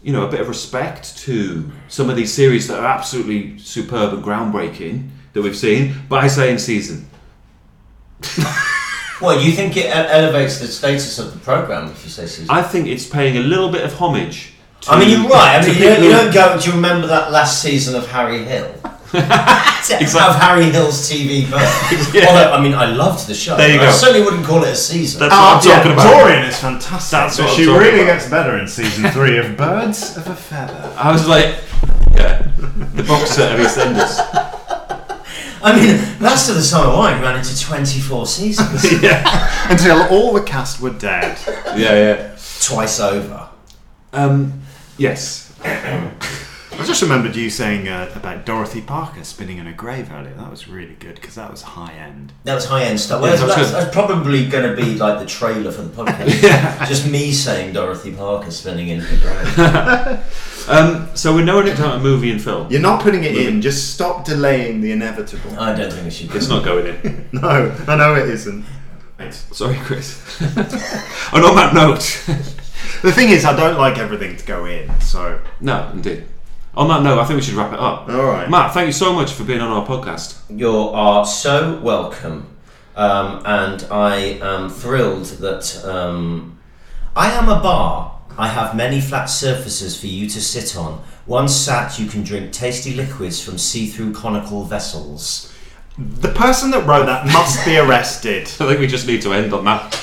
you 0.02 0.12
know, 0.12 0.26
a 0.26 0.30
bit 0.30 0.40
of 0.40 0.48
respect 0.48 1.16
to 1.18 1.70
some 1.88 2.10
of 2.10 2.16
these 2.16 2.32
series 2.32 2.66
that 2.68 2.80
are 2.80 2.86
absolutely 2.86 3.58
superb 3.58 4.14
and 4.14 4.24
groundbreaking 4.24 5.08
that 5.32 5.42
we've 5.42 5.56
seen 5.56 5.94
by 6.08 6.26
saying 6.26 6.58
season. 6.58 7.08
Well, 9.20 9.40
you 9.40 9.50
think 9.52 9.76
it 9.76 9.86
elevates 9.86 10.60
the 10.60 10.68
status 10.68 11.18
of 11.18 11.32
the 11.32 11.40
program 11.40 11.90
if 11.90 12.04
you 12.04 12.10
say 12.10 12.26
season? 12.26 12.46
I 12.50 12.62
think 12.62 12.86
it's 12.86 13.06
paying 13.06 13.36
a 13.36 13.40
little 13.40 13.70
bit 13.70 13.82
of 13.82 13.92
homage. 13.94 14.52
To, 14.82 14.92
I 14.92 15.00
mean, 15.00 15.10
you're 15.10 15.28
right. 15.28 15.60
I 15.60 15.66
mean, 15.66 15.76
you 15.76 16.06
you 16.06 16.10
don't 16.10 16.32
go. 16.32 16.56
Do 16.58 16.68
you 16.68 16.76
remember 16.76 17.08
that 17.08 17.32
last 17.32 17.60
season 17.60 17.96
of 17.96 18.06
Harry 18.08 18.44
Hill? 18.44 18.72
Have 19.12 20.36
Harry 20.36 20.64
Hill's 20.70 21.08
TV 21.10 21.50
Burp. 21.50 21.60
Yeah. 22.14 22.26
Although, 22.28 22.52
I 22.52 22.60
mean, 22.60 22.74
I 22.74 22.86
loved 22.86 23.26
the 23.28 23.34
show. 23.34 23.56
There 23.56 23.68
you 23.74 23.80
I 23.80 23.86
go. 23.86 23.90
certainly 23.92 24.22
wouldn't 24.24 24.44
call 24.46 24.62
it 24.64 24.70
a 24.70 24.76
season. 24.76 25.20
That's 25.20 25.32
what 25.32 25.74
I'm 25.74 25.82
talking 25.84 25.92
about. 25.92 26.26
Dorien 26.26 26.48
is 26.48 26.58
fantastic. 26.58 27.10
That's 27.10 27.36
but 27.36 27.42
what 27.44 27.50
I'm 27.52 27.56
she 27.56 27.66
really 27.66 28.02
about. 28.02 28.06
gets 28.18 28.28
better 28.30 28.58
in 28.58 28.68
season 28.68 29.10
three 29.10 29.38
of 29.38 29.56
Birds 29.56 30.16
of 30.16 30.26
a 30.26 30.34
Feather. 30.34 30.92
I 30.98 31.12
was 31.12 31.26
like, 31.28 31.56
yeah, 32.14 32.42
the 32.94 33.02
box 33.04 33.30
set 33.30 33.52
of 33.58 33.64
EastEnders. 33.66 34.18
I 35.62 35.74
mean, 35.74 35.96
Last 36.20 36.48
of 36.48 36.54
the 36.54 36.62
Summer 36.62 36.94
Wine 36.96 37.20
ran 37.20 37.36
into 37.36 37.58
24 37.60 38.26
seasons. 38.26 39.02
yeah, 39.02 39.70
Until 39.70 40.02
all 40.04 40.32
the 40.32 40.42
cast 40.42 40.80
were 40.80 40.90
dead. 40.90 41.36
yeah, 41.76 41.94
yeah. 41.94 42.36
Twice 42.60 43.00
over. 43.00 43.48
Um, 44.12 44.62
yes. 44.96 45.52
I 46.78 46.84
just 46.84 47.02
remembered 47.02 47.34
you 47.34 47.50
saying 47.50 47.88
uh, 47.88 48.08
about 48.14 48.46
Dorothy 48.46 48.80
Parker 48.80 49.24
spinning 49.24 49.58
in 49.58 49.66
a 49.66 49.72
grave 49.72 50.12
earlier. 50.12 50.34
That 50.34 50.48
was 50.48 50.68
really 50.68 50.94
good 50.94 51.16
because 51.16 51.34
that 51.34 51.50
was 51.50 51.60
high 51.62 51.92
end. 51.92 52.32
That 52.44 52.54
was 52.54 52.66
high 52.66 52.84
end 52.84 53.00
stuff. 53.00 53.20
Yeah, 53.20 53.30
Well, 53.32 53.46
that's 53.48 53.56
that's, 53.56 53.72
that's 53.72 53.92
probably 53.92 54.46
going 54.48 54.76
to 54.76 54.80
be 54.80 54.94
like 54.96 55.18
the 55.18 55.26
trailer 55.26 55.72
for 55.72 55.82
the 55.82 55.90
podcast. 56.04 56.86
Just 56.88 57.10
me 57.10 57.32
saying 57.32 57.72
Dorothy 57.72 58.12
Parker 58.14 58.52
spinning 58.52 58.88
in 58.88 59.00
the 59.00 59.16
grave. 59.20 60.24
Um, 60.68 61.08
so 61.14 61.34
we're 61.34 61.46
narrowing 61.46 61.68
it 61.68 61.78
down 61.78 61.96
to 61.96 61.98
movie 62.04 62.30
and 62.30 62.42
film. 62.42 62.70
You're 62.70 62.82
not 62.82 63.00
putting 63.02 63.24
it 63.24 63.34
in. 63.34 63.62
Just 63.62 63.94
stop 63.94 64.26
delaying 64.26 64.82
the 64.82 64.92
inevitable. 64.92 65.58
I 65.58 65.74
don't 65.74 65.90
think 65.90 66.04
we 66.04 66.10
should. 66.10 66.34
It's 66.36 66.50
not 66.50 66.62
going 66.62 66.86
in. 66.86 67.26
No, 67.32 67.74
I 67.88 67.96
know 67.96 68.14
it 68.16 68.28
isn't. 68.28 68.66
Sorry, 69.30 69.76
Chris. 69.78 70.20
and 70.42 71.42
on 71.42 71.56
that 71.56 71.72
note, 71.72 72.22
The 73.00 73.10
thing 73.12 73.30
is, 73.30 73.46
I 73.46 73.56
don't 73.56 73.78
like 73.78 73.96
everything 73.96 74.36
to 74.36 74.44
go 74.44 74.66
in. 74.66 74.90
So, 75.00 75.40
no, 75.58 75.88
indeed. 75.94 76.26
On 76.78 76.86
that 76.86 77.02
note, 77.02 77.18
I 77.18 77.24
think 77.24 77.38
we 77.38 77.42
should 77.42 77.54
wrap 77.54 77.72
it 77.72 77.78
up. 77.80 78.08
all 78.08 78.24
right. 78.26 78.48
Matt, 78.48 78.72
thank 78.72 78.86
you 78.86 78.92
so 78.92 79.12
much 79.12 79.32
for 79.32 79.42
being 79.42 79.60
on 79.60 79.68
our 79.68 79.84
podcast. 79.84 80.38
You 80.48 80.70
are 80.70 81.26
so 81.26 81.76
welcome, 81.80 82.46
um, 82.94 83.42
and 83.44 83.84
I 83.90 84.38
am 84.40 84.70
thrilled 84.70 85.24
that 85.42 85.84
um, 85.84 86.56
I 87.16 87.32
am 87.32 87.48
a 87.48 87.60
bar. 87.60 88.20
I 88.38 88.46
have 88.46 88.76
many 88.76 89.00
flat 89.00 89.24
surfaces 89.24 89.98
for 90.00 90.06
you 90.06 90.28
to 90.28 90.40
sit 90.40 90.76
on. 90.76 91.02
Once 91.26 91.52
sat, 91.52 91.98
you 91.98 92.06
can 92.06 92.22
drink 92.22 92.52
tasty 92.52 92.94
liquids 92.94 93.42
from 93.44 93.58
see-through 93.58 94.12
conical 94.14 94.62
vessels. 94.62 95.52
The 95.98 96.28
person 96.28 96.70
that 96.70 96.86
wrote 96.86 97.06
that 97.06 97.26
must 97.26 97.64
be 97.64 97.76
arrested. 97.76 98.42
I 98.60 98.68
think 98.68 98.78
we 98.78 98.86
just 98.86 99.08
need 99.08 99.22
to 99.22 99.32
end 99.32 99.52
on 99.52 99.64
that. 99.64 99.94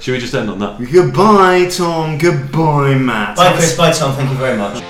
Should 0.00 0.12
we 0.12 0.20
just 0.20 0.32
end 0.34 0.48
on 0.48 0.58
that? 0.60 0.80
Goodbye, 0.90 1.68
Tom. 1.68 2.16
Goodbye, 2.16 2.94
Matt. 2.94 3.36
Bye, 3.36 3.52
Chris. 3.52 3.76
Bye, 3.76 3.92
Tom. 3.92 4.14
Thank 4.16 4.30
you 4.30 4.36
very 4.38 4.56
much. 4.56 4.82